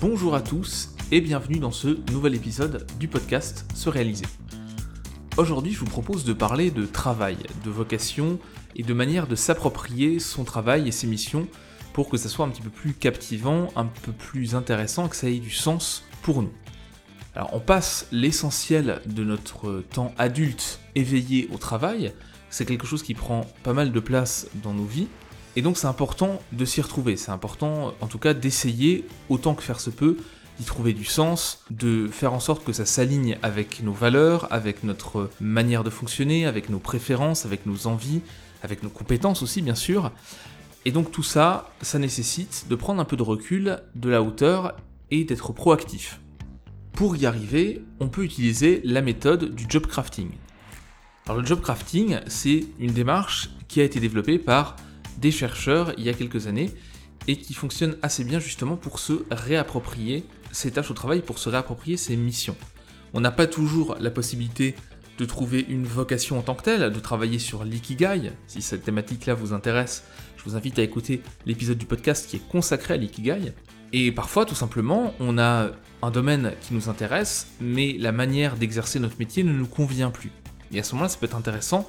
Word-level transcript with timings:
Bonjour 0.00 0.34
à 0.34 0.40
tous 0.40 0.94
et 1.12 1.20
bienvenue 1.20 1.58
dans 1.58 1.72
ce 1.72 1.98
nouvel 2.10 2.34
épisode 2.34 2.86
du 2.98 3.06
podcast 3.06 3.70
Se 3.74 3.90
réaliser. 3.90 4.24
Aujourd'hui, 5.36 5.72
je 5.72 5.80
vous 5.80 5.84
propose 5.84 6.24
de 6.24 6.32
parler 6.32 6.70
de 6.70 6.86
travail, 6.86 7.36
de 7.66 7.70
vocation 7.70 8.38
et 8.74 8.82
de 8.82 8.94
manière 8.94 9.26
de 9.26 9.34
s'approprier 9.34 10.18
son 10.18 10.44
travail 10.44 10.88
et 10.88 10.90
ses 10.90 11.06
missions 11.06 11.46
pour 11.92 12.08
que 12.08 12.16
ça 12.16 12.30
soit 12.30 12.46
un 12.46 12.48
petit 12.48 12.62
peu 12.62 12.70
plus 12.70 12.94
captivant, 12.94 13.68
un 13.76 13.84
peu 13.84 14.12
plus 14.12 14.54
intéressant, 14.54 15.06
que 15.06 15.16
ça 15.16 15.28
ait 15.28 15.38
du 15.38 15.50
sens 15.50 16.02
pour 16.22 16.40
nous. 16.40 16.52
Alors, 17.34 17.50
on 17.52 17.60
passe 17.60 18.06
l'essentiel 18.10 19.02
de 19.04 19.22
notre 19.22 19.84
temps 19.90 20.14
adulte 20.16 20.80
éveillé 20.94 21.46
au 21.52 21.58
travail, 21.58 22.14
c'est 22.48 22.64
quelque 22.64 22.86
chose 22.86 23.02
qui 23.02 23.12
prend 23.12 23.46
pas 23.64 23.74
mal 23.74 23.92
de 23.92 24.00
place 24.00 24.48
dans 24.62 24.72
nos 24.72 24.86
vies, 24.86 25.08
et 25.56 25.62
donc 25.62 25.76
c'est 25.76 25.86
important 25.86 26.40
de 26.52 26.64
s'y 26.64 26.80
retrouver, 26.80 27.16
c'est 27.16 27.32
important 27.32 27.94
en 28.00 28.06
tout 28.06 28.18
cas 28.18 28.34
d'essayer, 28.34 29.04
autant 29.28 29.54
que 29.54 29.62
faire 29.62 29.80
se 29.80 29.90
peut, 29.90 30.16
d'y 30.58 30.64
trouver 30.64 30.92
du 30.92 31.04
sens, 31.04 31.64
de 31.70 32.06
faire 32.06 32.32
en 32.32 32.40
sorte 32.40 32.64
que 32.64 32.72
ça 32.72 32.84
s'aligne 32.84 33.38
avec 33.42 33.82
nos 33.82 33.92
valeurs, 33.92 34.46
avec 34.52 34.84
notre 34.84 35.30
manière 35.40 35.82
de 35.82 35.90
fonctionner, 35.90 36.46
avec 36.46 36.68
nos 36.68 36.78
préférences, 36.78 37.46
avec 37.46 37.66
nos 37.66 37.86
envies, 37.86 38.20
avec 38.62 38.82
nos 38.82 38.90
compétences 38.90 39.42
aussi 39.42 39.62
bien 39.62 39.74
sûr. 39.74 40.12
Et 40.84 40.92
donc 40.92 41.10
tout 41.10 41.22
ça, 41.22 41.72
ça 41.82 41.98
nécessite 41.98 42.66
de 42.68 42.74
prendre 42.74 43.00
un 43.00 43.04
peu 43.04 43.16
de 43.16 43.22
recul, 43.22 43.80
de 43.94 44.08
la 44.08 44.22
hauteur 44.22 44.76
et 45.10 45.24
d'être 45.24 45.52
proactif. 45.52 46.20
Pour 46.92 47.16
y 47.16 47.26
arriver, 47.26 47.82
on 47.98 48.08
peut 48.08 48.24
utiliser 48.24 48.80
la 48.84 49.00
méthode 49.00 49.54
du 49.54 49.64
job 49.68 49.86
crafting. 49.86 50.30
Alors 51.26 51.40
le 51.40 51.46
job 51.46 51.60
crafting, 51.60 52.18
c'est 52.26 52.66
une 52.78 52.92
démarche 52.92 53.50
qui 53.68 53.80
a 53.80 53.84
été 53.84 54.00
développée 54.00 54.38
par 54.38 54.76
des 55.18 55.30
chercheurs 55.30 55.92
il 55.98 56.04
y 56.04 56.08
a 56.08 56.14
quelques 56.14 56.46
années 56.46 56.70
et 57.28 57.36
qui 57.36 57.54
fonctionne 57.54 57.96
assez 58.02 58.24
bien 58.24 58.40
justement 58.40 58.76
pour 58.76 58.98
se 58.98 59.24
réapproprier 59.30 60.24
ses 60.52 60.70
tâches 60.70 60.90
au 60.90 60.94
travail, 60.94 61.20
pour 61.20 61.38
se 61.38 61.48
réapproprier 61.48 61.96
ses 61.96 62.16
missions. 62.16 62.56
On 63.12 63.20
n'a 63.20 63.30
pas 63.30 63.46
toujours 63.46 63.96
la 64.00 64.10
possibilité 64.10 64.74
de 65.18 65.24
trouver 65.26 65.66
une 65.68 65.84
vocation 65.84 66.38
en 66.38 66.42
tant 66.42 66.54
que 66.54 66.62
telle, 66.62 66.92
de 66.92 67.00
travailler 67.00 67.38
sur 67.38 67.64
l'ikigai. 67.64 68.32
Si 68.46 68.62
cette 68.62 68.84
thématique-là 68.84 69.34
vous 69.34 69.52
intéresse, 69.52 70.04
je 70.38 70.44
vous 70.44 70.56
invite 70.56 70.78
à 70.78 70.82
écouter 70.82 71.20
l'épisode 71.44 71.76
du 71.76 71.84
podcast 71.84 72.28
qui 72.28 72.36
est 72.36 72.48
consacré 72.48 72.94
à 72.94 72.96
l'ikigai. 72.96 73.52
Et 73.92 74.12
parfois, 74.12 74.46
tout 74.46 74.54
simplement, 74.54 75.12
on 75.20 75.36
a 75.36 75.72
un 76.02 76.10
domaine 76.10 76.52
qui 76.62 76.72
nous 76.72 76.88
intéresse, 76.88 77.48
mais 77.60 77.96
la 77.98 78.12
manière 78.12 78.56
d'exercer 78.56 78.98
notre 78.98 79.18
métier 79.18 79.42
ne 79.42 79.52
nous 79.52 79.66
convient 79.66 80.10
plus. 80.10 80.30
Et 80.72 80.78
à 80.78 80.82
ce 80.82 80.94
moment-là, 80.94 81.10
ça 81.10 81.18
peut 81.18 81.26
être 81.26 81.36
intéressant 81.36 81.88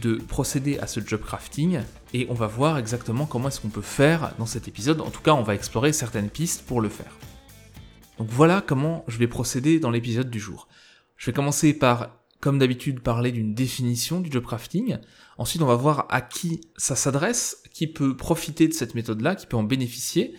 de 0.00 0.14
procéder 0.14 0.78
à 0.78 0.86
ce 0.86 1.00
job 1.00 1.20
crafting 1.20 1.80
et 2.14 2.26
on 2.30 2.34
va 2.34 2.46
voir 2.46 2.78
exactement 2.78 3.26
comment 3.26 3.48
est-ce 3.48 3.60
qu'on 3.60 3.68
peut 3.68 3.80
faire 3.80 4.34
dans 4.38 4.46
cet 4.46 4.68
épisode. 4.68 5.00
En 5.00 5.10
tout 5.10 5.22
cas, 5.22 5.34
on 5.34 5.42
va 5.42 5.54
explorer 5.54 5.92
certaines 5.92 6.30
pistes 6.30 6.64
pour 6.66 6.80
le 6.80 6.88
faire. 6.88 7.16
Donc 8.18 8.28
voilà 8.30 8.62
comment 8.66 9.04
je 9.08 9.18
vais 9.18 9.28
procéder 9.28 9.80
dans 9.80 9.90
l'épisode 9.90 10.30
du 10.30 10.40
jour. 10.40 10.68
Je 11.16 11.26
vais 11.26 11.32
commencer 11.32 11.72
par, 11.72 12.16
comme 12.40 12.58
d'habitude, 12.58 13.00
parler 13.00 13.32
d'une 13.32 13.54
définition 13.54 14.20
du 14.20 14.30
job 14.30 14.44
crafting. 14.44 14.98
Ensuite, 15.36 15.62
on 15.62 15.66
va 15.66 15.76
voir 15.76 16.06
à 16.10 16.20
qui 16.20 16.60
ça 16.76 16.96
s'adresse, 16.96 17.62
qui 17.72 17.86
peut 17.86 18.16
profiter 18.16 18.68
de 18.68 18.72
cette 18.72 18.94
méthode-là, 18.94 19.34
qui 19.34 19.46
peut 19.46 19.56
en 19.56 19.62
bénéficier. 19.62 20.34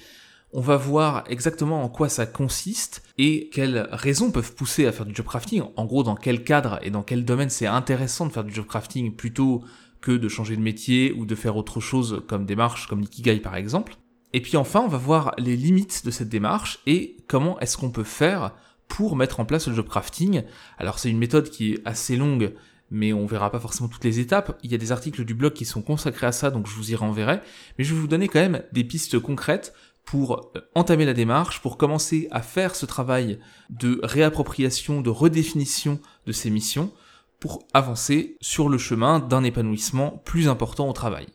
On 0.51 0.61
va 0.61 0.77
voir 0.77 1.25
exactement 1.27 1.83
en 1.83 1.89
quoi 1.89 2.09
ça 2.09 2.25
consiste 2.25 3.03
et 3.19 3.49
quelles 3.53 3.87
raisons 3.91 4.31
peuvent 4.31 4.55
pousser 4.55 4.87
à 4.87 4.91
faire 4.91 5.05
du 5.05 5.13
job 5.13 5.27
crafting. 5.27 5.61
En 5.75 5.85
gros, 5.85 6.01
dans 6.01 6.15
quel 6.15 6.43
cadre 6.43 6.79
et 6.81 6.89
dans 6.89 7.03
quel 7.03 7.23
domaine 7.23 7.51
c'est 7.51 7.67
intéressant 7.67 8.25
de 8.25 8.31
faire 8.31 8.43
du 8.43 8.53
job 8.53 8.65
crafting 8.65 9.15
plutôt 9.15 9.63
que 10.01 10.11
de 10.11 10.27
changer 10.27 10.55
de 10.55 10.61
métier 10.61 11.13
ou 11.13 11.27
de 11.27 11.35
faire 11.35 11.55
autre 11.55 11.79
chose 11.79 12.23
comme 12.27 12.47
démarche, 12.47 12.87
comme 12.87 13.01
l'ikigai 13.01 13.39
par 13.39 13.55
exemple. 13.55 13.97
Et 14.33 14.41
puis 14.41 14.57
enfin, 14.57 14.81
on 14.81 14.87
va 14.87 14.97
voir 14.97 15.33
les 15.37 15.55
limites 15.55 16.03
de 16.03 16.09
cette 16.09 16.29
démarche 16.29 16.79
et 16.87 17.17
comment 17.27 17.59
est-ce 17.59 17.77
qu'on 17.77 17.91
peut 17.91 18.03
faire 18.03 18.53
pour 18.87 19.15
mettre 19.15 19.39
en 19.39 19.45
place 19.45 19.67
le 19.67 19.75
job 19.75 19.87
crafting. 19.87 20.41
Alors 20.79 20.97
c'est 20.97 21.11
une 21.11 21.19
méthode 21.19 21.51
qui 21.51 21.73
est 21.73 21.81
assez 21.85 22.15
longue, 22.15 22.53
mais 22.89 23.13
on 23.13 23.27
verra 23.27 23.51
pas 23.51 23.59
forcément 23.59 23.87
toutes 23.87 24.03
les 24.03 24.19
étapes. 24.19 24.57
Il 24.63 24.71
y 24.71 24.75
a 24.75 24.79
des 24.79 24.91
articles 24.91 25.23
du 25.25 25.35
blog 25.35 25.53
qui 25.53 25.65
sont 25.65 25.83
consacrés 25.83 26.25
à 26.25 26.31
ça, 26.31 26.49
donc 26.49 26.67
je 26.67 26.73
vous 26.73 26.91
y 26.91 26.95
renverrai. 26.95 27.39
Mais 27.77 27.83
je 27.83 27.93
vais 27.93 27.99
vous 27.99 28.07
donner 28.07 28.27
quand 28.27 28.39
même 28.39 28.63
des 28.71 28.83
pistes 28.83 29.19
concrètes 29.19 29.73
pour 30.09 30.51
euh, 30.55 30.61
entamer 30.73 31.05
la 31.05 31.13
démarche, 31.13 31.61
pour 31.61 31.77
commencer 31.77 32.27
à 32.31 32.41
faire 32.41 32.75
ce 32.75 32.87
travail 32.87 33.39
de 33.69 33.99
réappropriation, 34.01 35.01
de 35.01 35.11
redéfinition 35.11 35.99
de 36.25 36.31
ces 36.31 36.49
missions, 36.49 36.91
pour 37.39 37.67
avancer 37.75 38.35
sur 38.41 38.69
le 38.69 38.79
chemin 38.79 39.19
d'un 39.19 39.43
épanouissement 39.43 40.17
plus 40.25 40.47
important 40.47 40.89
au 40.89 40.93
travail. 40.93 41.27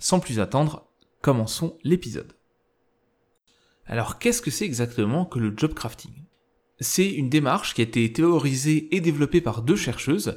Sans 0.00 0.18
plus 0.18 0.40
attendre, 0.40 0.90
commençons 1.22 1.78
l'épisode. 1.84 2.32
Alors 3.86 4.18
qu'est-ce 4.18 4.42
que 4.42 4.50
c'est 4.50 4.64
exactement 4.64 5.24
que 5.24 5.38
le 5.38 5.54
job 5.56 5.72
crafting? 5.72 6.24
C'est 6.80 7.08
une 7.08 7.28
démarche 7.28 7.74
qui 7.74 7.82
a 7.82 7.84
été 7.84 8.12
théorisée 8.12 8.92
et 8.96 9.00
développée 9.00 9.40
par 9.40 9.62
deux 9.62 9.76
chercheuses, 9.76 10.36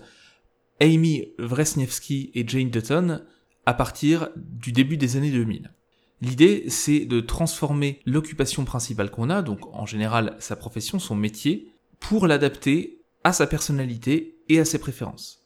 Amy 0.79 1.33
Wresniewski 1.39 2.29
et 2.35 2.47
Jane 2.47 2.69
Dutton, 2.69 3.23
à 3.65 3.73
partir 3.73 4.29
du 4.35 4.71
début 4.71 4.97
des 4.97 5.17
années 5.17 5.31
2000. 5.31 5.73
L'idée, 6.23 6.69
c'est 6.69 7.03
de 7.03 7.19
transformer 7.19 7.99
l'occupation 8.05 8.63
principale 8.63 9.11
qu'on 9.11 9.29
a, 9.29 9.41
donc 9.41 9.59
en 9.73 9.85
général 9.85 10.37
sa 10.39 10.55
profession, 10.55 10.97
son 10.97 11.15
métier, 11.15 11.73
pour 11.99 12.27
l'adapter 12.27 13.01
à 13.25 13.33
sa 13.33 13.45
personnalité 13.45 14.37
et 14.47 14.57
à 14.57 14.63
ses 14.63 14.79
préférences. 14.79 15.43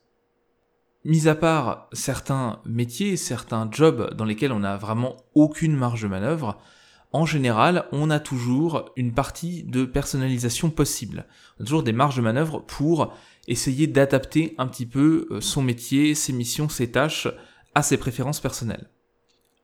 Mis 1.03 1.27
à 1.27 1.33
part 1.33 1.89
certains 1.93 2.61
métiers, 2.63 3.17
certains 3.17 3.67
jobs 3.71 4.13
dans 4.13 4.23
lesquels 4.23 4.51
on 4.51 4.59
n'a 4.59 4.77
vraiment 4.77 5.17
aucune 5.33 5.75
marge 5.75 6.03
de 6.03 6.07
manœuvre, 6.09 6.59
en 7.11 7.25
général, 7.25 7.85
on 7.91 8.11
a 8.11 8.19
toujours 8.19 8.91
une 8.95 9.15
partie 9.15 9.63
de 9.63 9.83
personnalisation 9.83 10.69
possible. 10.69 11.25
On 11.57 11.63
a 11.63 11.65
toujours 11.65 11.81
des 11.81 11.91
marges 11.91 12.17
de 12.17 12.21
manœuvre 12.21 12.59
pour 12.59 13.15
essayer 13.47 13.87
d'adapter 13.87 14.53
un 14.59 14.67
petit 14.67 14.85
peu 14.85 15.25
euh, 15.31 15.41
son 15.41 15.63
métier, 15.63 16.13
ses 16.13 16.33
missions, 16.33 16.69
ses 16.69 16.91
tâches 16.91 17.27
à 17.73 17.81
ses 17.81 17.97
préférences 17.97 18.41
personnelles. 18.41 18.91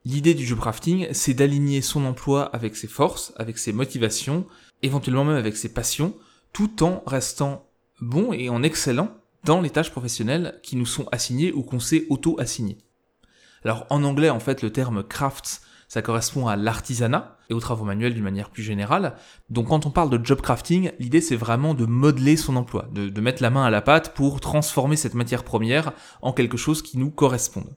L'idée 0.05 0.33
du 0.33 0.45
job 0.45 0.59
crafting, 0.59 1.07
c'est 1.13 1.33
d'aligner 1.33 1.81
son 1.81 2.05
emploi 2.05 2.43
avec 2.53 2.75
ses 2.75 2.89
forces, 2.89 3.33
avec 3.37 3.57
ses 3.57 3.71
motivations, 3.71 4.45
éventuellement 4.81 5.23
même 5.23 5.37
avec 5.37 5.55
ses 5.55 5.73
passions, 5.73 6.13
tout 6.51 6.83
en 6.83 7.03
restant 7.07 7.69
bon 8.01 8.33
et 8.33 8.49
en 8.49 8.63
excellant 8.63 9.15
dans 9.45 9.61
les 9.61 9.69
tâches 9.69 9.91
professionnelles 9.91 10.59
qui 10.61 10.75
nous 10.75 10.85
sont 10.85 11.07
assignées 11.13 11.53
ou 11.53 11.63
qu'on 11.63 11.79
s'est 11.79 12.05
auto-assignées. 12.09 12.79
Alors 13.63 13.85
en 13.89 14.03
anglais, 14.03 14.29
en 14.29 14.41
fait, 14.41 14.61
le 14.61 14.73
terme 14.73 15.03
crafts, 15.03 15.61
ça 15.87 16.01
correspond 16.01 16.47
à 16.47 16.57
l'artisanat 16.57 17.37
et 17.49 17.53
aux 17.53 17.61
travaux 17.61 17.85
manuels 17.85 18.13
d'une 18.13 18.23
manière 18.23 18.49
plus 18.49 18.63
générale. 18.63 19.15
Donc 19.49 19.69
quand 19.69 19.85
on 19.85 19.91
parle 19.91 20.09
de 20.09 20.25
job 20.25 20.41
crafting, 20.41 20.91
l'idée 20.99 21.21
c'est 21.21 21.37
vraiment 21.37 21.73
de 21.73 21.85
modeler 21.85 22.35
son 22.35 22.57
emploi, 22.57 22.89
de, 22.91 23.07
de 23.07 23.21
mettre 23.21 23.41
la 23.41 23.51
main 23.51 23.63
à 23.63 23.69
la 23.69 23.81
pâte 23.81 24.13
pour 24.13 24.41
transformer 24.41 24.97
cette 24.97 25.13
matière 25.13 25.45
première 25.45 25.93
en 26.21 26.33
quelque 26.33 26.57
chose 26.57 26.81
qui 26.81 26.97
nous 26.97 27.11
corresponde. 27.11 27.73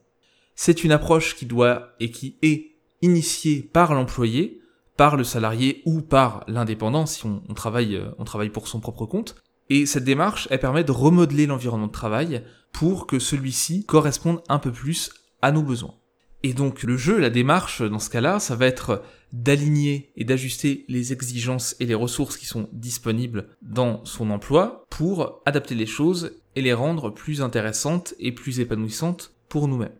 C'est 0.59 0.83
une 0.83 0.91
approche 0.91 1.35
qui 1.35 1.45
doit 1.45 1.93
et 1.99 2.09
qui 2.09 2.35
est 2.41 2.71
initiée 3.03 3.61
par 3.61 3.93
l'employé, 3.93 4.59
par 4.97 5.15
le 5.15 5.23
salarié 5.23 5.83
ou 5.85 6.01
par 6.01 6.43
l'indépendant 6.47 7.05
si 7.05 7.25
on, 7.25 7.53
travaille, 7.53 7.95
euh, 7.95 8.09
on 8.17 8.23
travaille 8.23 8.49
pour 8.49 8.67
son 8.67 8.79
propre 8.79 9.05
compte. 9.05 9.35
Et 9.69 9.85
cette 9.85 10.03
démarche, 10.03 10.47
elle 10.49 10.59
permet 10.59 10.83
de 10.83 10.91
remodeler 10.91 11.45
l'environnement 11.45 11.85
de 11.85 11.91
travail 11.91 12.43
pour 12.71 13.05
que 13.05 13.19
celui-ci 13.19 13.85
corresponde 13.85 14.41
un 14.49 14.57
peu 14.57 14.71
plus 14.71 15.11
à 15.43 15.51
nos 15.51 15.61
besoins. 15.61 15.93
Et 16.41 16.55
donc 16.55 16.81
le 16.81 16.97
jeu, 16.97 17.19
la 17.19 17.29
démarche 17.29 17.83
dans 17.83 17.99
ce 17.99 18.09
cas-là, 18.09 18.39
ça 18.39 18.55
va 18.55 18.65
être 18.65 19.03
d'aligner 19.33 20.11
et 20.15 20.23
d'ajuster 20.23 20.85
les 20.87 21.13
exigences 21.13 21.75
et 21.79 21.85
les 21.85 21.93
ressources 21.93 22.35
qui 22.35 22.47
sont 22.47 22.67
disponibles 22.73 23.49
dans 23.61 24.03
son 24.05 24.31
emploi 24.31 24.85
pour 24.89 25.43
adapter 25.45 25.75
les 25.75 25.85
choses 25.85 26.31
et 26.55 26.61
les 26.63 26.73
rendre 26.73 27.11
plus 27.11 27.43
intéressantes 27.43 28.15
et 28.19 28.31
plus 28.31 28.59
épanouissantes 28.59 29.35
pour 29.49 29.67
nous-mêmes. 29.67 29.93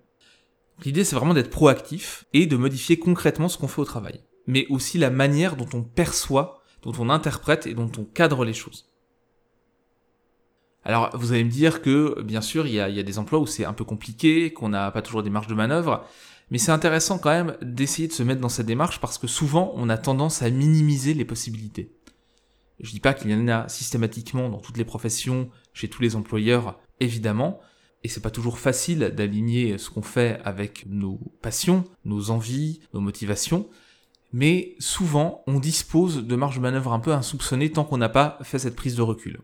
L'idée, 0.86 1.04
c'est 1.04 1.16
vraiment 1.16 1.34
d'être 1.34 1.50
proactif 1.50 2.26
et 2.34 2.46
de 2.46 2.58
modifier 2.58 3.00
concrètement 3.00 3.50
ce 3.50 3.58
qu'on 3.58 3.68
fait 3.68 3.82
au 3.82 3.86
travail, 3.86 4.22
mais 4.46 4.68
aussi 4.70 4.98
la 4.98 5.10
manière 5.10 5.56
dont 5.56 5.70
on 5.74 5.84
perçoit, 5.84 6.62
dont 6.84 6.94
on 7.00 7.10
interprète 7.10 7.66
et 7.66 7.74
dont 7.74 7.92
on 7.98 8.04
cadre 8.04 8.46
les 8.46 8.54
choses. 8.54 8.90
Alors, 10.84 11.10
vous 11.18 11.34
allez 11.34 11.44
me 11.44 11.50
dire 11.50 11.82
que, 11.82 12.22
bien 12.22 12.42
sûr, 12.42 12.66
il 12.66 12.74
y 12.74 12.80
a, 12.80 13.04
des 13.04 13.20
emplois 13.20 13.40
où 13.40 13.46
c'est 13.46 13.66
un 13.66 13.74
peu 13.74 13.84
compliqué, 13.84 14.54
qu'on 14.54 14.70
n'a 14.70 14.90
pas 14.92 15.02
toujours 15.02 15.24
des 15.24 15.30
marges 15.30 15.48
de 15.48 15.54
manœuvre, 15.54 16.06
mais 16.50 16.60
c'est 16.60 16.72
intéressant 16.72 17.18
quand 17.18 17.32
même 17.32 17.58
d'essayer 17.62 18.08
de 18.08 18.14
se 18.14 18.24
mettre 18.24 18.40
dans 18.40 18.48
cette 18.48 18.68
démarche 18.68 19.02
parce 19.02 19.18
que 19.18 19.28
souvent, 19.28 19.74
on 19.76 19.90
a 19.90 19.98
tendance 19.98 20.44
à 20.44 20.50
minimiser 20.50 21.14
les 21.14 21.26
possibilités. 21.26 21.92
Je 22.80 22.92
dis 22.92 23.00
pas 23.00 23.14
qu'il 23.14 23.32
y 23.32 23.34
en 23.34 23.48
a 23.50 23.68
systématiquement 23.68 24.48
dans 24.50 24.60
toutes 24.60 24.78
les 24.78 24.86
professions, 24.86 25.50
chez 25.74 25.90
tous 25.90 26.02
les 26.02 26.16
employeurs, 26.16 26.80
évidemment, 27.00 27.60
et 28.04 28.10
c'est 28.10 28.22
pas 28.22 28.30
toujours 28.30 28.60
facile 28.60 29.14
d'aligner 29.16 29.78
ce 29.78 29.90
qu'on 29.90 30.02
fait 30.02 30.40
avec 30.44 30.86
nos 30.88 31.20
passions, 31.42 31.84
nos 32.06 32.30
envies, 32.30 32.82
nos 32.94 33.02
motivations, 33.02 33.68
mais 34.34 34.76
souvent 34.80 35.44
on 35.48 35.60
dispose 35.60 36.26
de 36.26 36.36
marge 36.36 36.58
de 36.58 36.62
manœuvre 36.62 36.94
un 36.94 37.00
peu 37.00 37.12
insoupçonnée 37.12 37.72
tant 37.72 37.84
qu'on 37.84 37.98
n'a 37.98 38.10
pas 38.10 38.38
fait 38.44 38.60
cette 38.60 38.76
prise 38.76 38.96
de 38.96 39.02
recul. 39.02 39.40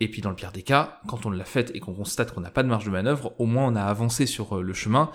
Et 0.00 0.08
puis 0.08 0.20
dans 0.20 0.30
le 0.30 0.36
pire 0.36 0.52
des 0.52 0.62
cas, 0.62 1.00
quand 1.06 1.26
on 1.26 1.30
l'a 1.30 1.44
fait 1.44 1.70
et 1.74 1.80
qu'on 1.80 1.94
constate 1.94 2.32
qu'on 2.32 2.40
n'a 2.40 2.50
pas 2.50 2.62
de 2.62 2.68
marge 2.68 2.84
de 2.84 2.90
manœuvre, 2.90 3.34
au 3.38 3.46
moins 3.46 3.66
on 3.66 3.76
a 3.76 3.82
avancé 3.82 4.26
sur 4.26 4.58
euh, 4.58 4.62
le 4.62 4.72
chemin 4.72 5.10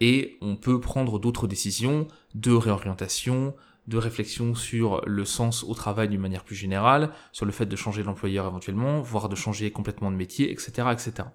et 0.00 0.36
on 0.40 0.56
peut 0.56 0.80
prendre 0.80 1.18
d'autres 1.18 1.46
décisions 1.46 2.08
de 2.34 2.52
réorientation, 2.52 3.54
de 3.86 3.98
réflexion 3.98 4.54
sur 4.54 5.02
le 5.06 5.24
sens 5.24 5.64
au 5.64 5.74
travail 5.74 6.08
d'une 6.08 6.20
manière 6.20 6.44
plus 6.44 6.56
générale, 6.56 7.10
sur 7.30 7.46
le 7.46 7.52
fait 7.52 7.66
de 7.66 7.76
changer 7.76 8.02
d'employeur 8.02 8.46
éventuellement, 8.46 9.00
voire 9.00 9.28
de 9.28 9.36
changer 9.36 9.70
complètement 9.70 10.10
de 10.10 10.16
métier, 10.16 10.50
etc., 10.50 10.88
etc. 10.92 11.28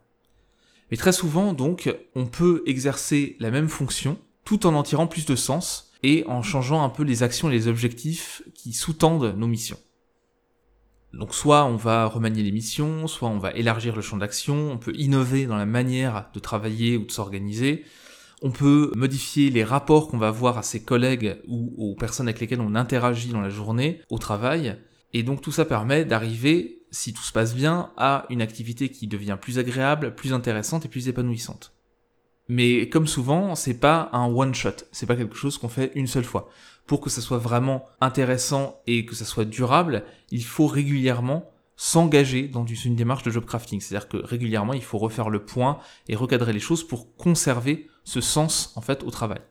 Mais 0.92 0.98
très 0.98 1.12
souvent, 1.12 1.54
donc, 1.54 1.94
on 2.16 2.25
peut 2.25 2.63
exercer 2.66 3.36
la 3.39 3.51
même 3.51 3.69
fonction 3.69 4.18
tout 4.45 4.66
en 4.66 4.75
en 4.75 4.84
tirant 4.84 5.07
plus 5.07 5.25
de 5.25 5.36
sens 5.36 5.92
et 6.04 6.24
en 6.28 6.42
changeant 6.42 6.84
un 6.84 6.89
peu 6.89 7.04
les 7.04 7.24
actions 7.24 7.50
et 7.50 7.54
les 7.54 7.68
objectifs 7.68 8.42
qui 8.54 8.72
sous-tendent 8.72 9.36
nos 9.36 9.48
missions. 9.48 9.80
Donc 11.13 11.34
soit 11.34 11.66
on 11.66 11.75
va 11.75 12.06
remanier 12.06 12.44
les 12.44 12.51
missions, 12.51 13.07
soit 13.07 13.30
on 13.30 13.39
va 13.39 13.51
élargir 13.51 13.95
le 13.95 14.01
champ 14.01 14.18
d'action, 14.18 14.72
on 14.72 14.78
peut 14.78 14.94
innover 14.95 15.45
dans 15.45 15.57
la 15.57 15.66
manière 15.66 16.30
de 16.34 16.39
travailler 16.39 16.95
ou 16.98 17.06
de 17.06 17.12
s'organiser, 17.12 17.86
on 18.42 18.51
peut 18.51 18.92
modifier 18.95 19.50
les 19.50 19.63
rapports 19.63 20.07
qu'on 20.07 20.18
va 20.18 20.28
avoir 20.28 20.57
à 20.57 20.63
ses 20.63 20.83
collègues 20.83 21.38
ou 21.48 21.74
aux 21.78 21.95
personnes 21.95 22.28
avec 22.28 22.40
lesquelles 22.40 22.62
on 22.62 22.75
interagit 22.75 23.30
dans 23.30 23.42
la 23.42 23.50
journée, 23.50 24.01
au 24.10 24.19
travail, 24.19 24.78
et 25.13 25.24
donc 25.24 25.42
tout 25.42 25.51
ça 25.51 25.66
permet 25.66 26.06
d'arriver, 26.06 26.77
si 26.92 27.13
tout 27.13 27.22
se 27.22 27.31
passe 27.31 27.56
bien, 27.56 27.92
à 27.98 28.25
une 28.30 28.42
activité 28.42 28.89
qui 28.89 29.07
devient 29.07 29.38
plus 29.39 29.60
agréable, 29.60 30.16
plus 30.16 30.34
intéressante 30.34 30.86
et 30.86 30.89
plus 30.89 31.07
épanouissante. 31.07 31.74
Mais 32.50 32.88
comme 32.89 33.07
souvent, 33.07 33.56
c'est 33.56 33.80
pas 33.80 34.10
un 34.13 34.25
one 34.25 34.56
shot, 34.56 34.86
c'est 34.92 35.06
pas 35.06 35.16
quelque 35.16 35.36
chose 35.36 35.57
qu'on 35.57 35.69
fait 35.69 35.92
une 35.95 36.07
seule 36.07 36.24
fois. 36.24 36.50
Pour 36.86 37.01
que 37.01 37.10
ça 37.10 37.22
soit 37.22 37.38
vraiment 37.38 37.84
intéressant 38.00 38.80
et 38.88 39.06
que 39.06 39.16
ça 39.16 39.25
soit 39.25 39.44
durable, 39.44 40.06
il 40.31 40.44
faut 40.44 40.68
régulièrement 40.68 41.51
s'engager 41.75 42.48
dans 42.48 42.66
une 42.66 42.95
démarche 42.95 43.24
de 43.24 43.31
job 43.31 43.45
crafting. 43.45 43.81
C'est-à-dire 43.81 44.07
que 44.07 44.18
régulièrement, 44.18 44.74
il 44.74 44.83
faut 44.83 44.98
refaire 44.98 45.30
le 45.30 45.44
point 45.44 45.80
et 46.07 46.16
recadrer 46.16 46.54
les 46.54 46.60
choses 46.60 46.88
pour 46.88 47.16
conserver 47.16 47.88
ce 48.04 48.22
sens, 48.22 48.74
au 49.06 49.12
travail. 49.12 49.42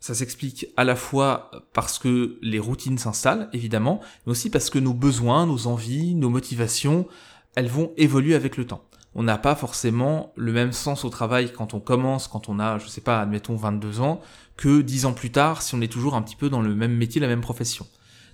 Ça 0.00 0.14
s'explique 0.14 0.66
à 0.76 0.84
la 0.84 0.94
fois 0.94 1.50
parce 1.72 1.98
que 1.98 2.38
les 2.40 2.58
routines 2.58 2.98
s'installent, 2.98 3.48
évidemment, 3.52 4.00
mais 4.24 4.32
aussi 4.32 4.48
parce 4.48 4.70
que 4.70 4.78
nos 4.78 4.94
besoins, 4.94 5.46
nos 5.46 5.66
envies, 5.66 6.14
nos 6.14 6.30
motivations, 6.30 7.08
elles 7.56 7.68
vont 7.68 7.92
évoluer 7.96 8.34
avec 8.34 8.56
le 8.56 8.66
temps. 8.66 8.84
On 9.14 9.24
n'a 9.24 9.38
pas 9.38 9.56
forcément 9.56 10.32
le 10.36 10.52
même 10.52 10.72
sens 10.72 11.04
au 11.04 11.08
travail 11.08 11.52
quand 11.52 11.74
on 11.74 11.80
commence, 11.80 12.28
quand 12.28 12.48
on 12.48 12.60
a, 12.60 12.78
je 12.78 12.86
sais 12.86 13.00
pas, 13.00 13.20
admettons 13.20 13.56
22 13.56 14.00
ans, 14.00 14.20
que 14.56 14.80
10 14.80 15.06
ans 15.06 15.14
plus 15.14 15.32
tard 15.32 15.62
si 15.62 15.74
on 15.74 15.80
est 15.80 15.92
toujours 15.92 16.14
un 16.14 16.22
petit 16.22 16.36
peu 16.36 16.48
dans 16.48 16.62
le 16.62 16.74
même 16.74 16.94
métier, 16.94 17.20
la 17.20 17.26
même 17.26 17.40
profession. 17.40 17.86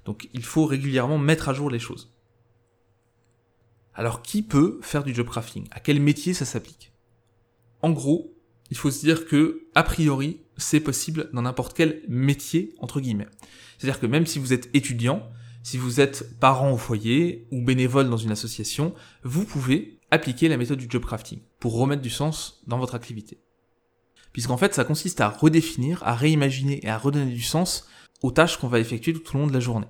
Donc 0.04 0.28
il 0.34 0.44
faut 0.44 0.66
régulièrement 0.66 1.16
mettre 1.16 1.48
à 1.48 1.54
jour 1.54 1.70
les 1.70 1.78
choses. 1.78 2.12
Alors 3.94 4.20
qui 4.20 4.42
peut 4.42 4.78
faire 4.82 5.04
du 5.04 5.14
job 5.14 5.28
crafting? 5.28 5.66
À 5.70 5.80
quel 5.80 6.00
métier 6.00 6.34
ça 6.34 6.44
s'applique? 6.44 6.92
En 7.80 7.90
gros, 7.90 8.33
il 8.74 8.76
faut 8.76 8.90
se 8.90 8.98
dire 8.98 9.26
que, 9.26 9.68
a 9.76 9.84
priori, 9.84 10.40
c'est 10.56 10.80
possible 10.80 11.30
dans 11.32 11.42
n'importe 11.42 11.76
quel 11.76 12.02
métier, 12.08 12.74
entre 12.80 13.00
guillemets. 13.00 13.28
C'est-à-dire 13.78 14.00
que 14.00 14.06
même 14.06 14.26
si 14.26 14.40
vous 14.40 14.52
êtes 14.52 14.68
étudiant, 14.74 15.30
si 15.62 15.78
vous 15.78 16.00
êtes 16.00 16.40
parent 16.40 16.72
au 16.72 16.76
foyer 16.76 17.46
ou 17.52 17.62
bénévole 17.62 18.10
dans 18.10 18.16
une 18.16 18.32
association, 18.32 18.92
vous 19.22 19.44
pouvez 19.44 20.00
appliquer 20.10 20.48
la 20.48 20.56
méthode 20.56 20.80
du 20.80 20.88
job 20.90 21.04
crafting 21.04 21.38
pour 21.60 21.78
remettre 21.78 22.02
du 22.02 22.10
sens 22.10 22.64
dans 22.66 22.78
votre 22.78 22.96
activité. 22.96 23.38
Puisqu'en 24.32 24.56
fait, 24.56 24.74
ça 24.74 24.82
consiste 24.82 25.20
à 25.20 25.28
redéfinir, 25.28 26.02
à 26.02 26.16
réimaginer 26.16 26.84
et 26.84 26.88
à 26.88 26.98
redonner 26.98 27.30
du 27.30 27.42
sens 27.42 27.88
aux 28.22 28.32
tâches 28.32 28.56
qu'on 28.56 28.66
va 28.66 28.80
effectuer 28.80 29.12
tout 29.12 29.36
au 29.36 29.38
long 29.38 29.46
de 29.46 29.52
la 29.52 29.60
journée. 29.60 29.86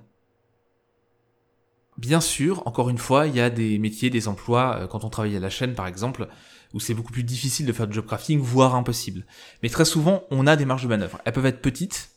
Bien 1.97 2.21
sûr, 2.21 2.61
encore 2.67 2.89
une 2.89 2.99
fois, 2.99 3.25
il 3.25 3.35
y 3.35 3.41
a 3.41 3.49
des 3.49 3.79
métiers, 3.79 4.11
des 4.11 4.27
emplois, 4.27 4.81
euh, 4.81 4.87
quand 4.87 5.03
on 5.05 5.09
travaille 5.09 5.35
à 5.35 5.39
la 5.39 5.49
chaîne 5.49 5.73
par 5.73 5.87
exemple, 5.87 6.27
où 6.75 6.79
c'est 6.81 6.93
beaucoup 6.93 7.13
plus 7.13 7.23
difficile 7.23 7.65
de 7.65 7.71
faire 7.71 7.87
du 7.87 7.95
job 7.95 8.05
crafting, 8.05 8.39
voire 8.39 8.75
impossible. 8.75 9.25
Mais 9.63 9.69
très 9.69 9.85
souvent, 9.85 10.25
on 10.29 10.45
a 10.45 10.57
des 10.57 10.65
marges 10.65 10.83
de 10.83 10.89
manœuvre. 10.89 11.21
Elles 11.23 11.31
peuvent 11.31 11.45
être 11.45 11.61
petites, 11.61 12.11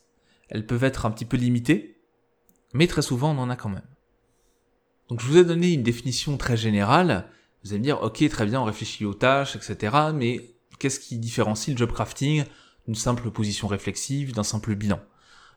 elles 0.49 0.65
peuvent 0.67 0.83
être 0.83 1.05
un 1.05 1.11
petit 1.11 1.23
peu 1.23 1.37
limitées, 1.37 2.01
mais 2.73 2.85
très 2.85 3.01
souvent, 3.01 3.31
on 3.31 3.39
en 3.39 3.49
a 3.49 3.55
quand 3.55 3.69
même. 3.69 3.87
Donc 5.07 5.21
je 5.21 5.27
vous 5.27 5.37
ai 5.37 5.45
donné 5.45 5.71
une 5.71 5.81
définition 5.81 6.35
très 6.35 6.57
générale. 6.57 7.29
Vous 7.63 7.71
allez 7.71 7.79
me 7.79 7.85
dire, 7.85 8.03
ok, 8.03 8.27
très 8.29 8.45
bien, 8.45 8.59
on 8.59 8.65
réfléchit 8.65 9.05
aux 9.05 9.13
tâches, 9.13 9.55
etc. 9.55 9.95
Mais 10.13 10.51
qu'est-ce 10.77 10.99
qui 10.99 11.17
différencie 11.17 11.73
le 11.73 11.77
job 11.77 11.93
crafting 11.93 12.43
d'une 12.85 12.95
simple 12.95 13.31
position 13.31 13.67
réflexive, 13.67 14.33
d'un 14.33 14.43
simple 14.43 14.75
bilan? 14.75 14.99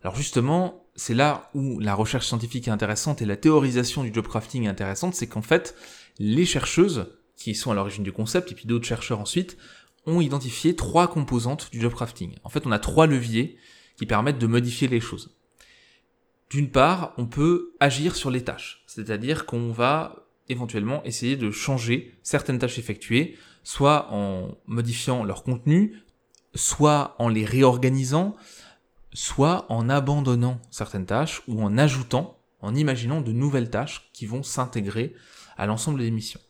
Alors 0.03 0.15
justement, 0.15 0.87
c'est 0.95 1.15
là 1.15 1.51
où 1.55 1.81
la 1.81 1.95
recherche 1.95 2.27
scientifique 2.29 2.69
est 2.69 2.73
intéressante 2.73 3.21
et 3.21 3.27
la 3.27 3.37
théorisation 3.37 4.05
du 4.05 4.15
job 4.15 4.29
crafting 4.29 4.65
est 4.65 4.69
intéressante, 4.69 5.15
c'est 5.15 5.27
qu'en 5.27 5.43
fait, 5.43 5.75
les 6.19 6.47
chercheuses, 6.47 7.07
qui 7.37 7.55
sont 7.55 7.71
à 7.71 7.75
l'origine 7.75 8.05
du 8.05 8.13
concept, 8.13 8.53
et 8.53 8.55
puis 8.55 8.67
d'autres 8.67 8.87
chercheurs 8.87 9.21
ensuite, 9.21 9.57
ont 10.07 10.21
identifié 10.21 10.75
trois 10.77 11.09
composantes 11.09 11.71
du 11.71 11.81
job 11.81 11.93
crafting. 11.93 12.35
En 12.45 12.49
fait, 12.49 12.67
on 12.67 12.73
a 12.73 12.79
trois 12.79 13.07
leviers 13.07 13.57
qui 13.97 14.07
permettent 14.07 14.39
de 14.39 14.47
modifier 14.47 14.89
les 14.89 15.01
choses. 15.01 15.37
D'une 16.51 16.71
part, 16.71 17.15
on 17.17 17.27
peut 17.27 17.73
agir 17.81 18.15
sur 18.15 18.31
les 18.31 18.45
tâches, 18.45 18.85
c'est-à-dire 18.87 19.47
qu'on 19.47 19.73
va 19.73 20.27
éventuellement 20.49 21.03
essayer 21.05 21.37
de 21.37 21.51
changer 21.51 22.15
certaines 22.23 22.59
tâches 22.59 22.79
effectuées, 22.79 23.39
soit 23.63 24.13
en 24.13 24.59
modifiant 24.67 25.25
leur 25.25 25.45
contenu, 25.45 26.03
soit 26.55 27.15
en 27.19 27.29
les 27.29 27.45
réorganisant, 27.45 28.37
soit 29.15 29.67
en 29.71 29.89
abandonnant 29.89 30.61
certaines 30.71 31.07
tâches 31.07 31.43
ou 31.49 31.63
en 31.63 31.79
ajoutant, 31.79 32.39
en 32.61 32.75
imaginant 32.75 33.21
de 33.21 33.33
nouvelles 33.33 33.71
tâches 33.71 34.11
qui 34.13 34.27
vont 34.27 34.43
s'intégrer 34.43 35.15
à 35.57 35.67
l'ensemble 35.67 36.01
des 36.01 36.11
missions. 36.11 36.41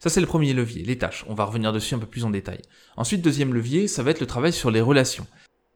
Ça, 0.00 0.08
c'est 0.08 0.20
le 0.20 0.26
premier 0.26 0.54
levier, 0.54 0.82
les 0.82 0.96
tâches. 0.96 1.26
On 1.28 1.34
va 1.34 1.44
revenir 1.44 1.72
dessus 1.74 1.94
un 1.94 1.98
peu 1.98 2.06
plus 2.06 2.24
en 2.24 2.30
détail. 2.30 2.62
Ensuite, 2.96 3.20
deuxième 3.20 3.52
levier, 3.52 3.86
ça 3.86 4.02
va 4.02 4.10
être 4.10 4.20
le 4.20 4.26
travail 4.26 4.52
sur 4.52 4.70
les 4.70 4.80
relations. 4.80 5.26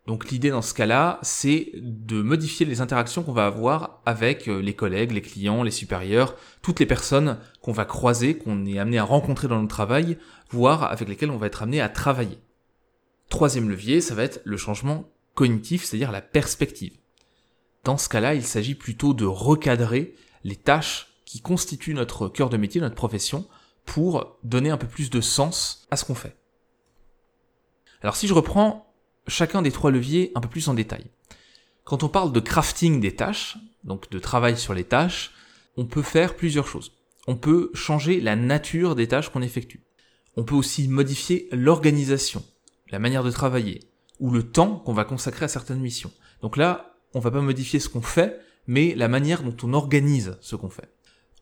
Donc 0.06 0.30
l'idée 0.30 0.50
dans 0.50 0.62
ce 0.62 0.74
cas-là, 0.74 1.18
c'est 1.22 1.72
de 1.76 2.20
modifier 2.20 2.66
les 2.66 2.80
interactions 2.80 3.22
qu'on 3.22 3.32
va 3.32 3.46
avoir 3.46 4.02
avec 4.04 4.48
euh, 4.48 4.60
les 4.60 4.74
collègues, 4.74 5.12
les 5.12 5.22
clients, 5.22 5.62
les 5.62 5.70
supérieurs, 5.70 6.36
toutes 6.60 6.80
les 6.80 6.86
personnes 6.86 7.38
qu'on 7.62 7.72
va 7.72 7.86
croiser, 7.86 8.36
qu'on 8.36 8.66
est 8.66 8.78
amené 8.78 8.98
à 8.98 9.04
rencontrer 9.04 9.48
dans 9.48 9.60
notre 9.60 9.74
travail, 9.74 10.18
voire 10.50 10.84
avec 10.84 11.08
lesquelles 11.08 11.30
on 11.30 11.38
va 11.38 11.46
être 11.46 11.62
amené 11.62 11.80
à 11.80 11.88
travailler. 11.88 12.38
Troisième 13.30 13.70
levier, 13.70 14.02
ça 14.02 14.14
va 14.14 14.24
être 14.24 14.40
le 14.44 14.58
changement 14.58 15.08
cognitif, 15.34 15.84
c'est-à-dire 15.84 16.12
la 16.12 16.20
perspective. 16.20 16.96
Dans 17.82 17.96
ce 17.96 18.08
cas-là, 18.10 18.34
il 18.34 18.44
s'agit 18.44 18.74
plutôt 18.74 19.14
de 19.14 19.24
recadrer 19.24 20.14
les 20.44 20.56
tâches 20.56 21.08
qui 21.24 21.40
constituent 21.40 21.94
notre 21.94 22.28
cœur 22.28 22.50
de 22.50 22.58
métier, 22.58 22.80
notre 22.80 22.94
profession, 22.94 23.46
pour 23.84 24.38
donner 24.42 24.70
un 24.70 24.76
peu 24.76 24.86
plus 24.86 25.10
de 25.10 25.20
sens 25.20 25.86
à 25.90 25.96
ce 25.96 26.04
qu'on 26.04 26.14
fait. 26.14 26.36
Alors 28.02 28.16
si 28.16 28.26
je 28.26 28.34
reprends 28.34 28.94
chacun 29.26 29.62
des 29.62 29.72
trois 29.72 29.90
leviers 29.90 30.32
un 30.34 30.40
peu 30.40 30.48
plus 30.48 30.68
en 30.68 30.74
détail. 30.74 31.06
Quand 31.84 32.02
on 32.02 32.08
parle 32.08 32.32
de 32.32 32.40
crafting 32.40 33.00
des 33.00 33.14
tâches, 33.14 33.58
donc 33.84 34.10
de 34.10 34.18
travail 34.18 34.56
sur 34.56 34.74
les 34.74 34.84
tâches, 34.84 35.32
on 35.76 35.84
peut 35.84 36.02
faire 36.02 36.36
plusieurs 36.36 36.66
choses. 36.66 36.92
On 37.26 37.36
peut 37.36 37.70
changer 37.74 38.20
la 38.20 38.36
nature 38.36 38.94
des 38.94 39.08
tâches 39.08 39.30
qu'on 39.30 39.42
effectue. 39.42 39.82
On 40.36 40.44
peut 40.44 40.54
aussi 40.54 40.88
modifier 40.88 41.48
l'organisation, 41.52 42.44
la 42.90 42.98
manière 42.98 43.24
de 43.24 43.30
travailler, 43.30 43.80
ou 44.20 44.30
le 44.30 44.42
temps 44.42 44.76
qu'on 44.76 44.92
va 44.92 45.04
consacrer 45.04 45.44
à 45.44 45.48
certaines 45.48 45.80
missions. 45.80 46.12
Donc 46.42 46.56
là, 46.56 46.96
on 47.14 47.20
va 47.20 47.30
pas 47.30 47.40
modifier 47.40 47.80
ce 47.80 47.88
qu'on 47.88 48.02
fait, 48.02 48.40
mais 48.66 48.94
la 48.94 49.08
manière 49.08 49.42
dont 49.42 49.56
on 49.62 49.74
organise 49.74 50.36
ce 50.40 50.56
qu'on 50.56 50.70
fait. 50.70 50.93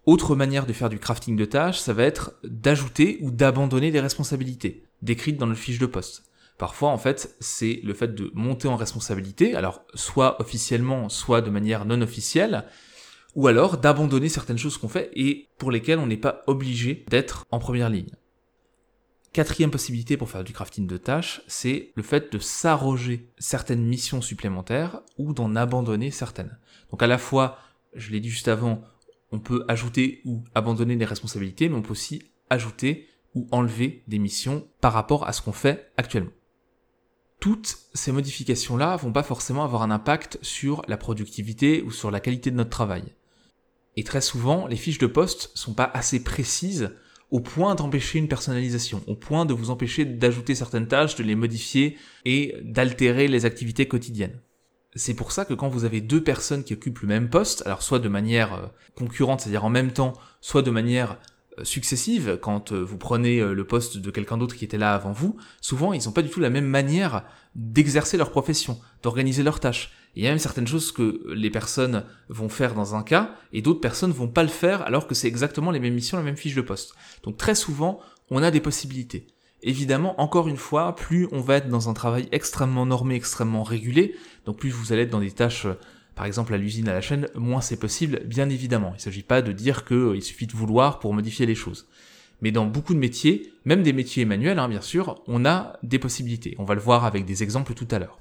Autre 0.05 0.35
manière 0.35 0.67
de 0.67 0.73
faire 0.73 0.89
du 0.89 0.99
crafting 0.99 1.37
de 1.37 1.45
tâches, 1.45 1.79
ça 1.79 1.93
va 1.93 2.03
être 2.03 2.33
d'ajouter 2.43 3.19
ou 3.21 3.31
d'abandonner 3.31 3.93
des 3.93 4.01
responsabilités, 4.01 4.85
décrites 5.01 5.37
dans 5.37 5.47
le 5.47 5.55
fiche 5.55 5.79
de 5.79 5.87
poste. 5.87 6.25
Parfois, 6.59 6.91
en 6.91 6.99
fait, 6.99 7.37
c'est 7.39 7.81
le 7.85 7.95
fait 7.95 8.15
de 8.15 8.31
monter 8.35 8.69
en 8.69 8.77
responsabilité, 8.77 9.55
alors 9.55 9.85
soit 9.95 10.41
officiellement, 10.41 11.09
soit 11.09 11.41
de 11.41 11.51
manière 11.51 11.85
non 11.85 12.01
officielle, 12.03 12.65
ou 13.35 13.47
alors 13.47 13.79
d'abandonner 13.79 14.29
certaines 14.29 14.59
choses 14.59 14.77
qu'on 14.77 14.89
fait 14.89 15.11
et 15.15 15.49
pour 15.57 15.71
lesquelles 15.71 15.99
on 15.99 16.07
n'est 16.07 16.17
pas 16.17 16.43
obligé 16.47 17.05
d'être 17.09 17.47
en 17.51 17.59
première 17.59 17.89
ligne. 17.89 18.15
Quatrième 19.33 19.71
possibilité 19.71 20.19
pour 20.19 20.29
faire 20.29 20.45
du 20.45 20.53
crafting 20.53 20.87
de 20.87 20.99
tâches, 20.99 21.43
c'est 21.47 21.93
le 21.95 22.03
fait 22.03 22.31
de 22.33 22.39
s'arroger 22.39 23.31
certaines 23.39 23.83
missions 23.83 24.21
supplémentaires 24.21 25.01
ou 25.17 25.33
d'en 25.33 25.57
abandonner 25.57 26.11
certaines. 26.11 26.59
Donc 26.91 27.03
à 27.03 27.07
la 27.07 27.17
fois, 27.17 27.57
je 27.95 28.11
l'ai 28.11 28.21
dit 28.21 28.29
juste 28.29 28.49
avant, 28.49 28.83
on 29.33 29.41
peut 29.41 29.65
ajouter 29.69 30.21
ou 30.25 30.45
abandonner 30.55 30.97
des 30.97 31.05
responsabilités, 31.05 31.69
mais 31.69 31.77
on 31.77 31.83
peut 31.83 31.93
aussi 31.93 32.23
ajouter 32.51 33.09
ou 33.35 33.49
enlever 33.51 34.05
des 34.07 34.19
missions 34.19 34.69
par 34.81 34.93
rapport 34.93 35.27
à 35.27 35.33
ce 35.33 35.43
qu'on 35.43 35.53
fait 35.53 35.91
actuellement. 35.97 36.31
Toutes 37.41 37.79
ces 37.95 38.13
modifications-là 38.13 38.97
vont 38.97 39.13
pas 39.13 39.25
forcément 39.25 39.65
avoir 39.65 39.83
un 39.83 39.91
impact 39.91 40.39
sur 40.43 40.83
la 40.87 40.97
productivité 40.97 41.83
ou 41.83 41.91
sur 41.91 42.11
la 42.11 42.21
qualité 42.21 42.51
de 42.51 42.57
notre 42.57 42.71
travail. 42.71 43.03
Et 43.97 44.05
très 44.05 44.21
souvent, 44.21 44.67
les 44.67 44.77
fiches 44.77 44.99
de 44.99 45.07
poste 45.07 45.51
sont 45.55 45.75
pas 45.75 45.91
assez 45.93 46.23
précises 46.23 46.91
au 47.31 47.41
point 47.41 47.75
d'empêcher 47.75 48.19
une 48.19 48.29
personnalisation, 48.29 49.03
au 49.07 49.17
point 49.17 49.47
de 49.47 49.55
vous 49.55 49.71
empêcher 49.71 50.05
d'ajouter 50.05 50.55
certaines 50.55 50.87
tâches, 50.87 51.17
de 51.17 51.23
les 51.23 51.35
modifier 51.35 51.97
et 52.27 52.55
d'altérer 52.63 53.27
les 53.27 53.47
activités 53.47 53.89
quotidiennes. 53.89 54.39
C'est 54.95 55.15
pour 55.15 55.33
ça 55.33 55.45
que 55.47 55.55
quand 55.55 55.69
vous 55.69 55.85
avez 55.85 56.03
deux 56.03 56.23
personnes 56.23 56.65
qui 56.65 56.75
occupent 56.75 57.01
le 57.01 57.09
même 57.09 57.31
poste, 57.31 57.63
alors 57.65 57.83
soit 57.83 57.99
de 57.99 58.09
manière 58.09 58.55
euh, 58.55 58.67
concurrente, 58.95 59.41
c'est-à-dire 59.41 59.65
en 59.65 59.71
même 59.71 59.93
temps, 59.93 60.13
soit 60.43 60.61
de 60.61 60.71
manière 60.71 61.17
euh, 61.59 61.65
successive, 61.65 62.39
quand 62.43 62.73
euh, 62.73 62.83
vous 62.83 62.99
prenez 62.99 63.41
le 63.41 63.65
poste 63.65 63.97
de 63.97 64.11
quelqu'un 64.11 64.37
d'autre 64.37 64.55
qui 64.55 64.67
était 64.67 64.77
là 64.77 64.95
avant 64.95 65.13
vous, 65.13 65.37
souvent 65.63 65.95
ils 65.95 66.05
n'ont 66.05 66.13
pas 66.13 66.21
du 66.21 66.29
tout 66.29 66.41
la 66.41 66.51
même 66.51 66.67
manière 66.67 67.25
d'exercer 67.55 68.19
leur 68.19 68.31
profession, 68.31 68.79
d'organiser 69.03 69.43
leurs 69.43 69.61
tâches. 69.61 69.93
il 70.15 70.25
y 70.25 70.27
a 70.27 70.31
même 70.31 70.39
certaines 70.39 70.67
choses 70.67 70.93
que 70.93 71.23
les 71.33 71.51
personnes 71.51 72.05
vont 72.29 72.51
faire 72.51 72.75
dans 72.75 72.95
un 72.95 73.03
cas 73.03 73.35
et 73.55 73.63
d'autres 73.63 73.81
personnes 73.81 74.13
vont 74.13 74.29
pas 74.29 74.43
le 74.43 74.49
faire 74.51 74.83
alors 74.83 75.07
que 75.07 75.15
c'est 75.15 75.29
exactement 75.29 75.71
les 75.71 75.81
mêmes 75.81 75.95
missions, 75.95 76.19
la 76.19 76.23
même 76.23 76.37
fiche 76.37 76.55
de 76.55 76.61
poste. 76.61 76.95
Donc 77.23 77.39
très 77.39 77.55
souvent, 77.55 78.01
on 78.31 78.43
a 78.43 78.51
des 78.51 78.61
possibilités. 78.61 79.27
Évidemment, 79.63 80.21
encore 80.21 80.49
une 80.49 80.57
fois, 80.57 80.97
plus 80.97 81.29
on 81.31 81.41
va 81.41 81.57
être 81.57 81.69
dans 81.69 81.89
un 81.89 81.95
travail 81.95 82.29
extrêmement 82.33 82.85
normé, 82.85 83.15
extrêmement 83.15 83.63
régulé, 83.63 84.17
donc 84.45 84.59
plus 84.59 84.71
vous 84.71 84.93
allez 84.93 85.03
être 85.03 85.11
dans 85.11 85.21
des 85.21 85.31
tâches, 85.31 85.67
euh, 85.67 85.79
par 86.17 86.27
exemple 86.27 86.53
à 86.53 86.57
l'usine, 86.57 86.89
à 86.89 86.93
la 86.93 87.01
chaîne, 87.01 87.29
moins 87.37 87.61
c'est 87.61 87.79
possible, 87.79 88.23
bien 88.27 88.49
évidemment. 88.49 88.91
Il 88.95 88.97
ne 88.97 89.03
s'agit 89.03 89.23
pas 89.23 89.41
de 89.41 89.53
dire 89.53 89.85
qu'il 89.85 89.97
euh, 89.97 90.21
suffit 90.21 90.49
de 90.49 90.53
vouloir 90.53 90.99
pour 90.99 91.15
modifier 91.15 91.47
les 91.47 91.55
choses. 91.55 91.87
Mais 92.41 92.51
dans 92.51 92.67
beaucoup 92.67 92.93
de 92.93 92.99
métiers, 92.99 93.53
même 93.65 93.85
des 93.85 93.93
métiers 93.93 94.25
manuels, 94.25 94.59
hein, 94.59 94.69
bien 94.69 94.81
sûr, 94.81 95.23
on 95.29 95.45
a 95.45 95.79
des 95.85 96.01
possibilités. 96.01 96.57
On 96.59 96.65
va 96.65 96.75
le 96.75 96.81
voir 96.81 97.05
avec 97.05 97.25
des 97.25 97.45
exemples 97.45 97.75
tout 97.75 97.87
à 97.93 98.01
l'heure. 98.01 98.19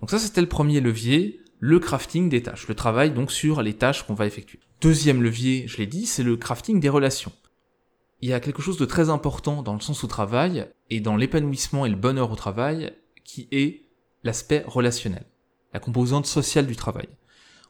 Donc 0.00 0.08
ça, 0.08 0.18
c'était 0.18 0.40
le 0.40 0.48
premier 0.48 0.80
levier, 0.80 1.42
le 1.58 1.78
crafting 1.78 2.30
des 2.30 2.42
tâches, 2.42 2.68
le 2.68 2.74
travail 2.74 3.10
donc 3.10 3.30
sur 3.30 3.60
les 3.60 3.74
tâches 3.74 4.04
qu'on 4.04 4.14
va 4.14 4.24
effectuer. 4.24 4.60
Deuxième 4.80 5.22
levier, 5.22 5.66
je 5.68 5.76
l'ai 5.76 5.86
dit, 5.86 6.06
c'est 6.06 6.22
le 6.22 6.38
crafting 6.38 6.80
des 6.80 6.88
relations 6.88 7.32
il 8.22 8.28
y 8.28 8.32
a 8.32 8.40
quelque 8.40 8.62
chose 8.62 8.78
de 8.78 8.84
très 8.84 9.08
important 9.08 9.62
dans 9.62 9.74
le 9.74 9.80
sens 9.80 10.04
au 10.04 10.06
travail 10.06 10.68
et 10.90 11.00
dans 11.00 11.16
l'épanouissement 11.16 11.86
et 11.86 11.90
le 11.90 11.96
bonheur 11.96 12.30
au 12.30 12.36
travail 12.36 12.92
qui 13.24 13.48
est 13.50 13.86
l'aspect 14.24 14.64
relationnel, 14.66 15.24
la 15.72 15.80
composante 15.80 16.26
sociale 16.26 16.66
du 16.66 16.76
travail. 16.76 17.08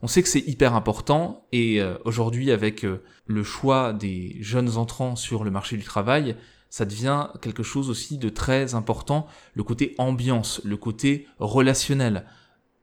On 0.03 0.09
sait 0.09 0.23
que 0.23 0.29
c'est 0.29 0.41
hyper 0.41 0.75
important 0.75 1.47
et 1.53 1.81
euh, 1.81 1.97
aujourd'hui 2.05 2.51
avec 2.51 2.85
euh, 2.85 3.03
le 3.27 3.45
choix 3.45 3.93
des 3.93 4.39
jeunes 4.41 4.77
entrants 4.77 5.15
sur 5.15 5.45
le 5.45 5.51
marché 5.51 5.77
du 5.77 5.85
travail, 5.85 6.37
ça 6.71 6.85
devient 6.85 7.29
quelque 7.43 7.63
chose 7.63 7.91
aussi 7.91 8.17
de 8.17 8.29
très 8.29 8.75
important, 8.75 9.27
le 9.55 9.63
côté 9.63 9.95
ambiance, 9.99 10.61
le 10.65 10.77
côté 10.77 11.27
relationnel, 11.39 12.25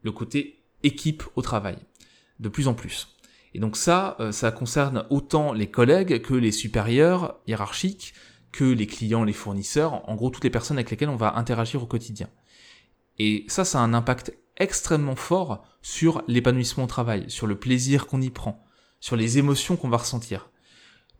le 0.04 0.12
côté 0.12 0.64
équipe 0.84 1.24
au 1.36 1.42
travail, 1.42 1.78
de 2.40 2.50
plus 2.50 2.68
en 2.68 2.74
plus. 2.74 3.17
Et 3.58 3.60
donc 3.60 3.76
ça, 3.76 4.16
euh, 4.20 4.32
ça 4.32 4.52
concerne 4.52 5.06
autant 5.10 5.52
les 5.52 5.66
collègues 5.66 6.22
que 6.22 6.36
les 6.36 6.52
supérieurs 6.52 7.40
hiérarchiques, 7.48 8.14
que 8.52 8.64
les 8.64 8.86
clients, 8.86 9.24
les 9.24 9.34
fournisseurs, 9.34 10.08
en 10.08 10.14
gros 10.14 10.30
toutes 10.30 10.44
les 10.44 10.52
personnes 10.52 10.78
avec 10.78 10.92
lesquelles 10.92 11.10
on 11.10 11.16
va 11.16 11.36
interagir 11.38 11.82
au 11.82 11.88
quotidien. 11.88 12.30
Et 13.18 13.46
ça, 13.48 13.66
ça 13.66 13.80
a 13.80 13.82
un 13.82 13.96
impact 13.96 14.32
extrêmement 14.58 15.16
fort 15.16 15.66
sur 15.82 16.22
l'épanouissement 16.28 16.84
au 16.84 16.88
travail, 16.88 17.26
sur 17.30 17.48
le 17.48 17.58
plaisir 17.58 18.06
qu'on 18.06 18.22
y 18.22 18.30
prend, 18.30 18.64
sur 19.00 19.16
les 19.16 19.40
émotions 19.40 19.76
qu'on 19.76 19.90
va 19.90 19.98
ressentir. 19.98 20.52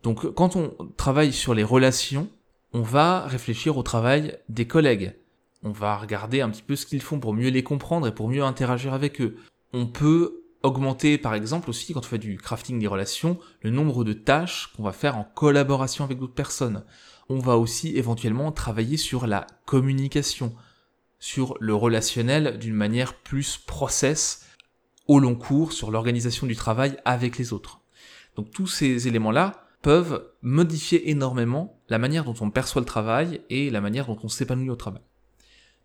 Donc 0.04 0.32
quand 0.34 0.54
on 0.54 0.76
travaille 0.96 1.32
sur 1.32 1.54
les 1.54 1.64
relations, 1.64 2.30
on 2.72 2.82
va 2.82 3.26
réfléchir 3.26 3.76
au 3.76 3.82
travail 3.82 4.38
des 4.48 4.68
collègues. 4.68 5.16
On 5.64 5.72
va 5.72 5.96
regarder 5.96 6.40
un 6.40 6.50
petit 6.50 6.62
peu 6.62 6.76
ce 6.76 6.86
qu'ils 6.86 7.02
font 7.02 7.18
pour 7.18 7.34
mieux 7.34 7.50
les 7.50 7.64
comprendre 7.64 8.06
et 8.06 8.14
pour 8.14 8.28
mieux 8.28 8.44
interagir 8.44 8.94
avec 8.94 9.20
eux. 9.20 9.38
On 9.72 9.86
peut 9.86 10.37
augmenter 10.62 11.18
par 11.18 11.34
exemple 11.34 11.70
aussi 11.70 11.92
quand 11.92 12.00
on 12.00 12.02
fait 12.02 12.18
du 12.18 12.36
crafting 12.36 12.78
des 12.78 12.86
relations 12.86 13.38
le 13.62 13.70
nombre 13.70 14.04
de 14.04 14.12
tâches 14.12 14.72
qu'on 14.76 14.82
va 14.82 14.92
faire 14.92 15.16
en 15.16 15.24
collaboration 15.24 16.04
avec 16.04 16.18
d'autres 16.18 16.34
personnes. 16.34 16.84
On 17.28 17.38
va 17.38 17.56
aussi 17.56 17.96
éventuellement 17.96 18.52
travailler 18.52 18.96
sur 18.96 19.26
la 19.26 19.46
communication, 19.66 20.54
sur 21.18 21.56
le 21.60 21.74
relationnel 21.74 22.58
d'une 22.58 22.74
manière 22.74 23.14
plus 23.14 23.58
process 23.58 24.46
au 25.06 25.18
long 25.20 25.34
cours, 25.34 25.72
sur 25.72 25.90
l'organisation 25.90 26.46
du 26.46 26.56
travail 26.56 26.96
avec 27.04 27.38
les 27.38 27.52
autres. 27.52 27.80
Donc 28.36 28.50
tous 28.50 28.66
ces 28.66 29.08
éléments-là 29.08 29.64
peuvent 29.82 30.30
modifier 30.42 31.10
énormément 31.10 31.80
la 31.88 31.98
manière 31.98 32.24
dont 32.24 32.34
on 32.40 32.50
perçoit 32.50 32.80
le 32.80 32.86
travail 32.86 33.40
et 33.48 33.70
la 33.70 33.80
manière 33.80 34.06
dont 34.06 34.18
on 34.22 34.28
s'épanouit 34.28 34.70
au 34.70 34.76
travail. 34.76 35.02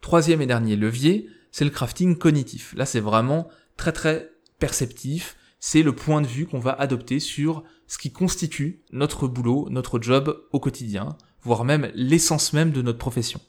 Troisième 0.02 0.42
et 0.42 0.46
dernier 0.46 0.76
levier, 0.76 1.30
c'est 1.52 1.64
le 1.64 1.72
crafting 1.72 2.18
cognitif. 2.18 2.74
Là, 2.76 2.86
c'est 2.86 3.00
vraiment 3.00 3.48
très 3.78 3.92
très 3.92 4.33
perceptif, 4.64 5.36
c'est 5.60 5.84
le 5.84 5.94
point 5.94 6.22
de 6.22 6.28
vue 6.28 6.46
qu'on 6.46 6.60
va 6.60 6.72
adopter 6.72 7.20
sur 7.20 7.66
ce 7.86 7.98
qui 7.98 8.14
constitue 8.14 8.82
notre 8.94 9.28
boulot, 9.28 9.68
notre 9.70 10.02
job 10.02 10.42
au 10.54 10.62
quotidien, 10.62 11.18
voire 11.42 11.66
même 11.66 11.92
l'essence 11.96 12.54
même 12.54 12.72
de 12.72 12.82
notre 12.82 12.98
profession. 12.98 13.42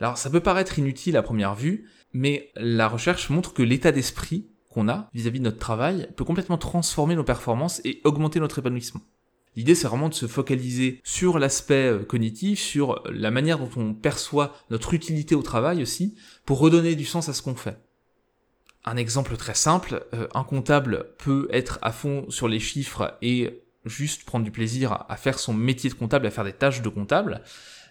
Alors 0.00 0.16
ça 0.16 0.30
peut 0.30 0.40
paraître 0.40 0.78
inutile 0.78 1.18
à 1.18 1.22
première 1.22 1.54
vue, 1.54 1.84
mais 2.14 2.50
la 2.56 2.88
recherche 2.88 3.28
montre 3.28 3.52
que 3.52 3.62
l'état 3.62 3.92
d'esprit 3.92 4.46
qu'on 4.70 4.88
a 4.88 5.10
vis-à-vis 5.12 5.40
de 5.40 5.44
notre 5.44 5.58
travail 5.58 6.08
peut 6.16 6.24
complètement 6.24 6.56
transformer 6.56 7.14
nos 7.14 7.24
performances 7.24 7.82
et 7.84 8.00
augmenter 8.04 8.40
notre 8.40 8.60
épanouissement. 8.60 9.02
L'idée 9.54 9.74
c'est 9.74 9.88
vraiment 9.88 10.08
de 10.08 10.14
se 10.14 10.26
focaliser 10.26 11.02
sur 11.04 11.38
l'aspect 11.38 11.90
euh, 11.90 12.04
cognitif, 12.04 12.58
sur 12.58 13.02
la 13.10 13.30
manière 13.30 13.58
dont 13.58 13.70
on 13.76 13.92
perçoit 13.92 14.54
notre 14.70 14.94
utilité 14.94 15.34
au 15.34 15.42
travail 15.42 15.82
aussi, 15.82 16.16
pour 16.46 16.58
redonner 16.58 16.94
du 16.94 17.04
sens 17.04 17.28
à 17.28 17.34
ce 17.34 17.42
qu'on 17.42 17.54
fait. 17.54 17.85
Un 18.88 18.96
exemple 18.96 19.36
très 19.36 19.54
simple, 19.54 20.06
euh, 20.14 20.28
un 20.32 20.44
comptable 20.44 21.06
peut 21.18 21.48
être 21.50 21.80
à 21.82 21.90
fond 21.90 22.26
sur 22.30 22.46
les 22.46 22.60
chiffres 22.60 23.18
et 23.20 23.64
juste 23.84 24.24
prendre 24.24 24.44
du 24.44 24.52
plaisir 24.52 25.04
à 25.08 25.16
faire 25.16 25.40
son 25.40 25.52
métier 25.52 25.90
de 25.90 25.94
comptable, 25.94 26.26
à 26.26 26.30
faire 26.30 26.44
des 26.44 26.52
tâches 26.52 26.82
de 26.82 26.88
comptable, 26.88 27.42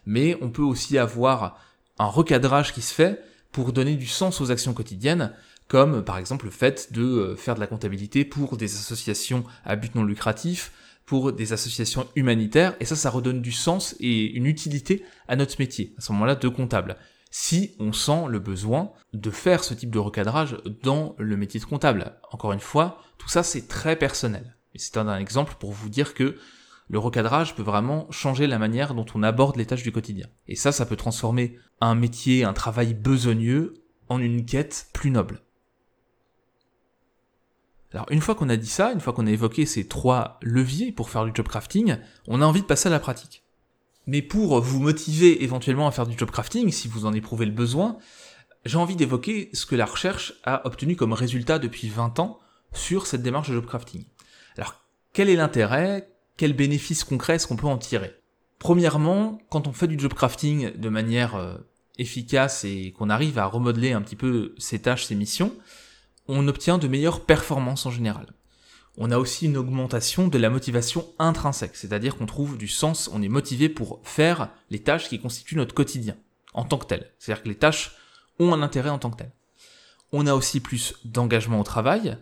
mais 0.05 0.37
on 0.41 0.49
peut 0.49 0.61
aussi 0.61 0.97
avoir 0.97 1.59
un 1.99 2.05
recadrage 2.05 2.73
qui 2.73 2.81
se 2.81 2.93
fait 2.93 3.21
pour 3.51 3.73
donner 3.73 3.95
du 3.95 4.07
sens 4.07 4.39
aux 4.39 4.51
actions 4.51 4.73
quotidiennes, 4.73 5.33
comme 5.67 6.03
par 6.03 6.17
exemple 6.17 6.45
le 6.45 6.51
fait 6.51 6.93
de 6.93 7.03
euh, 7.03 7.35
faire 7.35 7.55
de 7.55 7.59
la 7.59 7.67
comptabilité 7.67 8.23
pour 8.23 8.55
des 8.55 8.73
associations 8.75 9.43
à 9.65 9.75
but 9.75 9.95
non 9.95 10.03
lucratif, 10.03 10.71
pour 11.05 11.33
des 11.33 11.51
associations 11.53 12.07
humanitaires, 12.15 12.73
et 12.79 12.85
ça, 12.85 12.95
ça 12.95 13.09
redonne 13.09 13.41
du 13.41 13.51
sens 13.51 13.95
et 13.99 14.31
une 14.31 14.45
utilité 14.45 15.03
à 15.27 15.35
notre 15.35 15.55
métier, 15.59 15.93
à 15.97 16.01
ce 16.01 16.11
moment-là, 16.13 16.35
de 16.35 16.47
comptable 16.47 16.95
si 17.37 17.75
on 17.79 17.91
sent 17.91 18.27
le 18.29 18.39
besoin 18.39 18.93
de 19.11 19.29
faire 19.29 19.65
ce 19.65 19.73
type 19.73 19.91
de 19.91 19.99
recadrage 19.99 20.55
dans 20.83 21.15
le 21.17 21.35
métier 21.35 21.59
de 21.59 21.65
comptable. 21.65 22.17
Encore 22.31 22.53
une 22.53 22.61
fois, 22.61 23.01
tout 23.17 23.27
ça 23.27 23.43
c'est 23.43 23.67
très 23.67 23.97
personnel. 23.97 24.55
C'est 24.73 24.95
un, 24.95 25.17
exemple 25.17 25.55
pour 25.59 25.73
vous 25.73 25.89
dire 25.89 26.13
que 26.13 26.37
le 26.87 26.97
recadrage 26.97 27.53
peut 27.53 27.61
vraiment 27.61 28.09
changer 28.09 28.47
la 28.47 28.57
manière 28.57 28.93
dont 28.93 29.05
on 29.13 29.21
aborde 29.21 29.57
les 29.57 29.65
tâches 29.65 29.83
du 29.83 29.91
quotidien. 29.91 30.27
Et 30.47 30.55
ça, 30.55 30.71
ça 30.71 30.85
peut 30.85 30.95
transformer 30.95 31.59
un 31.81 31.93
métier, 31.93 32.45
un 32.45 32.53
travail 32.53 32.93
besogneux 32.93 33.73
en 34.07 34.19
une 34.19 34.45
quête 34.45 34.87
plus 34.93 35.11
noble. 35.11 35.41
Alors 37.91 38.07
une 38.11 38.21
fois 38.21 38.35
qu'on 38.35 38.47
a 38.47 38.55
dit 38.55 38.65
ça, 38.65 38.93
une 38.93 39.01
fois 39.01 39.11
qu'on 39.11 39.27
a 39.27 39.31
évoqué 39.31 39.65
ces 39.65 39.89
trois 39.89 40.39
leviers 40.41 40.93
pour 40.93 41.09
faire 41.09 41.25
du 41.25 41.31
job 41.33 41.49
crafting, 41.49 41.97
on 42.27 42.41
a 42.41 42.45
envie 42.45 42.61
de 42.61 42.65
passer 42.65 42.87
à 42.87 42.91
la 42.91 43.01
pratique. 43.01 43.44
Mais 44.07 44.21
pour 44.21 44.59
vous 44.61 44.79
motiver 44.79 45.43
éventuellement 45.43 45.87
à 45.87 45.91
faire 45.91 46.07
du 46.07 46.17
job 46.17 46.31
crafting, 46.31 46.71
si 46.71 46.87
vous 46.87 47.05
en 47.05 47.13
éprouvez 47.13 47.45
le 47.45 47.51
besoin, 47.51 47.97
j'ai 48.65 48.77
envie 48.77 48.95
d'évoquer 48.95 49.49
ce 49.53 49.65
que 49.65 49.75
la 49.75 49.85
recherche 49.85 50.33
a 50.43 50.65
obtenu 50.65 50.95
comme 50.95 51.13
résultat 51.13 51.59
depuis 51.59 51.89
20 51.89 52.19
ans 52.19 52.39
sur 52.73 53.07
cette 53.07 53.23
démarche 53.23 53.49
de 53.49 53.55
job 53.55 53.65
crafting. 53.65 54.05
Alors, 54.57 54.85
quel 55.13 55.29
est 55.29 55.35
l'intérêt? 55.35 56.09
Quels 56.37 56.53
bénéfices 56.53 57.03
concrets 57.03 57.35
est-ce 57.35 57.47
qu'on 57.47 57.55
peut 57.55 57.67
en 57.67 57.77
tirer? 57.77 58.15
Premièrement, 58.59 59.39
quand 59.49 59.67
on 59.67 59.73
fait 59.73 59.87
du 59.87 59.99
job 59.99 60.13
crafting 60.13 60.75
de 60.75 60.89
manière 60.89 61.35
euh, 61.35 61.55
efficace 61.97 62.63
et 62.63 62.93
qu'on 62.97 63.09
arrive 63.09 63.39
à 63.39 63.45
remodeler 63.45 63.93
un 63.93 64.01
petit 64.01 64.15
peu 64.15 64.53
ses 64.57 64.79
tâches, 64.79 65.05
ses 65.05 65.15
missions, 65.15 65.53
on 66.27 66.47
obtient 66.47 66.77
de 66.77 66.87
meilleures 66.87 67.25
performances 67.25 67.85
en 67.85 67.91
général 67.91 68.27
on 68.97 69.11
a 69.11 69.17
aussi 69.17 69.45
une 69.45 69.57
augmentation 69.57 70.27
de 70.27 70.37
la 70.37 70.49
motivation 70.49 71.07
intrinsèque, 71.19 71.75
c'est-à-dire 71.75 72.15
qu'on 72.15 72.25
trouve 72.25 72.57
du 72.57 72.67
sens, 72.67 73.09
on 73.13 73.21
est 73.21 73.29
motivé 73.29 73.69
pour 73.69 73.99
faire 74.03 74.49
les 74.69 74.79
tâches 74.79 75.09
qui 75.09 75.19
constituent 75.19 75.57
notre 75.57 75.75
quotidien, 75.75 76.15
en 76.53 76.63
tant 76.63 76.77
que 76.77 76.85
tel. 76.85 77.11
C'est-à-dire 77.19 77.43
que 77.43 77.49
les 77.49 77.57
tâches 77.57 77.95
ont 78.39 78.53
un 78.53 78.61
intérêt 78.61 78.89
en 78.89 78.99
tant 78.99 79.11
que 79.11 79.17
tel. 79.17 79.31
On 80.11 80.27
a 80.27 80.33
aussi 80.33 80.59
plus 80.59 80.95
d'engagement 81.03 81.59
au 81.59 81.63
travail, 81.63 82.17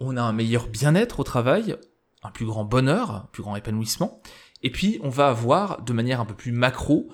on 0.00 0.16
a 0.16 0.22
un 0.22 0.32
meilleur 0.32 0.68
bien-être 0.68 1.20
au 1.20 1.24
travail, 1.24 1.76
un 2.22 2.30
plus 2.30 2.46
grand 2.46 2.64
bonheur, 2.64 3.10
un 3.10 3.28
plus 3.32 3.42
grand 3.42 3.56
épanouissement, 3.56 4.20
et 4.62 4.70
puis 4.70 5.00
on 5.02 5.08
va 5.08 5.28
avoir, 5.28 5.82
de 5.82 5.92
manière 5.92 6.20
un 6.20 6.24
peu 6.24 6.34
plus 6.34 6.52
macro, 6.52 7.08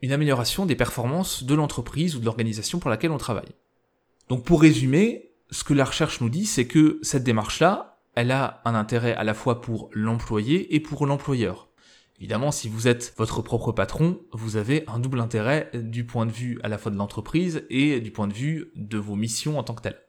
une 0.00 0.12
amélioration 0.12 0.66
des 0.66 0.76
performances 0.76 1.42
de 1.42 1.54
l'entreprise 1.54 2.14
ou 2.14 2.20
de 2.20 2.24
l'organisation 2.24 2.78
pour 2.78 2.90
laquelle 2.90 3.10
on 3.10 3.18
travaille. 3.18 3.54
Donc 4.28 4.44
pour 4.44 4.60
résumer, 4.60 5.32
ce 5.50 5.64
que 5.64 5.74
la 5.74 5.84
recherche 5.84 6.20
nous 6.20 6.28
dit, 6.28 6.46
c'est 6.46 6.66
que 6.66 7.00
cette 7.02 7.24
démarche-là, 7.24 7.97
elle 8.18 8.32
a 8.32 8.60
un 8.64 8.74
intérêt 8.74 9.14
à 9.14 9.22
la 9.22 9.32
fois 9.32 9.60
pour 9.60 9.90
l'employé 9.92 10.74
et 10.74 10.80
pour 10.80 11.06
l'employeur. 11.06 11.68
Évidemment, 12.18 12.50
si 12.50 12.68
vous 12.68 12.88
êtes 12.88 13.14
votre 13.16 13.42
propre 13.42 13.70
patron, 13.70 14.20
vous 14.32 14.56
avez 14.56 14.82
un 14.88 14.98
double 14.98 15.20
intérêt 15.20 15.70
du 15.72 16.04
point 16.04 16.26
de 16.26 16.32
vue 16.32 16.58
à 16.64 16.68
la 16.68 16.78
fois 16.78 16.90
de 16.90 16.96
l'entreprise 16.96 17.64
et 17.70 18.00
du 18.00 18.10
point 18.10 18.26
de 18.26 18.32
vue 18.32 18.72
de 18.74 18.98
vos 18.98 19.14
missions 19.14 19.56
en 19.56 19.62
tant 19.62 19.76
que 19.76 19.82
telles. 19.82 20.02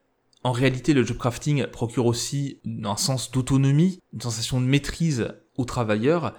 En 0.44 0.52
réalité, 0.52 0.96
le 0.96 1.06
job 1.06 1.20
crafting 1.20 1.68
procure 1.68 2.08
aussi 2.08 2.60
un 2.84 2.98
sens 2.98 3.30
d'autonomie, 3.30 4.00
une 4.12 4.22
sensation 4.22 4.60
de 4.60 4.66
maîtrise 4.66 5.32
aux 5.56 5.66
travailleurs, 5.66 6.34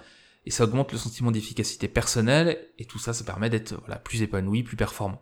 et 0.45 0.51
ça 0.51 0.65
augmente 0.65 0.91
le 0.91 0.97
sentiment 0.97 1.31
d'efficacité 1.31 1.87
personnelle, 1.87 2.67
et 2.79 2.83
tout 2.83 2.99
ça, 2.99 3.13
ça 3.13 3.23
permet 3.23 3.49
d'être 3.49 3.75
plus 4.03 4.21
épanoui, 4.23 4.63
plus 4.63 4.75
performant. 4.75 5.21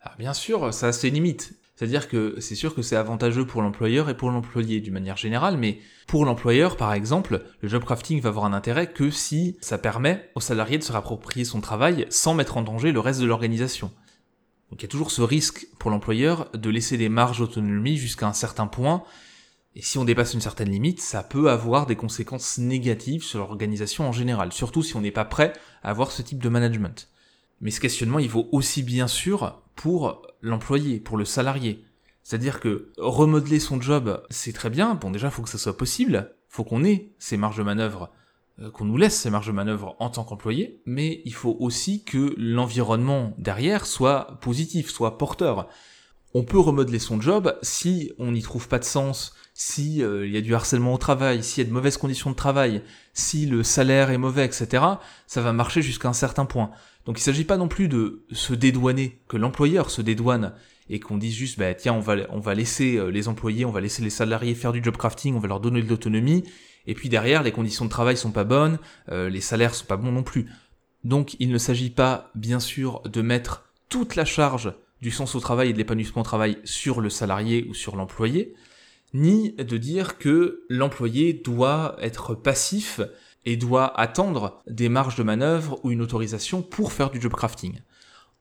Alors 0.00 0.16
bien 0.16 0.32
sûr, 0.32 0.72
ça 0.72 0.86
a 0.86 0.92
ses 0.92 1.10
limites. 1.10 1.58
C'est-à-dire 1.74 2.08
que 2.08 2.36
c'est 2.38 2.54
sûr 2.54 2.74
que 2.74 2.82
c'est 2.82 2.94
avantageux 2.94 3.46
pour 3.46 3.60
l'employeur 3.60 4.08
et 4.08 4.16
pour 4.16 4.30
l'employé 4.30 4.80
d'une 4.80 4.92
manière 4.92 5.16
générale, 5.16 5.56
mais 5.56 5.80
pour 6.06 6.24
l'employeur, 6.24 6.76
par 6.76 6.92
exemple, 6.92 7.44
le 7.60 7.68
job 7.68 7.84
crafting 7.84 8.20
va 8.20 8.28
avoir 8.28 8.44
un 8.44 8.52
intérêt 8.52 8.92
que 8.92 9.10
si 9.10 9.56
ça 9.60 9.76
permet 9.76 10.30
au 10.36 10.40
salarié 10.40 10.78
de 10.78 10.84
se 10.84 10.92
rapproprier 10.92 11.44
son 11.44 11.60
travail 11.60 12.06
sans 12.10 12.34
mettre 12.34 12.56
en 12.56 12.62
danger 12.62 12.92
le 12.92 13.00
reste 13.00 13.20
de 13.20 13.26
l'organisation. 13.26 13.90
Donc 14.70 14.80
il 14.80 14.82
y 14.82 14.86
a 14.86 14.88
toujours 14.88 15.10
ce 15.10 15.22
risque 15.22 15.66
pour 15.78 15.90
l'employeur 15.90 16.48
de 16.54 16.70
laisser 16.70 16.96
des 16.96 17.08
marges 17.08 17.38
d'autonomie 17.38 17.96
jusqu'à 17.96 18.28
un 18.28 18.32
certain 18.32 18.68
point, 18.68 19.02
et 19.76 19.82
si 19.82 19.98
on 19.98 20.04
dépasse 20.04 20.34
une 20.34 20.40
certaine 20.40 20.70
limite, 20.70 21.00
ça 21.00 21.24
peut 21.24 21.50
avoir 21.50 21.86
des 21.86 21.96
conséquences 21.96 22.58
négatives 22.58 23.24
sur 23.24 23.40
l'organisation 23.40 24.08
en 24.08 24.12
général, 24.12 24.52
surtout 24.52 24.84
si 24.84 24.94
on 24.94 25.00
n'est 25.00 25.10
pas 25.10 25.24
prêt 25.24 25.52
à 25.82 25.90
avoir 25.90 26.12
ce 26.12 26.22
type 26.22 26.40
de 26.40 26.48
management. 26.48 27.08
Mais 27.60 27.70
ce 27.70 27.80
questionnement, 27.80 28.18
il 28.18 28.28
vaut 28.28 28.48
aussi 28.52 28.82
bien 28.82 29.08
sûr 29.08 29.62
pour 29.74 30.22
l'employé, 30.40 31.00
pour 31.00 31.16
le 31.16 31.24
salarié. 31.24 31.84
C'est-à-dire 32.22 32.58
que 32.58 32.92
remodeler 32.96 33.60
son 33.60 33.80
job, 33.80 34.22
c'est 34.30 34.52
très 34.52 34.70
bien. 34.70 34.94
Bon, 34.94 35.10
déjà, 35.10 35.28
il 35.28 35.30
faut 35.30 35.42
que 35.42 35.48
ça 35.48 35.58
soit 35.58 35.76
possible. 35.76 36.34
faut 36.48 36.64
qu'on 36.64 36.84
ait 36.84 37.12
ces 37.18 37.36
marges 37.36 37.58
de 37.58 37.62
manœuvre, 37.62 38.10
euh, 38.60 38.70
qu'on 38.70 38.84
nous 38.84 38.96
laisse 38.96 39.18
ces 39.18 39.30
marges 39.30 39.48
de 39.48 39.52
manœuvre 39.52 39.96
en 39.98 40.08
tant 40.08 40.24
qu'employé. 40.24 40.80
Mais 40.86 41.20
il 41.24 41.34
faut 41.34 41.56
aussi 41.60 42.04
que 42.04 42.34
l'environnement 42.38 43.34
derrière 43.38 43.86
soit 43.86 44.38
positif, 44.40 44.90
soit 44.90 45.18
porteur. 45.18 45.68
On 46.32 46.44
peut 46.44 46.58
remodeler 46.58 46.98
son 46.98 47.20
job 47.20 47.56
si 47.62 48.12
on 48.18 48.32
n'y 48.32 48.42
trouve 48.42 48.68
pas 48.68 48.78
de 48.78 48.84
sens, 48.84 49.34
si 49.52 50.02
euh, 50.02 50.26
il 50.26 50.32
y 50.32 50.36
a 50.36 50.40
du 50.40 50.54
harcèlement 50.54 50.94
au 50.94 50.98
travail, 50.98 51.44
s'il 51.44 51.62
y 51.62 51.66
a 51.66 51.68
de 51.68 51.74
mauvaises 51.74 51.96
conditions 51.96 52.30
de 52.30 52.36
travail, 52.36 52.82
si 53.12 53.46
le 53.46 53.62
salaire 53.62 54.10
est 54.10 54.18
mauvais, 54.18 54.44
etc. 54.44 54.82
Ça 55.26 55.42
va 55.42 55.52
marcher 55.52 55.82
jusqu'à 55.82 56.08
un 56.08 56.14
certain 56.14 56.44
point. 56.44 56.70
Donc 57.06 57.18
il 57.18 57.20
ne 57.20 57.24
s'agit 57.24 57.44
pas 57.44 57.56
non 57.56 57.68
plus 57.68 57.88
de 57.88 58.24
se 58.32 58.54
dédouaner, 58.54 59.20
que 59.28 59.36
l'employeur 59.36 59.90
se 59.90 60.02
dédouane 60.02 60.54
et 60.88 61.00
qu'on 61.00 61.16
dise 61.16 61.34
juste 61.34 61.58
bah 61.58 61.74
tiens 61.74 61.94
on 61.94 62.00
va 62.00 62.16
on 62.30 62.40
va 62.40 62.54
laisser 62.54 62.96
euh, 62.96 63.08
les 63.08 63.28
employés, 63.28 63.64
on 63.64 63.70
va 63.70 63.80
laisser 63.80 64.02
les 64.02 64.10
salariés 64.10 64.54
faire 64.54 64.72
du 64.72 64.82
job 64.82 64.96
crafting, 64.96 65.34
on 65.34 65.38
va 65.38 65.48
leur 65.48 65.60
donner 65.60 65.82
de 65.82 65.88
l'autonomie 65.88 66.44
et 66.86 66.94
puis 66.94 67.08
derrière 67.08 67.42
les 67.42 67.52
conditions 67.52 67.84
de 67.84 67.90
travail 67.90 68.16
sont 68.16 68.32
pas 68.32 68.44
bonnes, 68.44 68.78
euh, 69.10 69.28
les 69.28 69.40
salaires 69.40 69.74
sont 69.74 69.86
pas 69.86 69.96
bons 69.96 70.12
non 70.12 70.22
plus. 70.22 70.46
Donc 71.02 71.36
il 71.38 71.50
ne 71.50 71.58
s'agit 71.58 71.90
pas 71.90 72.30
bien 72.34 72.60
sûr 72.60 73.00
de 73.02 73.22
mettre 73.22 73.64
toute 73.88 74.16
la 74.16 74.24
charge 74.24 74.72
du 75.00 75.10
sens 75.10 75.34
au 75.34 75.40
travail 75.40 75.70
et 75.70 75.72
de 75.72 75.78
l'épanouissement 75.78 76.22
au 76.22 76.24
travail 76.24 76.58
sur 76.64 77.00
le 77.00 77.10
salarié 77.10 77.66
ou 77.68 77.74
sur 77.74 77.96
l'employé, 77.96 78.54
ni 79.12 79.52
de 79.52 79.76
dire 79.76 80.18
que 80.18 80.64
l'employé 80.70 81.34
doit 81.34 81.96
être 82.00 82.34
passif 82.34 83.00
et 83.44 83.56
doit 83.56 83.98
attendre 83.98 84.62
des 84.66 84.88
marges 84.88 85.16
de 85.16 85.22
manœuvre 85.22 85.78
ou 85.82 85.90
une 85.90 86.02
autorisation 86.02 86.62
pour 86.62 86.92
faire 86.92 87.10
du 87.10 87.20
job 87.20 87.32
crafting. 87.32 87.80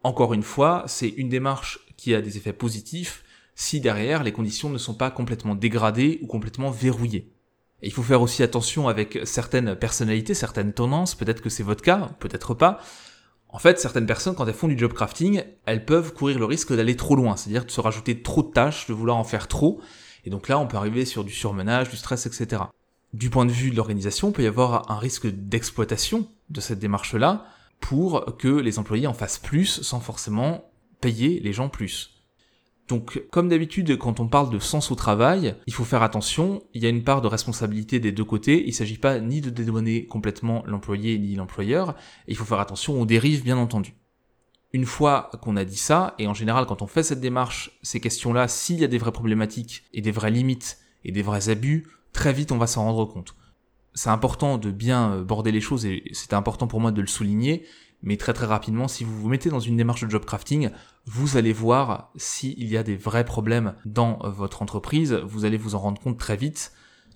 Encore 0.04 0.34
une 0.34 0.44
fois, 0.44 0.84
c'est 0.88 1.10
une 1.10 1.30
démarche 1.30 1.80
qui 1.98 2.14
a 2.14 2.22
des 2.22 2.38
effets 2.38 2.54
positifs 2.54 3.24
si 3.56 3.80
derrière 3.80 4.24
les 4.24 4.32
conditions 4.32 4.70
ne 4.70 4.78
sont 4.78 4.96
pas 4.96 5.12
complètement 5.12 5.56
dégradées 5.56 6.20
ou 6.22 6.28
complètement 6.28 6.72
verrouillées. 6.72 7.32
Et 7.82 7.88
il 7.88 7.92
faut 7.92 8.04
faire 8.04 8.22
aussi 8.22 8.44
attention 8.44 8.88
avec 8.88 9.20
certaines 9.26 9.76
personnalités, 9.76 10.34
certaines 10.34 10.74
tendances, 10.74 11.16
peut-être 11.16 11.42
que 11.42 11.50
c'est 11.50 11.64
votre 11.64 11.84
cas, 11.84 12.12
peut-être 12.20 12.54
pas. 12.54 12.80
En 13.50 13.60
fait, 13.60 13.80
certaines 13.80 14.08
personnes, 14.08 14.36
quand 14.36 14.48
elles 14.48 14.54
font 14.54 14.68
du 14.68 14.78
job 14.78 14.94
crafting, 14.94 15.44
elles 15.66 15.86
peuvent 15.86 16.14
courir 16.14 16.40
le 16.40 16.46
risque 16.46 16.74
d'aller 16.74 16.96
trop 16.96 17.16
loin, 17.16 17.36
c'est-à-dire 17.36 17.66
de 17.66 17.72
se 17.72 17.82
rajouter 17.82 18.22
trop 18.24 18.42
de 18.42 18.52
tâches, 18.52 18.88
de 18.88 18.94
vouloir 18.94 19.18
en 19.18 19.24
faire 19.24 19.48
trop. 19.48 19.80
Et 20.26 20.30
donc 20.30 20.48
là, 20.48 20.58
on 20.58 20.66
peut 20.66 20.78
arriver 20.78 21.06
sur 21.06 21.24
du 21.24 21.32
surmenage, 21.32 21.90
du 21.90 21.98
stress, 21.98 22.26
etc 22.26 22.64
du 23.14 23.30
point 23.30 23.46
de 23.46 23.52
vue 23.52 23.70
de 23.70 23.76
l'organisation, 23.76 24.32
peut 24.32 24.44
y 24.44 24.48
avoir 24.48 24.92
un 24.92 24.98
risque 24.98 25.28
d'exploitation 25.28 26.28
de 26.50 26.60
cette 26.60 26.80
démarche-là 26.80 27.46
pour 27.80 28.38
que 28.38 28.48
les 28.48 28.80
employés 28.80 29.08
en 29.08 29.14
fassent 29.14 29.40
plus 29.40 29.82
sans 29.82 30.00
forcément 30.00 30.72
payer 31.00 31.40
les 31.40 31.54
gens 31.54 31.70
plus. 31.70 32.14
Donc, 32.88 33.24
comme 33.32 33.48
d'habitude, 33.48 33.98
quand 33.98 34.20
on 34.20 34.28
parle 34.28 34.50
de 34.50 34.60
sens 34.60 34.92
au 34.92 34.96
travail, 34.96 35.56
il 35.68 35.74
faut 35.74 35.86
faire 35.86 36.04
attention, 36.04 36.64
il 36.74 36.84
y 36.84 36.86
a 36.86 36.90
une 36.90 37.04
part 37.04 37.22
de 37.22 37.28
responsabilité 37.28 38.00
des 38.00 38.12
deux 38.12 38.26
côtés, 38.26 38.62
il 38.64 38.70
ne 38.70 38.74
s'agit 38.74 38.98
pas 38.98 39.20
ni 39.20 39.42
de 39.42 39.50
dédouaner 39.50 40.06
complètement 40.06 40.64
l'employé 40.66 41.18
ni 41.18 41.36
l'employeur, 41.36 41.96
il 42.28 42.36
faut 42.36 42.46
faire 42.46 42.60
attention 42.60 43.00
aux 43.00 43.06
dérives, 43.06 43.44
bien 43.44 43.58
entendu. 43.58 43.94
Une 44.74 44.86
fois 44.86 45.30
qu'on 45.42 45.56
a 45.56 45.66
dit 45.66 45.78
ça, 45.78 46.16
et 46.20 46.28
en 46.28 46.34
général 46.34 46.66
quand 46.66 46.82
on 46.82 46.88
fait 46.88 47.04
cette 47.04 47.22
démarche, 47.22 47.78
ces 47.84 48.00
questions-là, 48.00 48.48
s'il 48.48 48.80
y 48.80 48.84
a 48.84 48.88
des 48.88 48.98
vraies 48.98 49.12
problématiques 49.12 49.84
et 49.94 50.02
des 50.02 50.12
vraies 50.12 50.32
limites 50.32 50.80
et 51.06 51.12
des 51.12 51.22
vrais 51.22 51.50
abus, 51.50 51.88
très 52.14 52.34
vite 52.34 52.52
on 52.52 52.58
va 52.58 52.68
s'en 52.68 52.84
rendre 52.84 53.06
compte. 53.06 53.36
C'est 53.96 54.10
important 54.10 54.58
de 54.58 54.72
bien 54.72 55.14
euh, 55.14 55.24
border 55.24 55.52
les 55.52 55.62
choses 55.62 55.86
et 55.86 56.04
c'était 56.14 56.36
important 56.36 56.68
pour 56.68 56.80
moi 56.80 56.92
de 56.92 57.02
le 57.02 57.08
souligner, 57.08 57.66
mais 58.02 58.18
très 58.18 58.34
très 58.34 58.46
rapidement, 58.46 58.88
si 58.88 59.04
vous 59.04 59.20
vous 59.20 59.30
mettez 59.30 59.50
dans 59.50 59.60
une 59.60 59.78
démarche 59.78 60.04
de 60.04 60.10
job 60.10 60.26
crafting, 60.26 60.70
vous 61.06 61.38
allez 61.38 61.54
voir 61.54 62.12
s'il 62.16 62.68
y 62.68 62.78
a 62.78 62.84
des 62.84 62.98
vrais 62.98 63.26
problèmes 63.26 63.76
dans 63.86 64.20
euh, 64.24 64.30
votre 64.30 64.62
entreprise, 64.62 65.14
vous 65.14 65.46
allez 65.46 65.58
vous 65.58 65.76
en 65.76 65.80
rendre 65.80 66.02
compte 66.02 66.18
très 66.18 66.38
vite. 66.38 66.74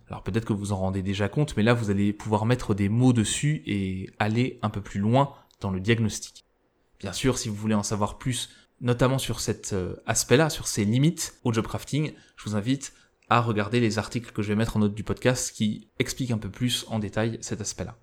Alors 0.09 0.23
peut-être 0.23 0.45
que 0.45 0.53
vous 0.53 0.71
en 0.71 0.77
rendez 0.77 1.01
déjà 1.01 1.27
compte, 1.27 1.57
mais 1.57 1.63
là 1.63 1.73
vous 1.73 1.89
allez 1.89 2.13
pouvoir 2.13 2.45
mettre 2.45 2.73
des 2.73 2.89
mots 2.89 3.13
dessus 3.13 3.63
et 3.65 4.09
aller 4.19 4.59
un 4.61 4.69
peu 4.69 4.81
plus 4.81 4.99
loin 4.99 5.33
dans 5.59 5.71
le 5.71 5.79
diagnostic. 5.79 6.45
Bien 6.99 7.13
sûr, 7.13 7.37
si 7.37 7.49
vous 7.49 7.55
voulez 7.55 7.75
en 7.75 7.83
savoir 7.83 8.17
plus, 8.17 8.49
notamment 8.79 9.17
sur 9.17 9.39
cet 9.39 9.73
euh, 9.73 9.95
aspect-là, 10.05 10.49
sur 10.49 10.67
ces 10.67 10.85
limites 10.85 11.39
au 11.43 11.53
job 11.53 11.67
crafting, 11.67 12.13
je 12.35 12.49
vous 12.49 12.55
invite 12.55 12.93
à 13.29 13.41
regarder 13.41 13.79
les 13.79 13.99
articles 13.99 14.31
que 14.31 14.41
je 14.41 14.49
vais 14.49 14.55
mettre 14.55 14.77
en 14.77 14.79
note 14.79 14.95
du 14.95 15.03
podcast 15.03 15.51
qui 15.51 15.89
expliquent 15.99 16.31
un 16.31 16.37
peu 16.37 16.49
plus 16.49 16.85
en 16.89 16.99
détail 16.99 17.37
cet 17.41 17.61
aspect-là. 17.61 17.97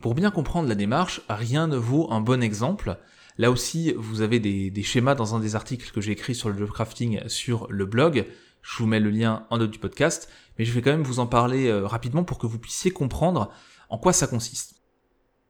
Pour 0.00 0.14
bien 0.14 0.30
comprendre 0.30 0.68
la 0.68 0.74
démarche, 0.74 1.22
rien 1.28 1.66
ne 1.66 1.76
vaut 1.76 2.10
un 2.10 2.20
bon 2.20 2.42
exemple. 2.42 2.98
Là 3.38 3.50
aussi, 3.50 3.94
vous 3.96 4.20
avez 4.20 4.40
des, 4.40 4.82
schémas 4.82 5.14
dans 5.14 5.34
un 5.34 5.40
des 5.40 5.56
articles 5.56 5.90
que 5.90 6.00
j'ai 6.00 6.12
écrit 6.12 6.34
sur 6.34 6.50
le 6.50 6.58
job 6.58 6.70
crafting 6.70 7.26
sur 7.28 7.66
le 7.70 7.86
blog. 7.86 8.26
Je 8.62 8.76
vous 8.78 8.86
mets 8.86 9.00
le 9.00 9.10
lien 9.10 9.46
en 9.48 9.58
note 9.58 9.70
du 9.70 9.78
podcast, 9.78 10.28
mais 10.58 10.64
je 10.64 10.72
vais 10.72 10.82
quand 10.82 10.90
même 10.90 11.02
vous 11.02 11.20
en 11.20 11.26
parler 11.26 11.68
euh, 11.68 11.86
rapidement 11.86 12.24
pour 12.24 12.38
que 12.38 12.46
vous 12.46 12.58
puissiez 12.58 12.90
comprendre 12.90 13.50
en 13.88 13.96
quoi 13.96 14.12
ça 14.12 14.26
consiste. 14.26 14.82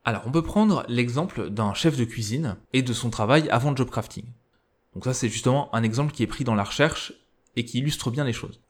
Alors, 0.05 0.23
on 0.27 0.31
peut 0.31 0.43
prendre 0.43 0.85
l'exemple 0.89 1.51
d'un 1.51 1.75
chef 1.75 1.97
de 1.97 2.05
cuisine 2.05 2.57
et 2.73 2.83
de 2.83 2.93
son 2.93 3.11
travail 3.11 3.49
avant 3.51 3.71
le 3.71 3.77
job 3.77 3.91
crafting. 3.91 4.25
Donc 4.95 5.05
ça, 5.05 5.15
c'est 5.15 5.29
justement 5.29 5.75
un 5.75 5.83
exemple 5.83 6.13
qui 6.13 6.23
est 6.23 6.29
pris 6.29 6.45
dans 6.45 6.55
la 6.55 6.65
recherche 6.65 7.13
et 7.57 7.65
qui 7.65 7.79
illustre 7.79 8.11
bien 8.11 8.25
les 8.25 8.33
choses. 8.33 8.61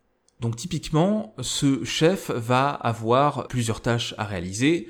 Donc 0.41 0.57
typiquement, 0.57 1.35
ce 1.41 1.85
chef 1.85 2.31
va 2.31 2.71
avoir 2.71 3.47
plusieurs 3.49 3.83
tâches 3.83 4.15
à 4.17 4.25
réaliser, 4.25 4.89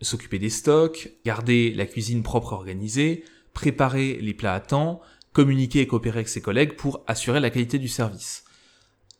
s'occuper 0.00 0.38
des 0.38 0.50
stocks, 0.50 1.10
garder 1.24 1.72
la 1.72 1.86
cuisine 1.86 2.22
propre 2.22 2.52
et 2.52 2.56
organisée, 2.56 3.24
préparer 3.52 4.18
les 4.20 4.34
plats 4.34 4.54
à 4.54 4.60
temps, 4.60 5.00
communiquer 5.32 5.80
et 5.80 5.86
coopérer 5.86 6.18
avec 6.18 6.28
ses 6.28 6.40
collègues 6.40 6.74
pour 6.74 7.04
assurer 7.06 7.40
la 7.40 7.50
qualité 7.50 7.78
du 7.78 7.88
service. 7.88 8.44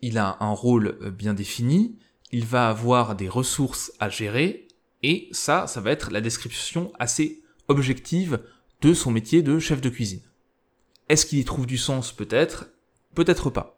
Il 0.01 0.19
a 0.19 0.37
un 0.41 0.53
rôle 0.53 0.99
bien 1.17 1.35
défini, 1.35 1.97
il 2.33 2.45
va 2.45 2.69
avoir 2.69 3.15
des 3.15 3.29
ressources 3.29 3.93
à 4.01 4.09
gérer, 4.09 4.69
et 5.03 5.29
ça, 5.33 5.67
ça 5.67 5.81
va 5.81 5.93
être 5.93 6.11
la 6.11 6.21
description 6.21 6.93
assez 6.99 7.43
objective 7.69 8.41
de 8.81 8.95
son 8.95 9.11
métier 9.11 9.43
de 9.43 9.59
chef 9.59 9.81
de 9.81 9.89
cuisine. 9.89 10.23
Est-ce 11.09 11.25
qu'il 11.25 11.39
y 11.39 11.45
trouve 11.45 11.67
du 11.67 11.79
sens? 11.79 12.13
Peut-être, 12.13 12.69
peut-être 13.15 13.51
pas. 13.51 13.78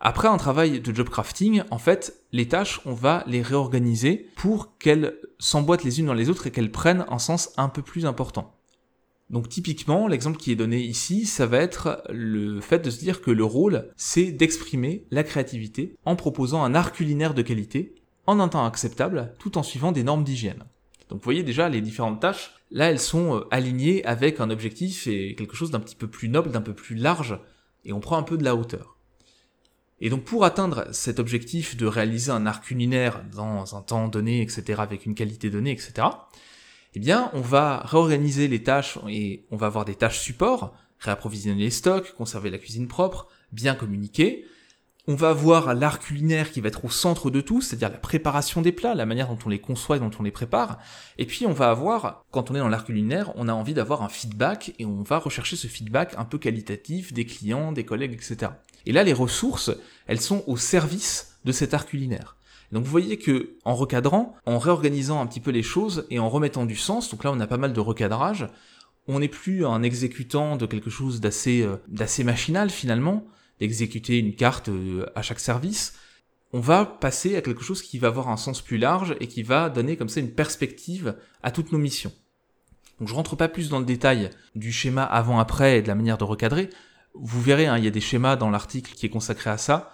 Après 0.00 0.28
un 0.28 0.36
travail 0.36 0.80
de 0.80 0.94
job 0.94 1.08
crafting, 1.08 1.62
en 1.72 1.78
fait, 1.78 2.22
les 2.30 2.46
tâches, 2.46 2.80
on 2.84 2.94
va 2.94 3.24
les 3.26 3.42
réorganiser 3.42 4.28
pour 4.36 4.78
qu'elles 4.78 5.16
s'emboîtent 5.40 5.82
les 5.82 5.98
unes 5.98 6.06
dans 6.06 6.14
les 6.14 6.30
autres 6.30 6.46
et 6.46 6.52
qu'elles 6.52 6.70
prennent 6.70 7.04
un 7.08 7.18
sens 7.18 7.52
un 7.56 7.68
peu 7.68 7.82
plus 7.82 8.06
important. 8.06 8.54
Donc 9.30 9.48
typiquement, 9.48 10.06
l'exemple 10.06 10.38
qui 10.38 10.52
est 10.52 10.56
donné 10.56 10.78
ici, 10.78 11.26
ça 11.26 11.46
va 11.46 11.58
être 11.58 12.02
le 12.10 12.60
fait 12.60 12.78
de 12.78 12.90
se 12.90 13.00
dire 13.00 13.20
que 13.20 13.32
le 13.32 13.44
rôle, 13.44 13.90
c'est 13.96 14.30
d'exprimer 14.30 15.04
la 15.10 15.24
créativité 15.24 15.96
en 16.04 16.16
proposant 16.16 16.62
un 16.62 16.74
art 16.74 16.92
culinaire 16.92 17.34
de 17.34 17.42
qualité, 17.42 17.94
en 18.26 18.40
un 18.40 18.48
temps 18.48 18.64
acceptable, 18.64 19.34
tout 19.38 19.58
en 19.58 19.62
suivant 19.62 19.92
des 19.92 20.04
normes 20.04 20.24
d'hygiène. 20.24 20.64
Donc 21.08 21.18
vous 21.18 21.24
voyez 21.24 21.42
déjà 21.42 21.68
les 21.68 21.80
différentes 21.80 22.20
tâches, 22.20 22.52
là 22.70 22.90
elles 22.90 23.00
sont 23.00 23.36
euh, 23.36 23.48
alignées 23.50 24.04
avec 24.04 24.40
un 24.40 24.50
objectif 24.50 25.06
et 25.06 25.34
quelque 25.34 25.56
chose 25.56 25.70
d'un 25.70 25.80
petit 25.80 25.96
peu 25.96 26.06
plus 26.06 26.28
noble, 26.28 26.50
d'un 26.50 26.60
peu 26.60 26.74
plus 26.74 26.94
large, 26.94 27.38
et 27.84 27.92
on 27.92 28.00
prend 28.00 28.18
un 28.18 28.22
peu 28.22 28.36
de 28.36 28.44
la 28.44 28.54
hauteur. 28.54 28.97
Et 30.00 30.10
donc 30.10 30.24
pour 30.24 30.44
atteindre 30.44 30.86
cet 30.92 31.18
objectif 31.18 31.76
de 31.76 31.86
réaliser 31.86 32.30
un 32.30 32.46
art 32.46 32.60
culinaire 32.60 33.22
dans 33.34 33.76
un 33.76 33.82
temps 33.82 34.08
donné, 34.08 34.42
etc., 34.42 34.80
avec 34.80 35.06
une 35.06 35.14
qualité 35.14 35.50
donnée, 35.50 35.72
etc., 35.72 36.08
eh 36.94 37.00
bien 37.00 37.30
on 37.32 37.40
va 37.40 37.82
réorganiser 37.84 38.48
les 38.48 38.62
tâches 38.62 38.98
et 39.08 39.44
on 39.50 39.56
va 39.56 39.66
avoir 39.66 39.84
des 39.84 39.94
tâches 39.94 40.20
support, 40.20 40.74
réapprovisionner 41.00 41.64
les 41.64 41.70
stocks, 41.70 42.14
conserver 42.14 42.50
la 42.50 42.58
cuisine 42.58 42.88
propre, 42.88 43.26
bien 43.52 43.74
communiquer. 43.74 44.44
On 45.10 45.14
va 45.14 45.30
avoir 45.30 45.74
l'art 45.74 46.00
culinaire 46.00 46.50
qui 46.50 46.60
va 46.60 46.68
être 46.68 46.84
au 46.84 46.90
centre 46.90 47.30
de 47.30 47.40
tout, 47.40 47.62
c'est-à-dire 47.62 47.88
la 47.88 47.96
préparation 47.96 48.60
des 48.60 48.72
plats, 48.72 48.94
la 48.94 49.06
manière 49.06 49.28
dont 49.28 49.38
on 49.46 49.48
les 49.48 49.58
conçoit 49.58 49.96
et 49.96 50.00
dont 50.00 50.10
on 50.20 50.22
les 50.22 50.30
prépare. 50.30 50.78
Et 51.16 51.24
puis 51.24 51.46
on 51.46 51.52
va 51.52 51.70
avoir, 51.70 52.26
quand 52.30 52.50
on 52.50 52.54
est 52.54 52.58
dans 52.58 52.68
l'art 52.68 52.84
culinaire, 52.84 53.32
on 53.34 53.48
a 53.48 53.52
envie 53.54 53.72
d'avoir 53.72 54.02
un 54.02 54.10
feedback 54.10 54.74
et 54.78 54.84
on 54.84 55.02
va 55.02 55.18
rechercher 55.18 55.56
ce 55.56 55.66
feedback 55.66 56.14
un 56.18 56.26
peu 56.26 56.36
qualitatif 56.36 57.14
des 57.14 57.24
clients, 57.24 57.72
des 57.72 57.84
collègues, 57.84 58.12
etc. 58.12 58.52
Et 58.86 58.92
là, 58.92 59.04
les 59.04 59.12
ressources, 59.12 59.70
elles 60.06 60.20
sont 60.20 60.44
au 60.46 60.56
service 60.56 61.38
de 61.44 61.52
cet 61.52 61.74
art 61.74 61.86
culinaire. 61.86 62.36
Donc 62.72 62.84
vous 62.84 62.90
voyez 62.90 63.18
que 63.18 63.56
en 63.64 63.74
recadrant, 63.74 64.34
en 64.44 64.58
réorganisant 64.58 65.20
un 65.20 65.26
petit 65.26 65.40
peu 65.40 65.50
les 65.50 65.62
choses 65.62 66.06
et 66.10 66.18
en 66.18 66.28
remettant 66.28 66.66
du 66.66 66.76
sens, 66.76 67.10
donc 67.10 67.24
là 67.24 67.32
on 67.32 67.40
a 67.40 67.46
pas 67.46 67.56
mal 67.56 67.72
de 67.72 67.80
recadrage, 67.80 68.48
on 69.06 69.20
n'est 69.20 69.28
plus 69.28 69.64
un 69.64 69.82
exécutant 69.82 70.56
de 70.56 70.66
quelque 70.66 70.90
chose 70.90 71.20
d'assez 71.20 71.62
euh, 71.62 72.24
machinal 72.24 72.68
finalement, 72.68 73.26
d'exécuter 73.58 74.18
une 74.18 74.34
carte 74.34 74.68
euh, 74.68 75.06
à 75.14 75.22
chaque 75.22 75.40
service. 75.40 75.94
On 76.52 76.60
va 76.60 76.84
passer 76.84 77.36
à 77.36 77.42
quelque 77.42 77.62
chose 77.62 77.82
qui 77.82 77.98
va 77.98 78.08
avoir 78.08 78.28
un 78.28 78.36
sens 78.36 78.60
plus 78.60 78.78
large 78.78 79.16
et 79.20 79.26
qui 79.26 79.42
va 79.42 79.70
donner 79.70 79.96
comme 79.96 80.08
ça 80.08 80.20
une 80.20 80.32
perspective 80.32 81.16
à 81.42 81.50
toutes 81.50 81.72
nos 81.72 81.78
missions. 81.78 82.12
Donc 82.98 83.08
je 83.08 83.14
rentre 83.14 83.36
pas 83.36 83.48
plus 83.48 83.68
dans 83.68 83.78
le 83.78 83.84
détail 83.84 84.30
du 84.54 84.72
schéma 84.72 85.04
avant-après 85.04 85.78
et 85.78 85.82
de 85.82 85.88
la 85.88 85.94
manière 85.94 86.18
de 86.18 86.24
recadrer. 86.24 86.68
Vous 87.20 87.42
verrez, 87.42 87.66
hein, 87.66 87.78
il 87.78 87.84
y 87.84 87.88
a 87.88 87.90
des 87.90 88.00
schémas 88.00 88.36
dans 88.36 88.50
l'article 88.50 88.92
qui 88.94 89.06
est 89.06 89.10
consacré 89.10 89.50
à 89.50 89.58
ça, 89.58 89.92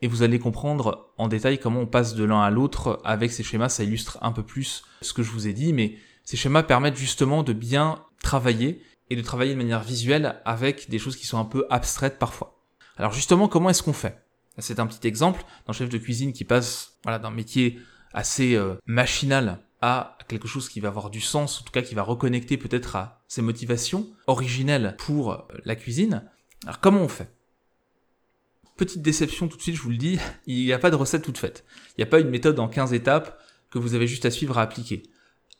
et 0.00 0.06
vous 0.06 0.22
allez 0.22 0.38
comprendre 0.38 1.10
en 1.18 1.28
détail 1.28 1.58
comment 1.58 1.80
on 1.80 1.86
passe 1.86 2.14
de 2.14 2.24
l'un 2.24 2.40
à 2.40 2.50
l'autre 2.50 3.00
avec 3.04 3.32
ces 3.32 3.42
schémas. 3.42 3.68
Ça 3.68 3.82
illustre 3.82 4.18
un 4.22 4.32
peu 4.32 4.42
plus 4.42 4.84
ce 5.02 5.12
que 5.12 5.22
je 5.22 5.30
vous 5.30 5.48
ai 5.48 5.52
dit, 5.52 5.72
mais 5.72 5.96
ces 6.24 6.36
schémas 6.36 6.62
permettent 6.62 6.96
justement 6.96 7.42
de 7.42 7.52
bien 7.52 8.04
travailler 8.22 8.82
et 9.10 9.16
de 9.16 9.22
travailler 9.22 9.52
de 9.52 9.58
manière 9.58 9.82
visuelle 9.82 10.40
avec 10.44 10.88
des 10.90 10.98
choses 10.98 11.16
qui 11.16 11.26
sont 11.26 11.38
un 11.38 11.44
peu 11.44 11.66
abstraites 11.70 12.18
parfois. 12.18 12.60
Alors 12.96 13.12
justement, 13.12 13.48
comment 13.48 13.70
est-ce 13.70 13.82
qu'on 13.82 13.92
fait? 13.92 14.22
C'est 14.58 14.80
un 14.80 14.86
petit 14.86 15.06
exemple 15.06 15.44
d'un 15.66 15.72
chef 15.72 15.88
de 15.88 15.98
cuisine 15.98 16.32
qui 16.32 16.44
passe 16.44 16.98
voilà, 17.04 17.18
d'un 17.18 17.30
métier 17.30 17.78
assez 18.12 18.54
euh, 18.54 18.74
machinal 18.86 19.60
à 19.80 20.18
quelque 20.26 20.48
chose 20.48 20.68
qui 20.68 20.80
va 20.80 20.88
avoir 20.88 21.10
du 21.10 21.20
sens, 21.20 21.60
en 21.60 21.64
tout 21.64 21.72
cas 21.72 21.82
qui 21.82 21.94
va 21.94 22.02
reconnecter 22.02 22.56
peut-être 22.56 22.96
à 22.96 23.22
ses 23.28 23.42
motivations 23.42 24.06
originelles 24.26 24.96
pour 24.98 25.32
euh, 25.32 25.38
la 25.64 25.76
cuisine. 25.76 26.24
Alors 26.64 26.80
comment 26.80 27.00
on 27.00 27.08
fait? 27.08 27.30
Petite 28.76 29.02
déception 29.02 29.48
tout 29.48 29.56
de 29.56 29.62
suite, 29.62 29.76
je 29.76 29.82
vous 29.82 29.90
le 29.90 29.96
dis, 29.96 30.18
il 30.46 30.64
n'y 30.64 30.72
a 30.72 30.78
pas 30.78 30.90
de 30.90 30.96
recette 30.96 31.22
toute 31.22 31.38
faite. 31.38 31.64
Il 31.90 32.00
n'y 32.00 32.04
a 32.04 32.06
pas 32.06 32.20
une 32.20 32.30
méthode 32.30 32.58
en 32.58 32.68
15 32.68 32.92
étapes 32.92 33.40
que 33.70 33.78
vous 33.78 33.94
avez 33.94 34.06
juste 34.06 34.24
à 34.24 34.30
suivre 34.30 34.58
à 34.58 34.62
appliquer. 34.62 35.02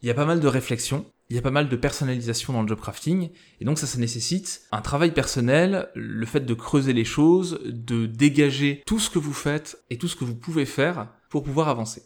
Il 0.02 0.06
y 0.06 0.10
a 0.10 0.14
pas 0.14 0.24
mal 0.24 0.40
de 0.40 0.46
réflexions, 0.46 1.04
il 1.28 1.36
y 1.36 1.38
a 1.38 1.42
pas 1.42 1.50
mal 1.50 1.68
de 1.68 1.76
personnalisation 1.76 2.52
dans 2.52 2.62
le 2.62 2.68
job 2.68 2.80
crafting, 2.80 3.30
et 3.60 3.64
donc 3.64 3.78
ça, 3.78 3.86
ça 3.86 3.98
nécessite 3.98 4.62
un 4.70 4.80
travail 4.80 5.12
personnel, 5.12 5.88
le 5.94 6.24
fait 6.24 6.40
de 6.40 6.54
creuser 6.54 6.92
les 6.92 7.04
choses, 7.04 7.60
de 7.64 8.06
dégager 8.06 8.82
tout 8.86 8.98
ce 8.98 9.10
que 9.10 9.18
vous 9.18 9.32
faites 9.32 9.82
et 9.90 9.98
tout 9.98 10.08
ce 10.08 10.16
que 10.16 10.24
vous 10.24 10.36
pouvez 10.36 10.64
faire 10.64 11.08
pour 11.28 11.42
pouvoir 11.42 11.68
avancer. 11.68 12.02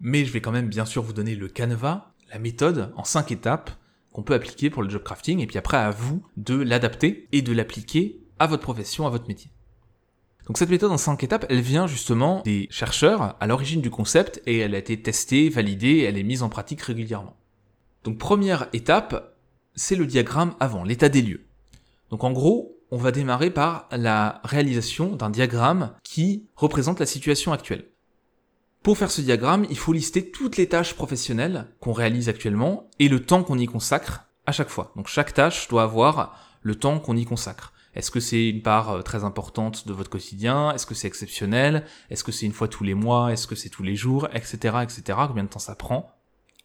Mais 0.00 0.24
je 0.24 0.32
vais 0.32 0.40
quand 0.40 0.52
même 0.52 0.68
bien 0.68 0.84
sûr 0.84 1.02
vous 1.02 1.12
donner 1.12 1.34
le 1.34 1.48
canevas, 1.48 2.12
la 2.30 2.38
méthode 2.38 2.92
en 2.96 3.04
5 3.04 3.32
étapes 3.32 3.70
qu'on 4.12 4.22
peut 4.22 4.34
appliquer 4.34 4.68
pour 4.68 4.82
le 4.82 4.90
job 4.90 5.02
crafting, 5.02 5.38
et 5.38 5.46
puis 5.46 5.58
après 5.58 5.76
à 5.76 5.90
vous 5.90 6.26
de 6.36 6.56
l'adapter 6.56 7.28
et 7.32 7.42
de 7.42 7.52
l'appliquer 7.52 8.20
à 8.38 8.46
votre 8.46 8.62
profession, 8.62 9.06
à 9.06 9.10
votre 9.10 9.28
métier. 9.28 9.50
Donc 10.46 10.56
cette 10.56 10.70
méthode 10.70 10.92
en 10.92 10.98
5 10.98 11.22
étapes, 11.22 11.46
elle 11.50 11.60
vient 11.60 11.86
justement 11.86 12.40
des 12.42 12.68
chercheurs 12.70 13.36
à 13.38 13.46
l'origine 13.46 13.82
du 13.82 13.90
concept 13.90 14.40
et 14.46 14.58
elle 14.58 14.74
a 14.74 14.78
été 14.78 15.00
testée, 15.00 15.50
validée 15.50 16.04
elle 16.08 16.16
est 16.16 16.22
mise 16.22 16.42
en 16.42 16.48
pratique 16.48 16.80
régulièrement. 16.80 17.36
Donc 18.04 18.16
première 18.16 18.68
étape, 18.72 19.36
c'est 19.74 19.96
le 19.96 20.06
diagramme 20.06 20.54
avant, 20.58 20.84
l'état 20.84 21.10
des 21.10 21.20
lieux. 21.20 21.44
Donc 22.10 22.24
en 22.24 22.32
gros, 22.32 22.78
on 22.90 22.96
va 22.96 23.12
démarrer 23.12 23.50
par 23.50 23.88
la 23.92 24.40
réalisation 24.44 25.14
d'un 25.14 25.28
diagramme 25.28 25.92
qui 26.02 26.48
représente 26.56 27.00
la 27.00 27.06
situation 27.06 27.52
actuelle. 27.52 27.84
Pour 28.82 28.96
faire 28.96 29.10
ce 29.10 29.20
diagramme, 29.20 29.66
il 29.68 29.76
faut 29.76 29.92
lister 29.92 30.30
toutes 30.30 30.56
les 30.56 30.68
tâches 30.68 30.94
professionnelles 30.94 31.66
qu'on 31.80 31.92
réalise 31.92 32.30
actuellement 32.30 32.88
et 32.98 33.08
le 33.08 33.22
temps 33.22 33.42
qu'on 33.42 33.58
y 33.58 33.66
consacre 33.66 34.24
à 34.46 34.52
chaque 34.52 34.70
fois. 34.70 34.92
Donc 34.96 35.08
chaque 35.08 35.34
tâche 35.34 35.68
doit 35.68 35.82
avoir 35.82 36.58
le 36.62 36.74
temps 36.74 36.98
qu'on 36.98 37.16
y 37.16 37.26
consacre. 37.26 37.74
Est-ce 37.98 38.12
que 38.12 38.20
c'est 38.20 38.48
une 38.48 38.62
part 38.62 38.90
euh, 38.90 39.02
très 39.02 39.24
importante 39.24 39.88
de 39.88 39.92
votre 39.92 40.08
quotidien? 40.08 40.70
Est-ce 40.70 40.86
que 40.86 40.94
c'est 40.94 41.08
exceptionnel? 41.08 41.84
Est-ce 42.10 42.22
que 42.22 42.30
c'est 42.30 42.46
une 42.46 42.52
fois 42.52 42.68
tous 42.68 42.84
les 42.84 42.94
mois? 42.94 43.32
Est-ce 43.32 43.48
que 43.48 43.56
c'est 43.56 43.70
tous 43.70 43.82
les 43.82 43.96
jours? 43.96 44.28
Etc. 44.32 44.56
etc. 44.84 45.18
Combien 45.26 45.42
de 45.42 45.48
temps 45.48 45.58
ça 45.58 45.74
prend? 45.74 46.14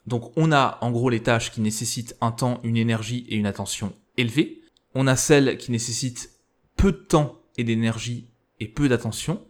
Donc 0.06 0.32
on 0.38 0.52
a 0.52 0.78
en 0.82 0.92
gros 0.92 1.10
les 1.10 1.24
tâches 1.24 1.52
qui 1.52 1.60
nécessitent 1.62 2.16
un 2.22 2.32
temps, 2.32 2.60
une 2.64 2.78
énergie 2.78 3.26
et 3.30 3.36
une 3.36 3.48
attention 3.48 3.96
élevée. 4.16 4.62
On 4.94 5.08
a 5.08 5.16
celles 5.16 5.58
qui 5.58 5.72
nécessitent 5.72 6.30
peu 6.78 6.92
de 6.92 6.98
temps 6.98 7.40
et 7.58 7.64
d'énergie 7.64 8.30
et 8.60 8.68
peu 8.68 8.88
d'attention. 8.88 9.44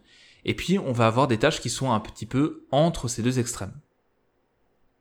Et 0.46 0.54
puis 0.54 0.78
on 0.78 0.92
va 0.92 1.06
avoir 1.06 1.28
des 1.28 1.38
tâches 1.38 1.60
qui 1.60 1.68
sont 1.68 1.92
un 1.92 2.00
petit 2.00 2.24
peu 2.24 2.66
entre 2.70 3.08
ces 3.08 3.22
deux 3.22 3.38
extrêmes. 3.38 3.78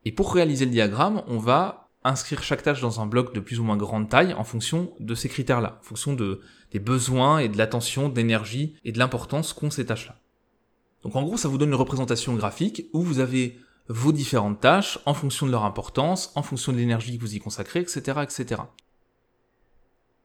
Et 0.03 0.11
pour 0.11 0.33
réaliser 0.33 0.65
le 0.65 0.71
diagramme, 0.71 1.23
on 1.27 1.37
va 1.37 1.83
inscrire 2.03 2.43
chaque 2.43 2.63
tâche 2.63 2.81
dans 2.81 2.99
un 2.99 3.05
bloc 3.05 3.33
de 3.33 3.39
plus 3.39 3.59
ou 3.59 3.63
moins 3.63 3.77
grande 3.77 4.09
taille 4.09 4.33
en 4.33 4.43
fonction 4.43 4.93
de 4.99 5.15
ces 5.15 5.29
critères-là, 5.29 5.77
en 5.79 5.83
fonction 5.83 6.13
de, 6.13 6.41
des 6.73 6.79
besoins 6.79 7.39
et 7.39 7.47
de 7.47 7.57
l'attention, 7.57 8.09
d'énergie 8.09 8.75
et 8.83 8.91
de 8.91 8.99
l'importance 8.99 9.53
qu'ont 9.53 9.71
ces 9.71 9.85
tâches-là. 9.85 10.19
Donc 11.03 11.15
en 11.15 11.23
gros, 11.23 11.37
ça 11.37 11.47
vous 11.47 11.57
donne 11.57 11.69
une 11.69 11.75
représentation 11.75 12.33
graphique 12.33 12.87
où 12.93 13.01
vous 13.01 13.19
avez 13.19 13.59
vos 13.89 14.11
différentes 14.11 14.59
tâches 14.59 14.99
en 15.05 15.13
fonction 15.13 15.45
de 15.45 15.51
leur 15.51 15.65
importance, 15.65 16.31
en 16.35 16.41
fonction 16.41 16.71
de 16.71 16.77
l'énergie 16.77 17.17
que 17.17 17.21
vous 17.21 17.35
y 17.35 17.39
consacrez, 17.39 17.81
etc., 17.81 18.21
etc. 18.23 18.61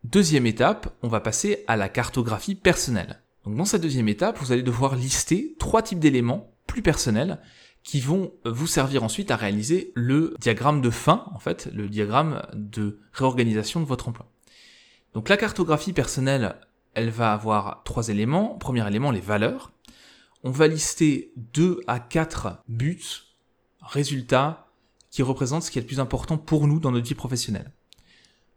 Deuxième 0.05 0.47
étape, 0.47 0.95
on 1.03 1.09
va 1.09 1.21
passer 1.21 1.65
à 1.67 1.77
la 1.77 1.89
cartographie 1.89 2.55
personnelle. 2.55 3.21
Donc 3.45 3.57
dans 3.57 3.65
cette 3.65 3.83
deuxième 3.83 4.09
étape, 4.09 4.39
vous 4.39 4.53
allez 4.53 4.63
devoir 4.63 4.95
lister 4.95 5.57
trois 5.59 5.83
types 5.83 5.99
d'éléments 5.99 6.53
plus 6.67 6.83
personnels 6.83 7.39
qui 7.83 8.01
vont 8.01 8.33
vous 8.45 8.67
servir 8.67 9.03
ensuite 9.03 9.31
à 9.31 9.37
réaliser 9.37 9.93
le 9.95 10.35
diagramme 10.41 10.81
de 10.81 10.91
fin, 10.91 11.25
en 11.35 11.39
fait, 11.39 11.69
le 11.73 11.89
diagramme 11.89 12.43
de 12.55 13.01
réorganisation 13.13 13.81
de 13.81 13.87
votre 13.87 14.09
emploi. 14.09 14.31
Donc 15.19 15.31
la 15.31 15.37
cartographie 15.37 15.93
personnelle, 15.93 16.55
elle 16.95 17.11
va 17.11 17.33
avoir 17.33 17.83
trois 17.83 18.09
éléments. 18.09 18.57
Premier 18.57 18.87
élément, 18.87 19.11
les 19.11 19.19
valeurs. 19.19 19.73
On 20.45 20.53
va 20.53 20.69
lister 20.69 21.33
deux 21.35 21.81
à 21.89 21.99
quatre 21.99 22.63
buts 22.69 23.03
résultat 23.83 24.69
qui 25.11 25.25
représente 25.25 25.65
ce 25.65 25.73
qui 25.73 25.81
est 25.81 25.83
le 25.83 25.89
plus 25.89 25.99
important 25.99 26.39
pour 26.39 26.69
nous 26.69 26.79
dans 26.79 26.93
notre 26.93 27.09
vie 27.09 27.17
professionnelle. 27.17 27.73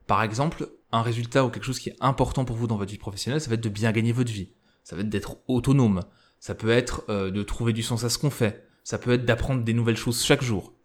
Par 0.05 0.21
exemple, 0.21 0.69
un 0.91 1.01
résultat 1.01 1.43
ou 1.45 1.49
quelque 1.49 1.63
chose 1.63 1.79
qui 1.79 1.89
est 1.89 1.97
important 1.99 2.45
pour 2.45 2.57
vous 2.57 2.67
dans 2.67 2.77
votre 2.77 2.91
vie 2.91 2.99
professionnelle, 2.99 3.41
ça 3.41 3.49
va 3.49 3.55
être 3.55 3.63
de 3.63 3.67
bien 3.67 3.91
gagner 3.91 4.11
votre 4.11 4.31
vie. 4.31 4.51
Ça 4.83 4.95
va 4.95 5.01
être 5.01 5.09
d'être 5.09 5.37
autonome. 5.47 6.01
Ça 6.39 6.53
peut 6.53 6.69
être 6.69 7.05
euh, 7.09 7.31
de 7.31 7.41
trouver 7.41 7.73
du 7.73 7.81
sens 7.81 8.03
à 8.03 8.09
ce 8.11 8.19
qu'on 8.19 8.29
fait. 8.29 8.67
Ça 8.83 8.99
peut 8.99 9.13
être 9.13 9.25
d'apprendre 9.25 9.63
des 9.63 9.73
nouvelles 9.73 9.97
choses 9.97 10.23
chaque 10.23 10.43
jour. 10.43 10.75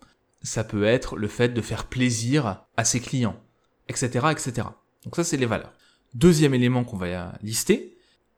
Ça 0.43 0.65
peut 0.65 0.85
être 0.85 1.19
le 1.19 1.29
fait 1.29 1.51
de 1.51 1.61
faire 1.61 1.85
plaisir 1.85 2.65
à 2.79 2.85
ses 2.87 3.01
clients, 3.01 3.39
etc., 3.91 4.29
etc. 4.31 4.69
Donc 5.07 5.17
ça, 5.17 5.25
c'est 5.25 5.39
les 5.39 5.47
valeurs. 5.47 5.73
Deuxième 6.15 6.53
élément 6.53 6.85
qu'on 6.85 6.97
va 6.97 7.33
lister, 7.43 7.97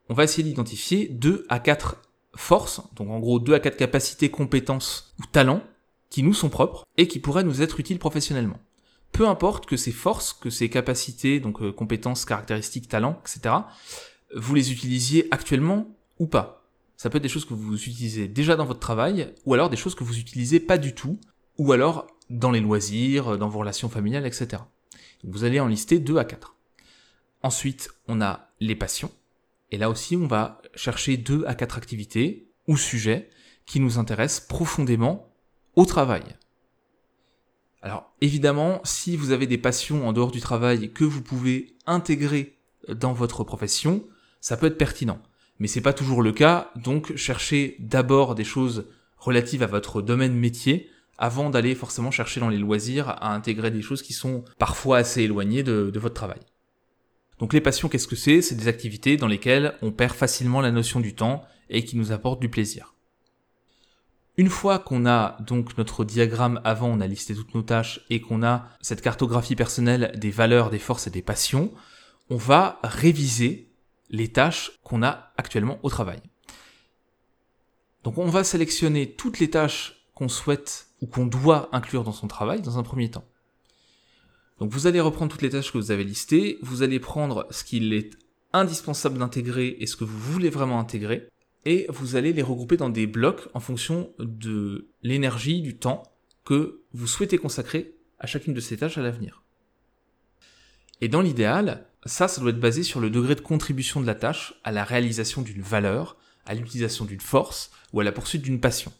on 0.08 0.14
va 0.14 0.24
essayer 0.24 0.44
d'identifier 0.44 1.08
deux 1.08 1.46
à 1.48 1.58
quatre 1.58 1.96
forces, 2.36 2.82
donc 2.94 3.08
en 3.08 3.18
gros 3.18 3.40
deux 3.40 3.54
à 3.54 3.60
quatre 3.60 3.76
capacités, 3.76 4.30
compétences 4.30 5.14
ou 5.18 5.24
talents 5.26 5.62
qui 6.10 6.22
nous 6.22 6.34
sont 6.34 6.50
propres 6.50 6.84
et 6.96 7.08
qui 7.08 7.18
pourraient 7.18 7.42
nous 7.42 7.62
être 7.62 7.80
utiles 7.80 7.98
professionnellement. 7.98 8.60
Peu 9.12 9.26
importe 9.26 9.66
que 9.66 9.76
ces 9.76 9.92
forces, 9.92 10.34
que 10.34 10.50
ces 10.50 10.68
capacités, 10.68 11.40
donc 11.40 11.62
euh, 11.62 11.72
compétences, 11.72 12.26
caractéristiques, 12.26 12.88
talents, 12.88 13.20
etc., 13.22 13.54
vous 14.36 14.54
les 14.54 14.70
utilisiez 14.70 15.26
actuellement 15.30 15.88
ou 16.18 16.26
pas. 16.26 16.66
Ça 16.98 17.08
peut 17.08 17.16
être 17.16 17.22
des 17.22 17.30
choses 17.30 17.46
que 17.46 17.54
vous 17.54 17.74
utilisez 17.74 18.28
déjà 18.28 18.56
dans 18.56 18.66
votre 18.66 18.80
travail, 18.80 19.32
ou 19.46 19.54
alors 19.54 19.70
des 19.70 19.76
choses 19.76 19.94
que 19.94 20.04
vous 20.04 20.18
utilisez 20.18 20.60
pas 20.60 20.76
du 20.76 20.94
tout, 20.94 21.18
ou 21.56 21.72
alors 21.72 22.06
dans 22.28 22.50
les 22.50 22.60
loisirs, 22.60 23.38
dans 23.38 23.48
vos 23.48 23.60
relations 23.60 23.88
familiales, 23.88 24.26
etc. 24.26 24.62
vous 25.24 25.44
allez 25.44 25.60
en 25.60 25.68
lister 25.68 25.98
2 25.98 26.18
à 26.18 26.24
4. 26.24 26.57
Ensuite, 27.48 27.88
on 28.08 28.20
a 28.20 28.50
les 28.60 28.74
passions. 28.74 29.10
Et 29.70 29.78
là 29.78 29.88
aussi, 29.88 30.16
on 30.16 30.26
va 30.26 30.60
chercher 30.74 31.16
2 31.16 31.46
à 31.46 31.54
4 31.54 31.78
activités 31.78 32.52
ou 32.66 32.76
sujets 32.76 33.30
qui 33.64 33.80
nous 33.80 33.98
intéressent 33.98 34.46
profondément 34.46 35.32
au 35.74 35.86
travail. 35.86 36.24
Alors 37.80 38.12
évidemment, 38.20 38.82
si 38.84 39.16
vous 39.16 39.30
avez 39.30 39.46
des 39.46 39.56
passions 39.56 40.06
en 40.06 40.12
dehors 40.12 40.30
du 40.30 40.40
travail 40.40 40.92
que 40.92 41.04
vous 41.04 41.22
pouvez 41.22 41.74
intégrer 41.86 42.58
dans 42.86 43.14
votre 43.14 43.44
profession, 43.44 44.06
ça 44.42 44.58
peut 44.58 44.66
être 44.66 44.76
pertinent. 44.76 45.22
Mais 45.58 45.68
c'est 45.68 45.80
pas 45.80 45.94
toujours 45.94 46.20
le 46.20 46.32
cas, 46.32 46.70
donc 46.76 47.16
cherchez 47.16 47.76
d'abord 47.78 48.34
des 48.34 48.44
choses 48.44 48.84
relatives 49.16 49.62
à 49.62 49.66
votre 49.68 50.02
domaine 50.02 50.34
métier 50.34 50.90
avant 51.16 51.48
d'aller 51.48 51.74
forcément 51.74 52.10
chercher 52.10 52.40
dans 52.40 52.50
les 52.50 52.58
loisirs 52.58 53.08
à 53.08 53.32
intégrer 53.32 53.70
des 53.70 53.80
choses 53.80 54.02
qui 54.02 54.12
sont 54.12 54.44
parfois 54.58 54.98
assez 54.98 55.22
éloignées 55.22 55.62
de 55.62 55.98
votre 55.98 56.14
travail. 56.14 56.40
Donc 57.38 57.52
les 57.52 57.60
passions, 57.60 57.88
qu'est-ce 57.88 58.08
que 58.08 58.16
c'est? 58.16 58.42
C'est 58.42 58.56
des 58.56 58.68
activités 58.68 59.16
dans 59.16 59.28
lesquelles 59.28 59.74
on 59.82 59.92
perd 59.92 60.14
facilement 60.14 60.60
la 60.60 60.72
notion 60.72 61.00
du 61.00 61.14
temps 61.14 61.44
et 61.70 61.84
qui 61.84 61.96
nous 61.96 62.12
apportent 62.12 62.40
du 62.40 62.48
plaisir. 62.48 62.94
Une 64.36 64.48
fois 64.48 64.78
qu'on 64.78 65.04
a 65.04 65.36
donc 65.40 65.76
notre 65.78 66.04
diagramme 66.04 66.60
avant, 66.64 66.88
on 66.88 67.00
a 67.00 67.06
listé 67.06 67.34
toutes 67.34 67.54
nos 67.54 67.62
tâches 67.62 68.00
et 68.08 68.20
qu'on 68.20 68.44
a 68.44 68.68
cette 68.80 69.02
cartographie 69.02 69.56
personnelle 69.56 70.12
des 70.16 70.30
valeurs, 70.30 70.70
des 70.70 70.78
forces 70.78 71.08
et 71.08 71.10
des 71.10 71.22
passions, 71.22 71.72
on 72.30 72.36
va 72.36 72.78
réviser 72.84 73.72
les 74.10 74.28
tâches 74.28 74.78
qu'on 74.84 75.02
a 75.02 75.32
actuellement 75.36 75.78
au 75.82 75.90
travail. 75.90 76.20
Donc 78.04 78.18
on 78.18 78.28
va 78.28 78.44
sélectionner 78.44 79.12
toutes 79.12 79.38
les 79.38 79.50
tâches 79.50 80.06
qu'on 80.14 80.28
souhaite 80.28 80.88
ou 81.00 81.06
qu'on 81.06 81.26
doit 81.26 81.68
inclure 81.72 82.04
dans 82.04 82.12
son 82.12 82.28
travail 82.28 82.62
dans 82.62 82.78
un 82.78 82.82
premier 82.82 83.10
temps. 83.10 83.24
Donc 84.58 84.72
vous 84.72 84.86
allez 84.86 85.00
reprendre 85.00 85.30
toutes 85.30 85.42
les 85.42 85.50
tâches 85.50 85.72
que 85.72 85.78
vous 85.78 85.90
avez 85.90 86.04
listées, 86.04 86.58
vous 86.62 86.82
allez 86.82 86.98
prendre 86.98 87.46
ce 87.50 87.64
qu'il 87.64 87.92
est 87.92 88.10
indispensable 88.52 89.18
d'intégrer 89.18 89.76
et 89.78 89.86
ce 89.86 89.96
que 89.96 90.04
vous 90.04 90.18
voulez 90.18 90.50
vraiment 90.50 90.80
intégrer, 90.80 91.28
et 91.64 91.86
vous 91.90 92.16
allez 92.16 92.32
les 92.32 92.42
regrouper 92.42 92.76
dans 92.76 92.88
des 92.88 93.06
blocs 93.06 93.48
en 93.54 93.60
fonction 93.60 94.12
de 94.18 94.88
l'énergie, 95.02 95.60
du 95.60 95.76
temps 95.76 96.02
que 96.44 96.82
vous 96.92 97.06
souhaitez 97.06 97.38
consacrer 97.38 97.94
à 98.18 98.26
chacune 98.26 98.54
de 98.54 98.60
ces 98.60 98.78
tâches 98.78 98.98
à 98.98 99.02
l'avenir. 99.02 99.42
Et 101.00 101.08
dans 101.08 101.20
l'idéal, 101.20 101.86
ça, 102.06 102.26
ça 102.26 102.40
doit 102.40 102.50
être 102.50 102.60
basé 102.60 102.82
sur 102.82 103.00
le 103.00 103.10
degré 103.10 103.34
de 103.34 103.40
contribution 103.40 104.00
de 104.00 104.06
la 104.06 104.14
tâche 104.14 104.54
à 104.64 104.72
la 104.72 104.82
réalisation 104.82 105.42
d'une 105.42 105.62
valeur, 105.62 106.16
à 106.46 106.54
l'utilisation 106.54 107.04
d'une 107.04 107.20
force 107.20 107.70
ou 107.92 108.00
à 108.00 108.04
la 108.04 108.12
poursuite 108.12 108.42
d'une 108.42 108.60
passion. 108.60 108.92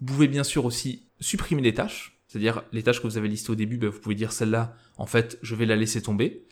Vous 0.00 0.06
pouvez 0.06 0.28
bien 0.28 0.44
sûr 0.44 0.64
aussi 0.64 1.08
supprimer 1.20 1.62
des 1.62 1.74
tâches, 1.74 2.11
C'est-à-dire 2.32 2.62
les 2.72 2.82
tâches 2.82 3.02
que 3.02 3.06
vous 3.06 3.18
avez 3.18 3.28
listées 3.28 3.50
au 3.50 3.54
début, 3.54 3.76
ben, 3.76 3.90
vous 3.90 4.00
pouvez 4.00 4.14
dire 4.14 4.32
celle-là, 4.32 4.74
en 4.96 5.04
fait, 5.04 5.38
je 5.42 5.54
vais 5.54 5.66
la 5.66 5.76
laisser 5.76 6.00
tomber. 6.00 6.46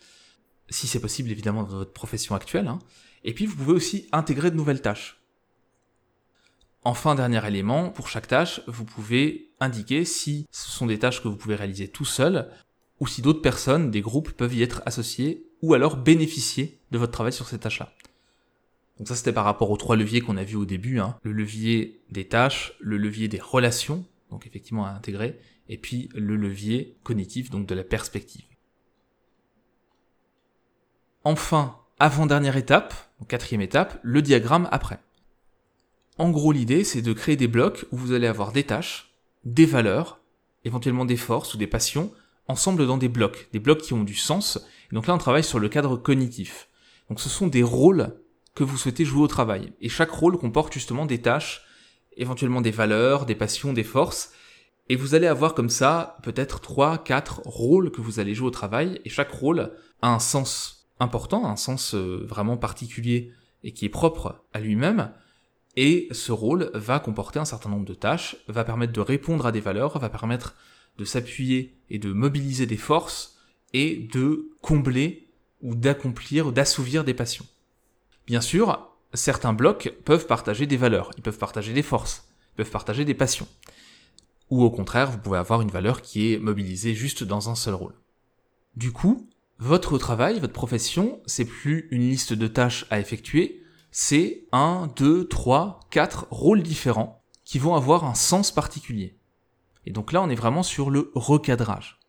Si 0.69 0.85
c'est 0.85 0.99
possible, 0.99 1.31
évidemment, 1.31 1.63
dans 1.63 1.77
votre 1.77 1.91
profession 1.91 2.35
actuelle. 2.35 2.67
Hein. 2.67 2.77
Et 3.23 3.33
puis 3.33 3.47
vous 3.47 3.55
pouvez 3.55 3.73
aussi 3.73 4.07
intégrer 4.11 4.51
de 4.51 4.55
nouvelles 4.55 4.83
tâches. 4.83 5.19
Enfin, 6.83 7.15
dernier 7.15 7.43
élément, 7.47 7.89
pour 7.89 8.09
chaque 8.09 8.27
tâche, 8.27 8.61
vous 8.67 8.85
pouvez 8.85 9.49
indiquer 9.59 10.05
si 10.05 10.45
ce 10.51 10.69
sont 10.69 10.85
des 10.85 10.99
tâches 10.99 11.23
que 11.23 11.27
vous 11.27 11.35
pouvez 11.35 11.55
réaliser 11.55 11.87
tout 11.87 12.05
seul, 12.05 12.47
ou 12.99 13.07
si 13.07 13.23
d'autres 13.23 13.41
personnes, 13.41 13.89
des 13.89 14.01
groupes 14.01 14.33
peuvent 14.33 14.53
y 14.53 14.61
être 14.61 14.83
associés, 14.85 15.47
ou 15.63 15.73
alors 15.73 15.97
bénéficier 15.97 16.77
de 16.91 16.99
votre 16.99 17.11
travail 17.11 17.33
sur 17.33 17.47
ces 17.47 17.57
tâches-là. 17.57 17.91
Donc 18.99 19.07
ça 19.07 19.15
c'était 19.15 19.33
par 19.33 19.45
rapport 19.45 19.71
aux 19.71 19.77
trois 19.77 19.95
leviers 19.95 20.21
qu'on 20.21 20.37
a 20.37 20.43
vus 20.43 20.57
au 20.57 20.65
début, 20.65 20.99
hein. 20.99 21.17
le 21.23 21.31
levier 21.31 22.03
des 22.11 22.27
tâches, 22.27 22.73
le 22.79 22.97
levier 22.97 23.27
des 23.27 23.39
relations, 23.39 24.05
donc 24.29 24.47
effectivement 24.47 24.85
à 24.85 24.91
intégrer, 24.91 25.39
et 25.71 25.77
puis 25.77 26.09
le 26.13 26.35
levier 26.35 26.97
cognitif, 27.03 27.49
donc 27.49 27.65
de 27.65 27.73
la 27.73 27.85
perspective. 27.85 28.45
Enfin, 31.23 31.77
avant-dernière 31.97 32.57
étape, 32.57 32.93
quatrième 33.27 33.61
étape, 33.61 33.97
le 34.03 34.21
diagramme 34.21 34.67
après. 34.71 34.99
En 36.17 36.29
gros, 36.29 36.51
l'idée, 36.51 36.83
c'est 36.83 37.01
de 37.01 37.13
créer 37.13 37.37
des 37.37 37.47
blocs 37.47 37.85
où 37.91 37.97
vous 37.97 38.11
allez 38.11 38.27
avoir 38.27 38.51
des 38.51 38.65
tâches, 38.65 39.13
des 39.45 39.65
valeurs, 39.65 40.19
éventuellement 40.65 41.05
des 41.05 41.15
forces 41.15 41.53
ou 41.53 41.57
des 41.57 41.67
passions, 41.67 42.11
ensemble 42.49 42.85
dans 42.85 42.97
des 42.97 43.07
blocs, 43.07 43.47
des 43.53 43.59
blocs 43.59 43.81
qui 43.81 43.93
ont 43.93 44.03
du 44.03 44.15
sens. 44.15 44.59
Donc 44.91 45.07
là, 45.07 45.13
on 45.13 45.19
travaille 45.19 45.43
sur 45.43 45.59
le 45.59 45.69
cadre 45.69 45.95
cognitif. 45.95 46.67
Donc 47.07 47.21
ce 47.21 47.29
sont 47.29 47.47
des 47.47 47.63
rôles 47.63 48.19
que 48.55 48.65
vous 48.65 48.77
souhaitez 48.77 49.05
jouer 49.05 49.21
au 49.21 49.27
travail. 49.27 49.71
Et 49.79 49.87
chaque 49.87 50.11
rôle 50.11 50.37
comporte 50.37 50.73
justement 50.73 51.05
des 51.05 51.21
tâches, 51.21 51.63
éventuellement 52.17 52.59
des 52.59 52.71
valeurs, 52.71 53.25
des 53.25 53.35
passions, 53.35 53.71
des 53.71 53.85
forces. 53.85 54.33
Et 54.89 54.95
vous 54.95 55.15
allez 55.15 55.27
avoir 55.27 55.53
comme 55.53 55.69
ça 55.69 56.17
peut-être 56.23 56.59
trois, 56.59 56.97
quatre 56.97 57.41
rôles 57.45 57.91
que 57.91 58.01
vous 58.01 58.19
allez 58.19 58.35
jouer 58.35 58.47
au 58.47 58.51
travail. 58.51 58.99
Et 59.05 59.09
chaque 59.09 59.31
rôle 59.31 59.71
a 60.01 60.13
un 60.13 60.19
sens 60.19 60.89
important, 60.99 61.45
un 61.45 61.55
sens 61.55 61.95
euh, 61.95 62.25
vraiment 62.27 62.57
particulier 62.57 63.31
et 63.63 63.73
qui 63.73 63.85
est 63.85 63.89
propre 63.89 64.43
à 64.53 64.59
lui-même. 64.59 65.11
Et 65.77 66.07
ce 66.11 66.31
rôle 66.31 66.71
va 66.73 66.99
comporter 66.99 67.39
un 67.39 67.45
certain 67.45 67.69
nombre 67.69 67.85
de 67.85 67.93
tâches, 67.93 68.35
va 68.47 68.63
permettre 68.63 68.93
de 68.93 68.99
répondre 68.99 69.45
à 69.45 69.51
des 69.51 69.61
valeurs, 69.61 69.97
va 69.99 70.09
permettre 70.09 70.55
de 70.97 71.05
s'appuyer 71.05 71.77
et 71.89 71.97
de 71.97 72.11
mobiliser 72.11 72.65
des 72.65 72.77
forces 72.77 73.37
et 73.73 74.09
de 74.11 74.49
combler 74.61 75.29
ou 75.61 75.75
d'accomplir, 75.75 76.51
d'assouvir 76.51 77.03
des 77.03 77.13
passions. 77.13 77.45
Bien 78.27 78.41
sûr, 78.41 78.89
certains 79.13 79.53
blocs 79.53 79.93
peuvent 80.03 80.27
partager 80.27 80.65
des 80.65 80.77
valeurs, 80.77 81.11
ils 81.17 81.23
peuvent 81.23 81.37
partager 81.37 81.73
des 81.73 81.81
forces, 81.81 82.27
ils 82.53 82.57
peuvent 82.57 82.71
partager 82.71 83.05
des 83.05 83.13
passions. 83.13 83.47
Ou 84.51 84.63
au 84.63 84.69
contraire, 84.69 85.09
vous 85.09 85.17
pouvez 85.17 85.37
avoir 85.37 85.61
une 85.61 85.71
valeur 85.71 86.01
qui 86.01 86.33
est 86.33 86.37
mobilisée 86.37 86.93
juste 86.93 87.23
dans 87.23 87.49
un 87.49 87.55
seul 87.55 87.73
rôle. 87.73 87.95
Du 88.75 88.91
coup, 88.91 89.27
votre 89.57 89.97
travail, 89.97 90.39
votre 90.39 90.53
profession, 90.53 91.21
c'est 91.25 91.45
plus 91.45 91.87
une 91.89 92.01
liste 92.01 92.33
de 92.33 92.47
tâches 92.47 92.85
à 92.89 92.99
effectuer, 92.99 93.63
c'est 93.91 94.45
un, 94.51 94.91
deux, 94.95 95.27
trois, 95.27 95.79
quatre 95.89 96.27
rôles 96.31 96.63
différents 96.63 97.23
qui 97.45 97.59
vont 97.59 97.75
avoir 97.75 98.05
un 98.05 98.13
sens 98.13 98.51
particulier. 98.51 99.17
Et 99.85 99.91
donc 99.91 100.11
là, 100.11 100.21
on 100.21 100.29
est 100.29 100.35
vraiment 100.35 100.63
sur 100.63 100.89
le 100.89 101.11
recadrage. 101.15 101.99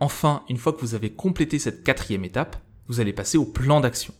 Enfin, 0.00 0.44
une 0.48 0.56
fois 0.56 0.72
que 0.72 0.80
vous 0.80 0.94
avez 0.94 1.12
complété 1.12 1.58
cette 1.58 1.84
quatrième 1.84 2.24
étape, 2.24 2.56
vous 2.88 3.00
allez 3.00 3.12
passer 3.12 3.38
au 3.38 3.44
plan 3.44 3.80
d'action. 3.80 4.14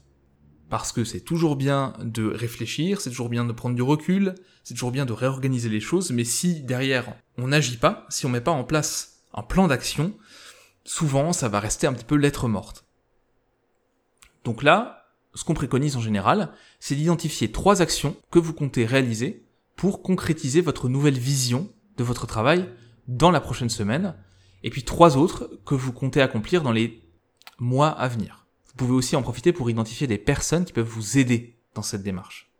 Parce 0.73 0.91
que 0.91 1.05
c'est 1.05 1.21
toujours 1.21 1.57
bien 1.57 1.93
de 2.03 2.25
réfléchir, 2.25 3.03
c'est 3.03 3.11
toujours 3.11 3.29
bien 3.29 3.45
de 3.45 3.53
prendre 3.53 3.77
du 3.77 3.83
recul, 3.83 4.35
c'est 4.65 4.73
toujours 4.73 4.91
bien 4.91 5.05
de 5.05 5.13
réorganiser 5.13 5.69
les 5.69 5.81
choses, 5.81 6.11
mais 6.13 6.25
si 6.25 6.63
derrière 6.63 7.15
on 7.37 7.49
n'agit 7.49 7.77
pas, 7.77 8.07
si 8.09 8.25
on 8.25 8.31
met 8.31 8.41
pas 8.41 8.53
en 8.53 8.65
place 8.65 9.23
un 9.35 9.43
plan 9.43 9.69
d'action, 9.69 10.17
souvent 10.83 11.35
ça 11.35 11.51
va 11.51 11.61
rester 11.61 11.87
un 11.87 11.93
petit 11.93 12.07
peu 12.07 12.17
lettre 12.17 12.49
morte. 12.49 12.87
Donc 14.45 14.63
là, 14.63 15.11
ce 15.35 15.45
qu'on 15.45 15.53
préconise 15.53 15.99
en 15.99 16.01
général, 16.01 16.55
c'est 16.81 16.95
d'identifier 16.95 17.53
trois 17.53 17.83
actions 17.83 18.17
que 18.31 18.39
vous 18.39 18.55
comptez 18.55 18.87
réaliser 18.87 19.45
pour 19.77 20.03
concrétiser 20.03 20.63
votre 20.63 20.89
nouvelle 20.89 21.19
vision 21.19 21.71
de 21.99 22.03
votre 22.03 22.27
travail 22.27 22.67
dans 23.09 23.31
la 23.31 23.43
prochaine 23.43 23.69
semaine, 23.69 24.15
et 24.63 24.71
puis 24.71 24.85
trois 24.85 25.19
autres 25.19 25.51
que 25.67 25.75
vous 25.75 25.93
comptez 25.93 26.23
accomplir 26.23 26.63
dans 26.63 26.73
les 26.73 27.05
mois 27.59 27.91
à 27.91 28.09
venir. 28.09 28.42
Vous 28.73 28.87
pouvez 28.87 28.97
aussi 28.97 29.17
en 29.17 29.23
profiter 29.23 29.53
pour 29.53 29.71
identifier 29.71 30.07
des 30.07 30.19
personnes 30.19 30.65
qui 30.65 30.73
peuvent 30.73 30.87
vous 30.87 31.19
aider 31.19 31.57
dans 31.75 31.83
cette 31.83 32.03
démarche. 32.03 32.51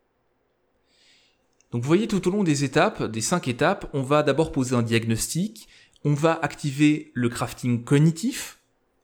Donc 1.71 1.81
vous 1.81 1.87
voyez 1.87 2.07
tout 2.07 2.27
au 2.27 2.31
long 2.31 2.43
des 2.43 2.63
étapes, 2.63 3.03
des 3.03 3.21
cinq 3.21 3.47
étapes, 3.47 3.89
on 3.93 4.03
va 4.03 4.21
d'abord 4.21 4.51
poser 4.51 4.75
un 4.75 4.83
diagnostic, 4.83 5.67
on 6.05 6.13
va 6.13 6.37
activer 6.41 7.11
le 7.15 7.29
crafting 7.29 7.83
cognitif 7.83 8.59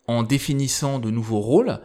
en 0.06 0.22
définissant 0.22 1.00
de 1.00 1.10
nouveaux 1.10 1.40
rôles. 1.40 1.80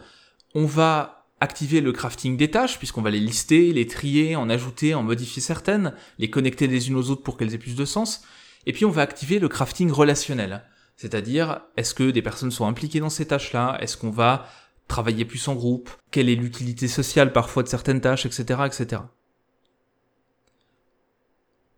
On 0.53 0.65
va 0.65 1.27
activer 1.39 1.81
le 1.81 1.91
crafting 1.91 2.37
des 2.37 2.51
tâches 2.51 2.77
puisqu'on 2.77 3.01
va 3.01 3.09
les 3.09 3.19
lister, 3.19 3.73
les 3.73 3.87
trier, 3.87 4.35
en 4.35 4.49
ajouter, 4.49 4.93
en 4.93 5.03
modifier 5.03 5.41
certaines, 5.41 5.93
les 6.19 6.29
connecter 6.29 6.67
les 6.67 6.87
unes 6.89 6.95
aux 6.95 7.09
autres 7.09 7.23
pour 7.23 7.37
qu'elles 7.37 7.55
aient 7.55 7.59
plus 7.59 7.75
de 7.75 7.85
sens. 7.85 8.21
Et 8.67 8.73
puis 8.73 8.85
on 8.85 8.91
va 8.91 9.01
activer 9.01 9.39
le 9.39 9.49
crafting 9.49 9.91
relationnel. 9.91 10.63
C'est-à-dire, 10.97 11.61
est-ce 11.77 11.93
que 11.93 12.09
des 12.09 12.21
personnes 12.21 12.51
sont 12.51 12.67
impliquées 12.67 12.99
dans 12.99 13.09
ces 13.09 13.27
tâches-là? 13.27 13.77
Est-ce 13.81 13.97
qu'on 13.97 14.11
va 14.11 14.47
travailler 14.87 15.25
plus 15.25 15.47
en 15.47 15.55
groupe 15.55 15.89
Quelle 16.11 16.29
est 16.29 16.35
l'utilité 16.35 16.87
sociale 16.87 17.33
parfois 17.33 17.63
de 17.63 17.67
certaines 17.67 18.01
tâches, 18.01 18.25
etc., 18.25 18.61
etc. 18.65 19.01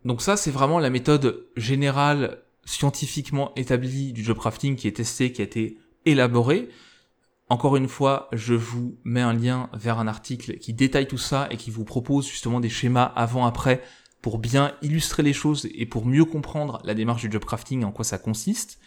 Donc 0.05 0.21
ça, 0.21 0.37
c'est 0.37 0.51
vraiment 0.51 0.79
la 0.79 0.89
méthode 0.89 1.47
générale 1.55 2.43
scientifiquement 2.65 3.53
établi 3.55 4.13
du 4.13 4.23
job 4.23 4.37
crafting 4.37 4.75
qui 4.75 4.87
est 4.87 4.97
testé, 4.97 5.31
qui 5.31 5.41
a 5.41 5.45
été 5.45 5.77
élaboré. 6.05 6.69
Encore 7.49 7.77
une 7.77 7.87
fois, 7.87 8.27
je 8.33 8.53
vous 8.53 8.97
mets 9.05 9.21
un 9.21 9.33
lien 9.33 9.69
vers 9.73 9.99
un 9.99 10.07
article 10.07 10.57
qui 10.57 10.73
détaille 10.73 11.07
tout 11.07 11.17
ça 11.17 11.47
et 11.49 11.57
qui 11.57 11.71
vous 11.71 11.85
propose 11.85 12.27
justement 12.27 12.59
des 12.59 12.69
schémas 12.69 13.05
avant-après 13.15 13.81
pour 14.21 14.37
bien 14.37 14.73
illustrer 14.81 15.23
les 15.23 15.33
choses 15.33 15.67
et 15.73 15.85
pour 15.85 16.05
mieux 16.05 16.25
comprendre 16.25 16.81
la 16.83 16.93
démarche 16.93 17.21
du 17.21 17.31
job 17.31 17.45
crafting 17.45 17.81
et 17.81 17.85
en 17.85 17.91
quoi 17.91 18.03
ça 18.03 18.17
consiste. 18.17 18.79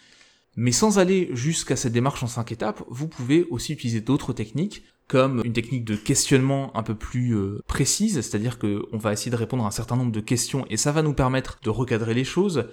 Mais 0.55 0.71
sans 0.71 0.99
aller 0.99 1.29
jusqu'à 1.33 1.75
cette 1.75 1.93
démarche 1.93 2.23
en 2.23 2.27
cinq 2.27 2.51
étapes, 2.51 2.83
vous 2.89 3.07
pouvez 3.07 3.45
aussi 3.49 3.73
utiliser 3.73 4.01
d'autres 4.01 4.33
techniques 4.33 4.83
comme 5.07 5.41
une 5.43 5.51
technique 5.51 5.83
de 5.83 5.97
questionnement 5.97 6.75
un 6.75 6.83
peu 6.83 6.95
plus 6.95 7.35
euh, 7.35 7.61
précise, 7.67 8.21
c'est-à-dire 8.21 8.57
qu'on 8.59 8.97
va 8.97 9.11
essayer 9.11 9.29
de 9.29 9.35
répondre 9.35 9.65
à 9.65 9.67
un 9.67 9.71
certain 9.71 9.97
nombre 9.97 10.11
de 10.13 10.21
questions 10.21 10.65
et 10.69 10.77
ça 10.77 10.93
va 10.93 11.01
nous 11.01 11.13
permettre 11.13 11.59
de 11.63 11.69
recadrer 11.69 12.13
les 12.13 12.23
choses. 12.23 12.69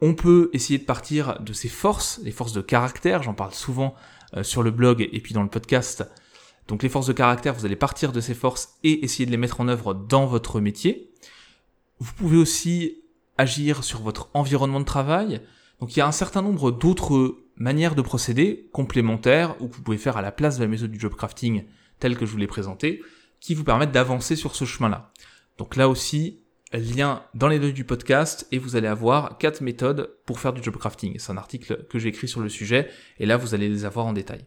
On 0.00 0.14
peut 0.14 0.48
essayer 0.54 0.78
de 0.78 0.84
partir 0.84 1.38
de 1.40 1.52
ses 1.52 1.68
forces, 1.68 2.18
les 2.22 2.30
forces 2.30 2.54
de 2.54 2.62
caractère, 2.62 3.22
j'en 3.22 3.34
parle 3.34 3.52
souvent 3.52 3.94
euh, 4.34 4.42
sur 4.42 4.62
le 4.62 4.70
blog 4.70 5.06
et 5.12 5.20
puis 5.20 5.34
dans 5.34 5.42
le 5.42 5.50
podcast. 5.50 6.02
Donc 6.66 6.82
les 6.82 6.88
forces 6.88 7.06
de 7.06 7.12
caractère, 7.12 7.52
vous 7.52 7.66
allez 7.66 7.76
partir 7.76 8.12
de 8.12 8.22
ces 8.22 8.34
forces 8.34 8.78
et 8.82 9.04
essayer 9.04 9.26
de 9.26 9.30
les 9.30 9.36
mettre 9.36 9.60
en 9.60 9.68
œuvre 9.68 9.92
dans 9.92 10.24
votre 10.24 10.60
métier. 10.60 11.12
Vous 11.98 12.14
pouvez 12.14 12.38
aussi 12.38 13.02
agir 13.36 13.84
sur 13.84 14.00
votre 14.00 14.30
environnement 14.32 14.80
de 14.80 14.86
travail. 14.86 15.42
Donc 15.82 15.96
il 15.96 15.98
y 15.98 16.02
a 16.02 16.06
un 16.06 16.12
certain 16.12 16.42
nombre 16.42 16.70
d'autres 16.70 17.38
manières 17.56 17.96
de 17.96 18.02
procéder 18.02 18.68
complémentaires 18.70 19.60
ou 19.60 19.66
que 19.66 19.74
vous 19.74 19.82
pouvez 19.82 19.98
faire 19.98 20.16
à 20.16 20.22
la 20.22 20.30
place 20.30 20.56
de 20.56 20.62
la 20.62 20.68
méthode 20.68 20.92
du 20.92 21.00
job 21.00 21.12
crafting 21.16 21.64
telle 21.98 22.16
que 22.16 22.24
je 22.24 22.30
vous 22.30 22.36
l'ai 22.36 22.46
présentée, 22.46 23.02
qui 23.40 23.56
vous 23.56 23.64
permettent 23.64 23.90
d'avancer 23.90 24.36
sur 24.36 24.54
ce 24.54 24.64
chemin-là. 24.64 25.10
Donc 25.58 25.74
là 25.74 25.88
aussi, 25.88 26.38
lien 26.72 27.24
dans 27.34 27.48
les 27.48 27.58
notes 27.58 27.74
du 27.74 27.82
podcast 27.82 28.46
et 28.52 28.58
vous 28.58 28.76
allez 28.76 28.86
avoir 28.86 29.38
quatre 29.38 29.60
méthodes 29.60 30.16
pour 30.24 30.38
faire 30.38 30.52
du 30.52 30.62
job 30.62 30.76
crafting. 30.76 31.18
C'est 31.18 31.32
un 31.32 31.36
article 31.36 31.84
que 31.90 31.98
j'ai 31.98 32.10
écrit 32.10 32.28
sur 32.28 32.40
le 32.40 32.48
sujet 32.48 32.88
et 33.18 33.26
là 33.26 33.36
vous 33.36 33.52
allez 33.52 33.68
les 33.68 33.84
avoir 33.84 34.06
en 34.06 34.12
détail. 34.12 34.46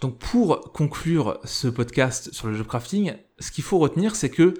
Donc 0.00 0.18
pour 0.18 0.72
conclure 0.72 1.38
ce 1.44 1.68
podcast 1.68 2.32
sur 2.32 2.48
le 2.48 2.54
job 2.54 2.66
crafting, 2.66 3.14
ce 3.38 3.52
qu'il 3.52 3.62
faut 3.62 3.78
retenir 3.78 4.16
c'est 4.16 4.30
que 4.30 4.54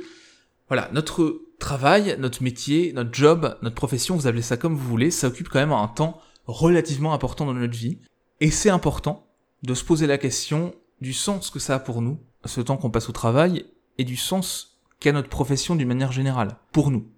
voilà, 0.68 0.88
notre 0.92 1.43
travail, 1.64 2.16
notre 2.18 2.42
métier, 2.42 2.92
notre 2.92 3.14
job, 3.14 3.56
notre 3.62 3.74
profession, 3.74 4.16
vous 4.16 4.26
appelez 4.26 4.42
ça 4.42 4.58
comme 4.58 4.76
vous 4.76 4.86
voulez, 4.86 5.10
ça 5.10 5.28
occupe 5.28 5.48
quand 5.48 5.58
même 5.58 5.72
un 5.72 5.88
temps 5.88 6.20
relativement 6.46 7.14
important 7.14 7.46
dans 7.46 7.54
notre 7.54 7.76
vie 7.76 8.00
et 8.40 8.50
c'est 8.50 8.68
important 8.68 9.26
de 9.62 9.72
se 9.72 9.82
poser 9.82 10.06
la 10.06 10.18
question 10.18 10.74
du 11.00 11.14
sens 11.14 11.48
que 11.48 11.58
ça 11.58 11.76
a 11.76 11.78
pour 11.78 12.02
nous, 12.02 12.20
ce 12.44 12.60
temps 12.60 12.76
qu'on 12.76 12.90
passe 12.90 13.08
au 13.08 13.12
travail 13.12 13.64
et 13.96 14.04
du 14.04 14.16
sens 14.16 14.78
qu'a 15.00 15.12
notre 15.12 15.30
profession 15.30 15.74
d'une 15.74 15.88
manière 15.88 16.12
générale, 16.12 16.58
pour 16.70 16.90
nous. 16.90 17.08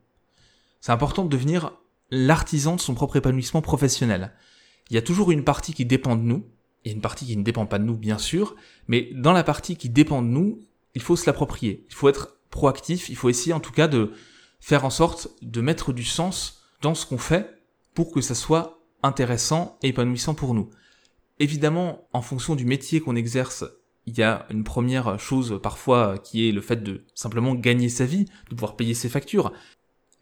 C'est 0.81 0.93
important 0.93 1.25
de 1.25 1.29
devenir 1.29 1.73
l'artisan 2.13 2.77
de 2.77 2.81
son 2.81 2.95
propre 2.95 3.17
épanouissement 3.17 3.63
professionnel. 3.63 4.33
Il 4.91 4.95
y 4.95 4.99
a 4.99 5.03
toujours 5.03 5.33
une 5.33 5.43
partie 5.43 5.75
qui 5.75 5.85
dépend 5.85 6.15
de 6.15 6.23
nous, 6.23 6.47
et 6.85 6.93
une 6.93 7.01
partie 7.01 7.27
qui 7.27 7.37
ne 7.37 7.43
dépend 7.43 7.67
pas 7.67 7.81
de 7.81 7.85
nous, 7.85 7.97
bien 7.97 8.19
sûr, 8.19 8.55
mais 8.87 9.11
dans 9.13 9.33
la 9.33 9.43
partie 9.43 9.77
qui 9.77 9.91
dépend 9.91 10.23
de 10.23 10.29
nous, 10.29 10.61
il 10.95 11.03
faut 11.03 11.17
se 11.17 11.27
l'approprier. 11.27 11.85
Il 11.89 11.95
faut 11.97 12.09
être 12.09 12.37
proactif, 12.51 13.09
il 13.09 13.17
faut 13.17 13.29
essayer 13.29 13.53
en 13.53 13.61
tout 13.61 13.73
cas 13.73 13.89
de 13.89 14.13
faire 14.67 14.85
en 14.85 14.91
sorte 14.91 15.29
de 15.43 15.61
mettre 15.61 15.93
du 15.93 16.03
sens 16.03 16.65
dans 16.83 16.97
ce 16.97 17.07
qu'on 17.07 17.19
fait 17.19 17.63
pour 17.95 18.11
que 18.11 18.21
ça 18.21 18.35
soit 18.35 18.81
intéressant 19.05 19.79
et 19.81 19.91
épanouissant 19.91 20.35
pour 20.35 20.55
nous. 20.55 20.71
Évidemment, 21.39 22.09
en 22.13 22.21
fonction 22.21 22.57
du 22.57 22.65
métier 22.65 22.99
qu'on 23.01 23.15
exerce, 23.15 23.65
il 24.07 24.19
y 24.19 24.25
a 24.25 24.45
une 24.51 24.65
première 24.65 25.21
chose 25.21 25.61
parfois 25.63 26.19
qui 26.19 26.49
est 26.49 26.51
le 26.51 26.61
fait 26.61 26.83
de 26.83 27.05
simplement 27.15 27.55
gagner 27.55 27.89
sa 27.89 28.07
vie, 28.07 28.25
de 28.51 28.57
pouvoir 28.57 28.75
payer 28.75 28.95
ses 28.95 29.09
factures. 29.09 29.53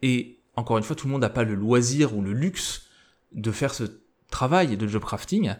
Et 0.03 0.37
encore 0.55 0.77
une 0.77 0.83
fois, 0.83 0.95
tout 0.95 1.07
le 1.07 1.13
monde 1.13 1.21
n'a 1.21 1.29
pas 1.29 1.43
le 1.43 1.55
loisir 1.55 2.15
ou 2.15 2.21
le 2.21 2.33
luxe 2.33 2.85
de 3.31 3.51
faire 3.51 3.73
ce 3.73 3.99
travail 4.29 4.77
de 4.77 4.87
job 4.87 5.01
crafting, 5.01 5.55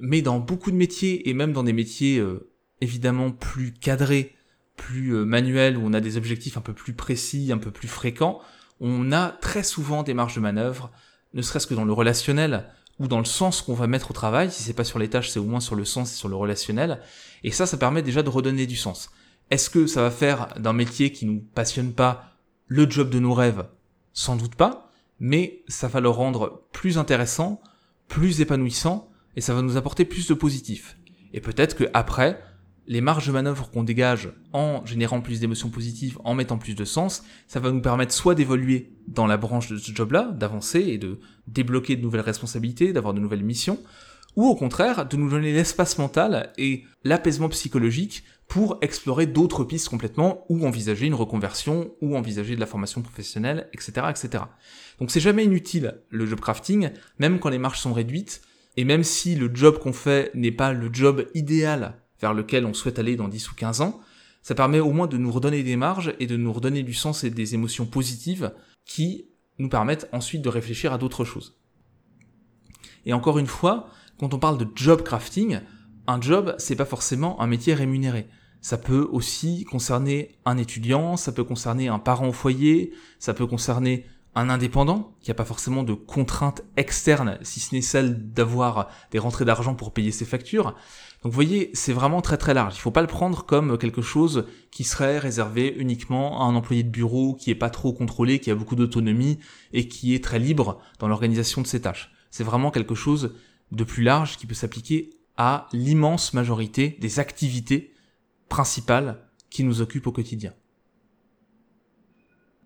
mais 0.00 0.22
dans 0.22 0.38
beaucoup 0.38 0.70
de 0.70 0.76
métiers, 0.76 1.28
et 1.28 1.34
même 1.34 1.52
dans 1.52 1.64
des 1.64 1.74
métiers 1.74 2.16
euh, 2.16 2.50
évidemment 2.80 3.30
plus 3.30 3.74
cadrés, 3.74 4.34
plus 4.76 5.14
euh, 5.14 5.24
manuels, 5.24 5.76
où 5.76 5.82
on 5.84 5.92
a 5.92 6.00
des 6.00 6.16
objectifs 6.16 6.56
un 6.56 6.62
peu 6.62 6.72
plus 6.72 6.94
précis, 6.94 7.50
un 7.52 7.58
peu 7.58 7.70
plus 7.70 7.88
fréquents, 7.88 8.40
on 8.80 9.12
a 9.12 9.28
très 9.28 9.62
souvent 9.62 10.02
des 10.02 10.14
marges 10.14 10.34
de 10.34 10.40
manœuvre, 10.40 10.90
ne 11.34 11.42
serait-ce 11.42 11.66
que 11.66 11.74
dans 11.74 11.84
le 11.84 11.92
relationnel, 11.92 12.68
ou 12.98 13.08
dans 13.08 13.18
le 13.18 13.24
sens 13.24 13.62
qu'on 13.62 13.74
va 13.74 13.86
mettre 13.86 14.10
au 14.10 14.14
travail, 14.14 14.50
si 14.50 14.62
c'est 14.62 14.72
pas 14.72 14.84
sur 14.84 14.98
les 14.98 15.08
tâches, 15.08 15.30
c'est 15.30 15.38
au 15.38 15.44
moins 15.44 15.60
sur 15.60 15.74
le 15.74 15.84
sens 15.84 16.12
et 16.12 16.16
sur 16.16 16.28
le 16.28 16.36
relationnel, 16.36 17.00
et 17.42 17.50
ça, 17.50 17.66
ça 17.66 17.76
permet 17.76 18.02
déjà 18.02 18.22
de 18.22 18.28
redonner 18.28 18.66
du 18.66 18.76
sens. 18.76 19.10
Est-ce 19.50 19.70
que 19.70 19.86
ça 19.86 20.02
va 20.02 20.10
faire 20.10 20.48
d'un 20.58 20.72
métier 20.72 21.12
qui 21.12 21.26
nous 21.26 21.40
passionne 21.40 21.92
pas 21.92 22.36
le 22.66 22.88
job 22.88 23.10
de 23.10 23.18
nos 23.18 23.34
rêves? 23.34 23.66
Sans 24.12 24.36
doute 24.36 24.54
pas, 24.54 24.90
mais 25.20 25.62
ça 25.68 25.88
va 25.88 26.00
le 26.00 26.08
rendre 26.08 26.64
plus 26.72 26.98
intéressant, 26.98 27.60
plus 28.08 28.40
épanouissant, 28.40 29.10
et 29.36 29.40
ça 29.40 29.54
va 29.54 29.62
nous 29.62 29.76
apporter 29.76 30.04
plus 30.04 30.28
de 30.28 30.34
positif. 30.34 30.96
Et 31.32 31.40
peut-être 31.40 31.76
que 31.76 31.84
après, 31.94 32.42
les 32.86 33.00
marges 33.00 33.26
de 33.26 33.32
manœuvre 33.32 33.70
qu'on 33.70 33.84
dégage 33.84 34.32
en 34.52 34.84
générant 34.84 35.20
plus 35.20 35.40
d'émotions 35.40 35.70
positives, 35.70 36.18
en 36.24 36.34
mettant 36.34 36.58
plus 36.58 36.74
de 36.74 36.84
sens, 36.84 37.24
ça 37.46 37.60
va 37.60 37.70
nous 37.70 37.80
permettre 37.80 38.12
soit 38.12 38.34
d'évoluer 38.34 38.92
dans 39.06 39.26
la 39.26 39.36
branche 39.36 39.68
de 39.68 39.76
ce 39.76 39.94
job-là, 39.94 40.32
d'avancer 40.32 40.80
et 40.80 40.98
de 40.98 41.20
débloquer 41.46 41.96
de 41.96 42.02
nouvelles 42.02 42.22
responsabilités, 42.22 42.92
d'avoir 42.92 43.14
de 43.14 43.20
nouvelles 43.20 43.44
missions, 43.44 43.78
ou 44.36 44.46
au 44.46 44.54
contraire 44.54 45.06
de 45.06 45.16
nous 45.16 45.30
donner 45.30 45.52
l'espace 45.52 45.98
mental 45.98 46.52
et 46.58 46.84
l'apaisement 47.04 47.48
psychologique 47.50 48.24
pour 48.48 48.78
explorer 48.82 49.26
d'autres 49.26 49.64
pistes 49.64 49.88
complètement, 49.88 50.44
ou 50.48 50.66
envisager 50.66 51.06
une 51.06 51.14
reconversion, 51.14 51.92
ou 52.00 52.16
envisager 52.16 52.54
de 52.54 52.60
la 52.60 52.66
formation 52.66 53.00
professionnelle, 53.00 53.68
etc., 53.72 54.06
etc. 54.10 54.44
Donc 54.98 55.10
c'est 55.10 55.20
jamais 55.20 55.44
inutile 55.44 56.00
le 56.10 56.26
job 56.26 56.40
crafting, 56.40 56.90
même 57.18 57.38
quand 57.38 57.48
les 57.48 57.58
marges 57.58 57.80
sont 57.80 57.92
réduites, 57.92 58.42
et 58.76 58.84
même 58.84 59.04
si 59.04 59.34
le 59.34 59.50
job 59.54 59.78
qu'on 59.78 59.92
fait 59.92 60.30
n'est 60.34 60.52
pas 60.52 60.72
le 60.72 60.90
job 60.92 61.26
idéal 61.34 62.01
vers 62.22 62.32
lequel 62.32 62.64
on 62.64 62.72
souhaite 62.72 62.98
aller 62.98 63.16
dans 63.16 63.28
10 63.28 63.50
ou 63.50 63.54
15 63.54 63.82
ans, 63.82 64.00
ça 64.42 64.54
permet 64.54 64.80
au 64.80 64.92
moins 64.92 65.06
de 65.06 65.18
nous 65.18 65.30
redonner 65.30 65.62
des 65.62 65.76
marges 65.76 66.14
et 66.18 66.26
de 66.26 66.36
nous 66.36 66.52
redonner 66.52 66.82
du 66.82 66.94
sens 66.94 67.24
et 67.24 67.30
des 67.30 67.54
émotions 67.54 67.84
positives 67.84 68.52
qui 68.86 69.26
nous 69.58 69.68
permettent 69.68 70.08
ensuite 70.12 70.42
de 70.42 70.48
réfléchir 70.48 70.92
à 70.92 70.98
d'autres 70.98 71.24
choses. 71.24 71.58
Et 73.04 73.12
encore 73.12 73.38
une 73.38 73.46
fois, 73.46 73.88
quand 74.18 74.34
on 74.34 74.38
parle 74.38 74.58
de 74.58 74.66
job 74.74 75.02
crafting, 75.02 75.60
un 76.06 76.20
job, 76.20 76.54
c'est 76.58 76.76
pas 76.76 76.84
forcément 76.84 77.40
un 77.40 77.46
métier 77.46 77.74
rémunéré. 77.74 78.28
Ça 78.60 78.78
peut 78.78 79.08
aussi 79.10 79.64
concerner 79.64 80.38
un 80.44 80.56
étudiant, 80.56 81.16
ça 81.16 81.32
peut 81.32 81.44
concerner 81.44 81.88
un 81.88 81.98
parent 81.98 82.28
au 82.28 82.32
foyer, 82.32 82.92
ça 83.18 83.34
peut 83.34 83.46
concerner 83.46 84.06
un 84.34 84.48
indépendant 84.48 85.14
qui 85.20 85.30
n'a 85.30 85.34
pas 85.34 85.44
forcément 85.44 85.82
de 85.82 85.92
contraintes 85.92 86.62
externes, 86.76 87.38
si 87.42 87.60
ce 87.60 87.74
n'est 87.74 87.82
celle 87.82 88.32
d'avoir 88.32 88.88
des 89.10 89.18
rentrées 89.18 89.44
d'argent 89.44 89.74
pour 89.74 89.92
payer 89.92 90.10
ses 90.10 90.24
factures. 90.24 90.74
Donc 91.22 91.30
vous 91.30 91.36
voyez, 91.36 91.70
c'est 91.74 91.92
vraiment 91.92 92.22
très 92.22 92.38
très 92.38 92.54
large. 92.54 92.74
Il 92.74 92.78
ne 92.78 92.82
faut 92.82 92.90
pas 92.90 93.02
le 93.02 93.06
prendre 93.06 93.44
comme 93.44 93.76
quelque 93.78 94.02
chose 94.02 94.46
qui 94.70 94.84
serait 94.84 95.18
réservé 95.18 95.74
uniquement 95.76 96.40
à 96.40 96.44
un 96.44 96.54
employé 96.54 96.82
de 96.82 96.88
bureau 96.88 97.34
qui 97.34 97.50
est 97.50 97.54
pas 97.54 97.70
trop 97.70 97.92
contrôlé, 97.92 98.38
qui 98.38 98.50
a 98.50 98.54
beaucoup 98.54 98.74
d'autonomie 98.74 99.38
et 99.72 99.86
qui 99.86 100.14
est 100.14 100.24
très 100.24 100.38
libre 100.38 100.80
dans 100.98 101.08
l'organisation 101.08 101.60
de 101.60 101.66
ses 101.66 101.82
tâches. 101.82 102.10
C'est 102.30 102.44
vraiment 102.44 102.70
quelque 102.70 102.94
chose 102.94 103.34
de 103.70 103.84
plus 103.84 104.02
large 104.02 104.38
qui 104.38 104.46
peut 104.46 104.54
s'appliquer 104.54 105.10
à 105.36 105.68
l'immense 105.72 106.32
majorité 106.34 106.96
des 107.00 107.20
activités 107.20 107.92
principales 108.48 109.28
qui 109.50 109.64
nous 109.64 109.80
occupent 109.80 110.06
au 110.06 110.12
quotidien. 110.12 110.54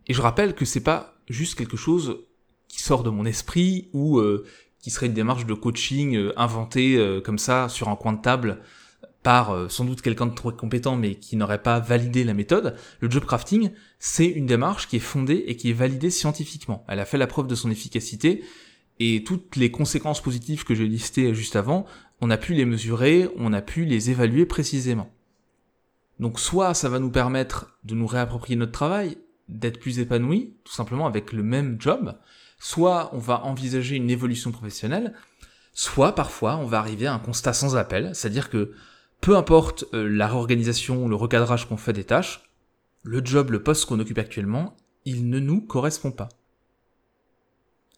Et 0.06 0.14
je 0.14 0.22
rappelle 0.22 0.54
que 0.54 0.64
c'est 0.64 0.82
pas 0.82 1.15
juste 1.28 1.56
quelque 1.56 1.76
chose 1.76 2.18
qui 2.68 2.80
sort 2.82 3.02
de 3.02 3.10
mon 3.10 3.24
esprit 3.24 3.88
ou 3.92 4.18
euh, 4.18 4.44
qui 4.80 4.90
serait 4.90 5.06
une 5.06 5.14
démarche 5.14 5.46
de 5.46 5.54
coaching 5.54 6.16
euh, 6.16 6.32
inventée 6.36 6.96
euh, 6.96 7.20
comme 7.20 7.38
ça 7.38 7.68
sur 7.68 7.88
un 7.88 7.96
coin 7.96 8.12
de 8.12 8.20
table 8.20 8.60
par 9.22 9.68
sans 9.68 9.84
doute 9.84 10.02
quelqu'un 10.02 10.26
de 10.26 10.34
trop 10.36 10.52
compétent 10.52 10.94
mais 10.94 11.16
qui 11.16 11.34
n'aurait 11.34 11.62
pas 11.62 11.80
validé 11.80 12.22
la 12.22 12.32
méthode. 12.32 12.76
Le 13.00 13.10
job 13.10 13.24
crafting, 13.24 13.72
c'est 13.98 14.26
une 14.26 14.46
démarche 14.46 14.86
qui 14.86 14.96
est 14.96 15.00
fondée 15.00 15.42
et 15.48 15.56
qui 15.56 15.70
est 15.70 15.72
validée 15.72 16.10
scientifiquement. 16.10 16.84
Elle 16.86 17.00
a 17.00 17.04
fait 17.04 17.18
la 17.18 17.26
preuve 17.26 17.48
de 17.48 17.56
son 17.56 17.68
efficacité 17.72 18.44
et 19.00 19.24
toutes 19.24 19.56
les 19.56 19.72
conséquences 19.72 20.22
positives 20.22 20.62
que 20.62 20.76
j'ai 20.76 20.86
listées 20.86 21.34
juste 21.34 21.56
avant, 21.56 21.86
on 22.20 22.30
a 22.30 22.36
pu 22.36 22.54
les 22.54 22.64
mesurer, 22.64 23.28
on 23.36 23.52
a 23.52 23.62
pu 23.62 23.84
les 23.84 24.10
évaluer 24.10 24.46
précisément. 24.46 25.10
Donc 26.20 26.38
soit 26.38 26.72
ça 26.74 26.88
va 26.88 27.00
nous 27.00 27.10
permettre 27.10 27.76
de 27.82 27.96
nous 27.96 28.06
réapproprier 28.06 28.56
notre 28.56 28.70
travail, 28.70 29.18
d'être 29.48 29.80
plus 29.80 29.98
épanoui, 29.98 30.54
tout 30.64 30.72
simplement 30.72 31.06
avec 31.06 31.32
le 31.32 31.42
même 31.42 31.80
job, 31.80 32.16
soit 32.58 33.10
on 33.12 33.18
va 33.18 33.44
envisager 33.44 33.96
une 33.96 34.10
évolution 34.10 34.52
professionnelle, 34.52 35.14
soit 35.72 36.14
parfois 36.14 36.56
on 36.56 36.66
va 36.66 36.78
arriver 36.78 37.06
à 37.06 37.14
un 37.14 37.18
constat 37.18 37.52
sans 37.52 37.76
appel, 37.76 38.14
c'est-à-dire 38.14 38.50
que 38.50 38.72
peu 39.20 39.36
importe 39.36 39.84
euh, 39.94 40.08
la 40.08 40.28
réorganisation, 40.28 41.08
le 41.08 41.16
recadrage 41.16 41.68
qu'on 41.68 41.76
fait 41.76 41.92
des 41.92 42.04
tâches, 42.04 42.50
le 43.02 43.24
job, 43.24 43.50
le 43.50 43.62
poste 43.62 43.86
qu'on 43.86 44.00
occupe 44.00 44.18
actuellement, 44.18 44.76
il 45.04 45.28
ne 45.28 45.38
nous 45.38 45.60
correspond 45.60 46.10
pas. 46.10 46.28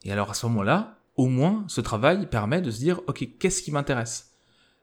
Et 0.05 0.13
alors 0.13 0.31
à 0.31 0.35
ce 0.35 0.47
moment-là, 0.47 0.99
au 1.17 1.27
moins 1.27 1.65
ce 1.69 1.81
travail 1.81 2.29
permet 2.29 2.61
de 2.61 2.71
se 2.71 2.79
dire, 2.79 3.01
ok, 3.07 3.27
qu'est-ce 3.39 3.63
qui 3.63 3.73
m'intéresse? 3.73 4.33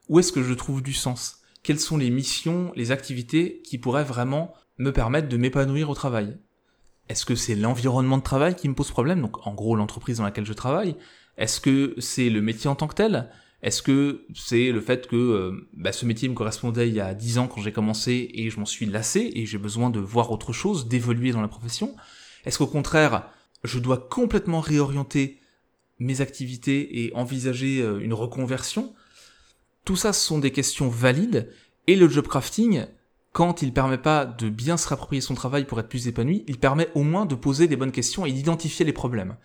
Où 0.10 0.20
est-ce 0.20 0.32
que 0.32 0.44
je 0.44 0.54
trouve 0.54 0.82
du 0.82 0.94
sens? 0.94 1.42
Quelles 1.64 1.80
sont 1.80 1.98
les 1.98 2.12
missions, 2.12 2.72
les 2.76 2.92
activités 2.92 3.62
qui 3.64 3.78
pourraient 3.78 4.04
vraiment 4.04 4.54
me 4.78 4.92
permettre 4.92 5.30
de 5.30 5.38
m'épanouir 5.38 5.90
au 5.90 5.96
travail? 5.96 6.38
Est-ce 7.10 7.26
que 7.26 7.36
c'est 7.36 7.56
l'environnement 7.56 8.18
de 8.18 8.24
travail 8.24 8.56
qui 8.56 8.68
me 8.68 8.74
pose 8.74 8.90
problème? 8.90 9.22
Donc 9.22 9.46
en 9.46 9.54
gros 9.54 9.76
l'entreprise 9.76 10.18
dans 10.18 10.24
laquelle 10.24 10.46
je 10.46 10.54
travaille. 10.54 10.96
Est-ce 11.38 11.60
que 11.60 11.96
c'est 12.00 12.30
le 12.30 12.42
métier 12.42 12.70
en 12.70 12.76
tant 12.76 12.88
que 12.88 12.96
tel? 12.96 13.30
Est-ce 13.62 13.82
que 13.82 14.26
c'est 14.36 14.72
le 14.72 14.82
fait 14.82 15.08
que 15.08 15.16
euh, 15.16 15.68
bah, 15.74 15.92
ce 15.92 16.06
métier 16.06 16.30
me 16.30 16.34
correspondait 16.34 16.88
il 16.88 16.94
y 16.94 17.00
a 17.00 17.14
10 17.14 17.40
ans 17.40 17.48
quand 17.48 17.62
j'ai 17.62 17.72
commencé 17.72 18.30
et 18.34 18.50
je 18.50 18.60
m'en 18.60 18.66
suis 18.66 18.86
lassé 18.86 19.32
et 19.34 19.46
j'ai 19.46 19.58
besoin 19.58 19.90
de 19.90 20.00
voir 20.00 20.32
autre 20.32 20.54
chose, 20.54 20.88
d'évoluer 20.88 21.32
dans 21.32 21.42
la 21.42 21.48
profession? 21.48 21.96
Est-ce 22.46 22.58
qu'au 22.60 22.68
contraire, 22.68 23.30
je 23.64 23.80
dois 23.80 23.98
complètement 23.98 24.60
réorienter 24.60 25.40
mes 26.00 26.22
activités 26.22 27.04
et 27.04 27.16
envisager 27.16 27.82
euh, 27.82 28.00
une 28.00 28.14
reconversion? 28.14 28.94
Tout 29.84 29.96
ça, 29.96 30.14
ce 30.14 30.26
sont 30.26 30.40
des 30.40 30.52
questions 30.52 30.90
valides 30.90 31.52
et 31.88 31.96
le 31.96 32.10
job 32.10 32.28
crafting, 32.28 32.86
quand 33.36 33.62
il 33.62 33.74
permet 33.74 33.98
pas 33.98 34.24
de 34.24 34.48
bien 34.48 34.78
se 34.78 34.88
réapproprier 34.88 35.20
son 35.20 35.34
travail 35.34 35.66
pour 35.66 35.78
être 35.82 35.90
plus 35.90 36.08
épanoui, 36.08 36.46
il 36.48 36.58
permet 36.58 36.88
au 36.96 37.04
moins 37.04 37.26
de 37.26 37.36
poser 37.36 37.68
des 37.68 37.76
bonnes 37.76 37.92
questions 37.92 38.26
et 38.26 38.32
d'identifier 38.32 38.86
les 38.86 38.94
problèmes. 38.94 39.36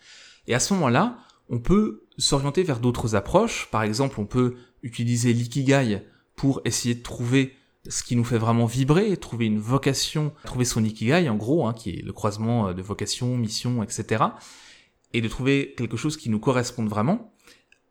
Et 0.47 0.55
à 0.55 0.61
ce 0.61 0.73
moment-là, 0.75 1.17
on 1.49 1.59
peut 1.59 2.05
s'orienter 2.17 2.63
vers 2.63 2.79
d'autres 2.79 3.15
approches. 3.15 3.67
Par 3.69 3.83
exemple, 3.83 4.21
on 4.21 4.25
peut 4.25 4.55
utiliser 4.81 5.33
l'ikigai 5.33 6.03
pour 6.37 6.61
essayer 6.63 6.95
de 6.95 7.03
trouver 7.03 7.57
ce 7.89 8.01
qui 8.01 8.15
nous 8.15 8.23
fait 8.23 8.37
vraiment 8.37 8.65
vibrer, 8.65 9.17
trouver 9.17 9.47
une 9.47 9.59
vocation, 9.59 10.31
trouver 10.45 10.63
son 10.63 10.85
ikigai 10.85 11.27
en 11.27 11.35
gros, 11.35 11.67
hein, 11.67 11.73
qui 11.73 11.89
est 11.89 12.01
le 12.01 12.13
croisement 12.13 12.69
euh, 12.69 12.73
de 12.73 12.81
vocation, 12.81 13.35
mission, 13.35 13.83
etc. 13.83 14.23
Et 15.11 15.19
de 15.19 15.27
trouver 15.27 15.73
quelque 15.75 15.97
chose 15.97 16.15
qui 16.15 16.29
nous 16.29 16.39
corresponde 16.39 16.87
vraiment. 16.87 17.33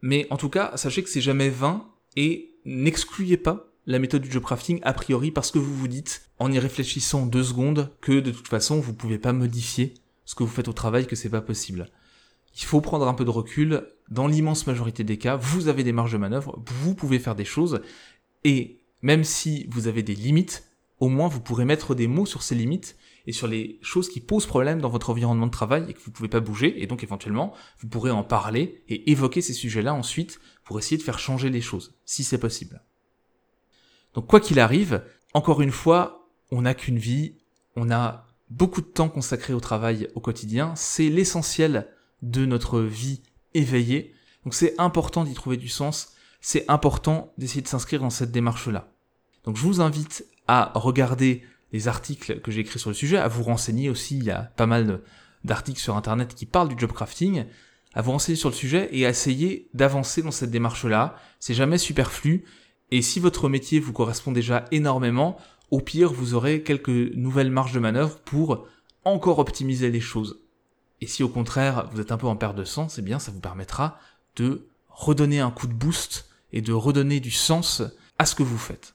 Mais 0.01 0.27
en 0.31 0.39
tout 0.39 0.49
cas, 0.49 0.73
sachez 0.77 1.03
que 1.03 1.11
c'est 1.11 1.21
jamais 1.21 1.51
vain 1.51 1.87
et 2.17 2.55
n'excluez 2.65 3.37
pas 3.37 3.70
la 3.91 3.99
méthode 3.99 4.23
du 4.23 4.31
job 4.31 4.45
crafting 4.45 4.79
a 4.85 4.93
priori 4.93 5.33
parce 5.33 5.51
que 5.51 5.59
vous 5.59 5.75
vous 5.75 5.89
dites, 5.89 6.31
en 6.39 6.53
y 6.53 6.61
réfléchissant 6.61 7.27
deux 7.27 7.43
secondes, 7.43 7.91
que 8.01 8.21
de 8.21 8.31
toute 8.31 8.47
façon 8.47 8.79
vous 8.79 8.95
pouvez 8.95 9.19
pas 9.19 9.33
modifier 9.33 9.95
ce 10.25 10.37
que 10.37 10.45
vous 10.45 10.49
faites 10.49 10.69
au 10.69 10.73
travail, 10.73 11.09
que 11.09 11.17
c'est 11.17 11.29
pas 11.29 11.41
possible. 11.41 11.91
Il 12.55 12.63
faut 12.63 12.81
prendre 12.81 13.09
un 13.09 13.15
peu 13.15 13.25
de 13.25 13.31
recul. 13.31 13.89
Dans 14.09 14.29
l'immense 14.29 14.69
majorité 14.69 15.03
des 15.03 15.19
cas, 15.19 15.35
vous 15.35 15.67
avez 15.67 15.83
des 15.83 15.93
marges 15.93 16.13
de 16.13 16.19
manœuvre, 16.19 16.63
vous 16.83 16.95
pouvez 16.95 17.19
faire 17.19 17.35
des 17.35 17.45
choses, 17.45 17.81
et 18.45 18.79
même 19.03 19.25
si 19.25 19.67
vous 19.71 19.89
avez 19.89 20.05
des 20.05 20.15
limites, 20.15 20.69
au 21.01 21.09
moins 21.09 21.27
vous 21.27 21.41
pourrez 21.41 21.65
mettre 21.65 21.97
des 21.97 22.07
mots 22.07 22.27
sur 22.27 22.43
ces 22.43 22.55
limites 22.55 22.97
et 23.27 23.33
sur 23.33 23.49
les 23.49 23.81
choses 23.83 24.09
qui 24.09 24.21
posent 24.21 24.47
problème 24.47 24.81
dans 24.81 24.89
votre 24.89 25.11
environnement 25.11 25.47
de 25.47 25.51
travail 25.51 25.87
et 25.89 25.95
que 25.95 26.01
vous 26.01 26.13
pouvez 26.13 26.29
pas 26.29 26.41
bouger, 26.41 26.81
et 26.81 26.87
donc 26.87 27.03
éventuellement, 27.03 27.55
vous 27.81 27.89
pourrez 27.89 28.13
en 28.13 28.23
parler 28.23 28.85
et 28.89 29.11
évoquer 29.11 29.41
ces 29.41 29.53
sujets-là 29.53 29.95
ensuite 29.95 30.39
pour 30.63 30.79
essayer 30.79 30.97
de 30.97 31.03
faire 31.03 31.19
changer 31.19 31.51
les 31.51 31.61
choses, 31.61 31.99
si 32.05 32.23
c'est 32.23 32.39
possible. 32.39 32.85
Donc 34.15 34.27
quoi 34.27 34.41
qu'il 34.41 34.59
arrive, 34.59 35.03
encore 35.35 35.61
une 35.61 35.71
fois, 35.71 36.29
on 36.51 36.63
n'a 36.63 36.75
qu'une 36.75 36.99
vie, 36.99 37.35
on 37.77 37.91
a 37.91 38.27
beaucoup 38.51 38.81
de 38.81 38.87
temps 38.87 39.09
consacré 39.09 39.53
au 39.53 39.61
travail 39.61 40.09
au 40.15 40.21
quotidien, 40.21 40.75
c'est 40.75 41.09
l'essentiel 41.09 41.89
de 42.23 42.45
notre 42.45 42.81
vie 42.81 43.23
éveillée, 43.55 44.15
donc 44.45 44.55
c'est 44.55 44.75
important 44.79 45.25
d'y 45.25 45.35
trouver 45.35 45.57
du 45.57 45.69
sens, 45.69 46.15
c'est 46.41 46.65
important 46.69 47.33
d'essayer 47.39 47.63
de 47.63 47.69
s'inscrire 47.69 48.01
dans 48.01 48.11
cette 48.11 48.33
démarche-là. 48.33 48.93
Donc 49.45 49.57
je 49.57 49.63
vous 49.63 49.81
invite 49.81 50.27
à 50.49 50.73
regarder 50.75 51.45
les 51.73 51.87
articles 51.87 52.41
que 52.41 52.51
j'ai 52.51 52.61
écrits 52.61 52.79
sur 52.79 52.91
le 52.91 52.95
sujet, 52.95 53.19
à 53.19 53.29
vous 53.29 53.43
renseigner 53.43 53.89
aussi, 53.89 54.17
il 54.17 54.25
y 54.25 54.31
a 54.31 54.43
pas 54.57 54.67
mal 54.67 55.01
d'articles 55.45 55.81
sur 55.81 55.97
internet 55.97 56.35
qui 56.35 56.47
parlent 56.47 56.69
du 56.69 56.79
job 56.79 56.93
crafting, 56.93 57.45
à 57.95 58.03
vous 58.03 58.13
renseigner 58.13 58.37
sur 58.37 58.49
le 58.49 58.55
sujet 58.55 58.89
et 58.93 59.07
à 59.07 59.11
essayer 59.11 59.69
d'avancer 59.75 60.23
dans 60.23 60.31
cette 60.31 60.51
démarche-là. 60.51 61.17
C'est 61.39 61.55
jamais 61.55 61.79
superflu, 61.79 62.45
et 62.91 63.03
si 63.03 63.21
votre 63.21 63.49
métier 63.49 63.81
vous 63.81 63.93
correspond 63.93 64.33
déjà 64.33 64.65
énormément, 64.71 65.37
au 65.71 65.81
pire, 65.81 66.13
vous 66.13 66.35
aurez 66.35 66.63
quelques 66.63 67.15
nouvelles 67.15 67.51
marges 67.51 67.73
de 67.73 67.79
manœuvre 67.79 68.19
pour 68.21 68.67
encore 69.05 69.39
optimiser 69.39 69.91
les 69.91 70.01
choses. 70.01 70.41
Et 71.01 71.07
si 71.07 71.23
au 71.23 71.29
contraire 71.29 71.89
vous 71.93 72.01
êtes 72.01 72.13
un 72.13 72.19
peu 72.19 72.27
en 72.27 72.37
perte 72.37 72.57
de 72.57 72.65
sens, 72.65 72.99
eh 72.99 73.03
bien 73.03 73.19
ça 73.19 73.33
vous 73.33 73.41
permettra 73.41 73.99
de 74.37 74.69
redonner 74.89 75.41
un 75.41 75.51
coup 75.51 75.67
de 75.67 75.73
boost 75.73 76.29
et 76.53 76.61
de 76.61 76.73
redonner 76.73 77.21
du 77.21 77.31
sens 77.31 77.83
à 78.19 78.27
ce 78.27 78.35
que 78.35 78.43
vous 78.43 78.59
faites. 78.59 78.95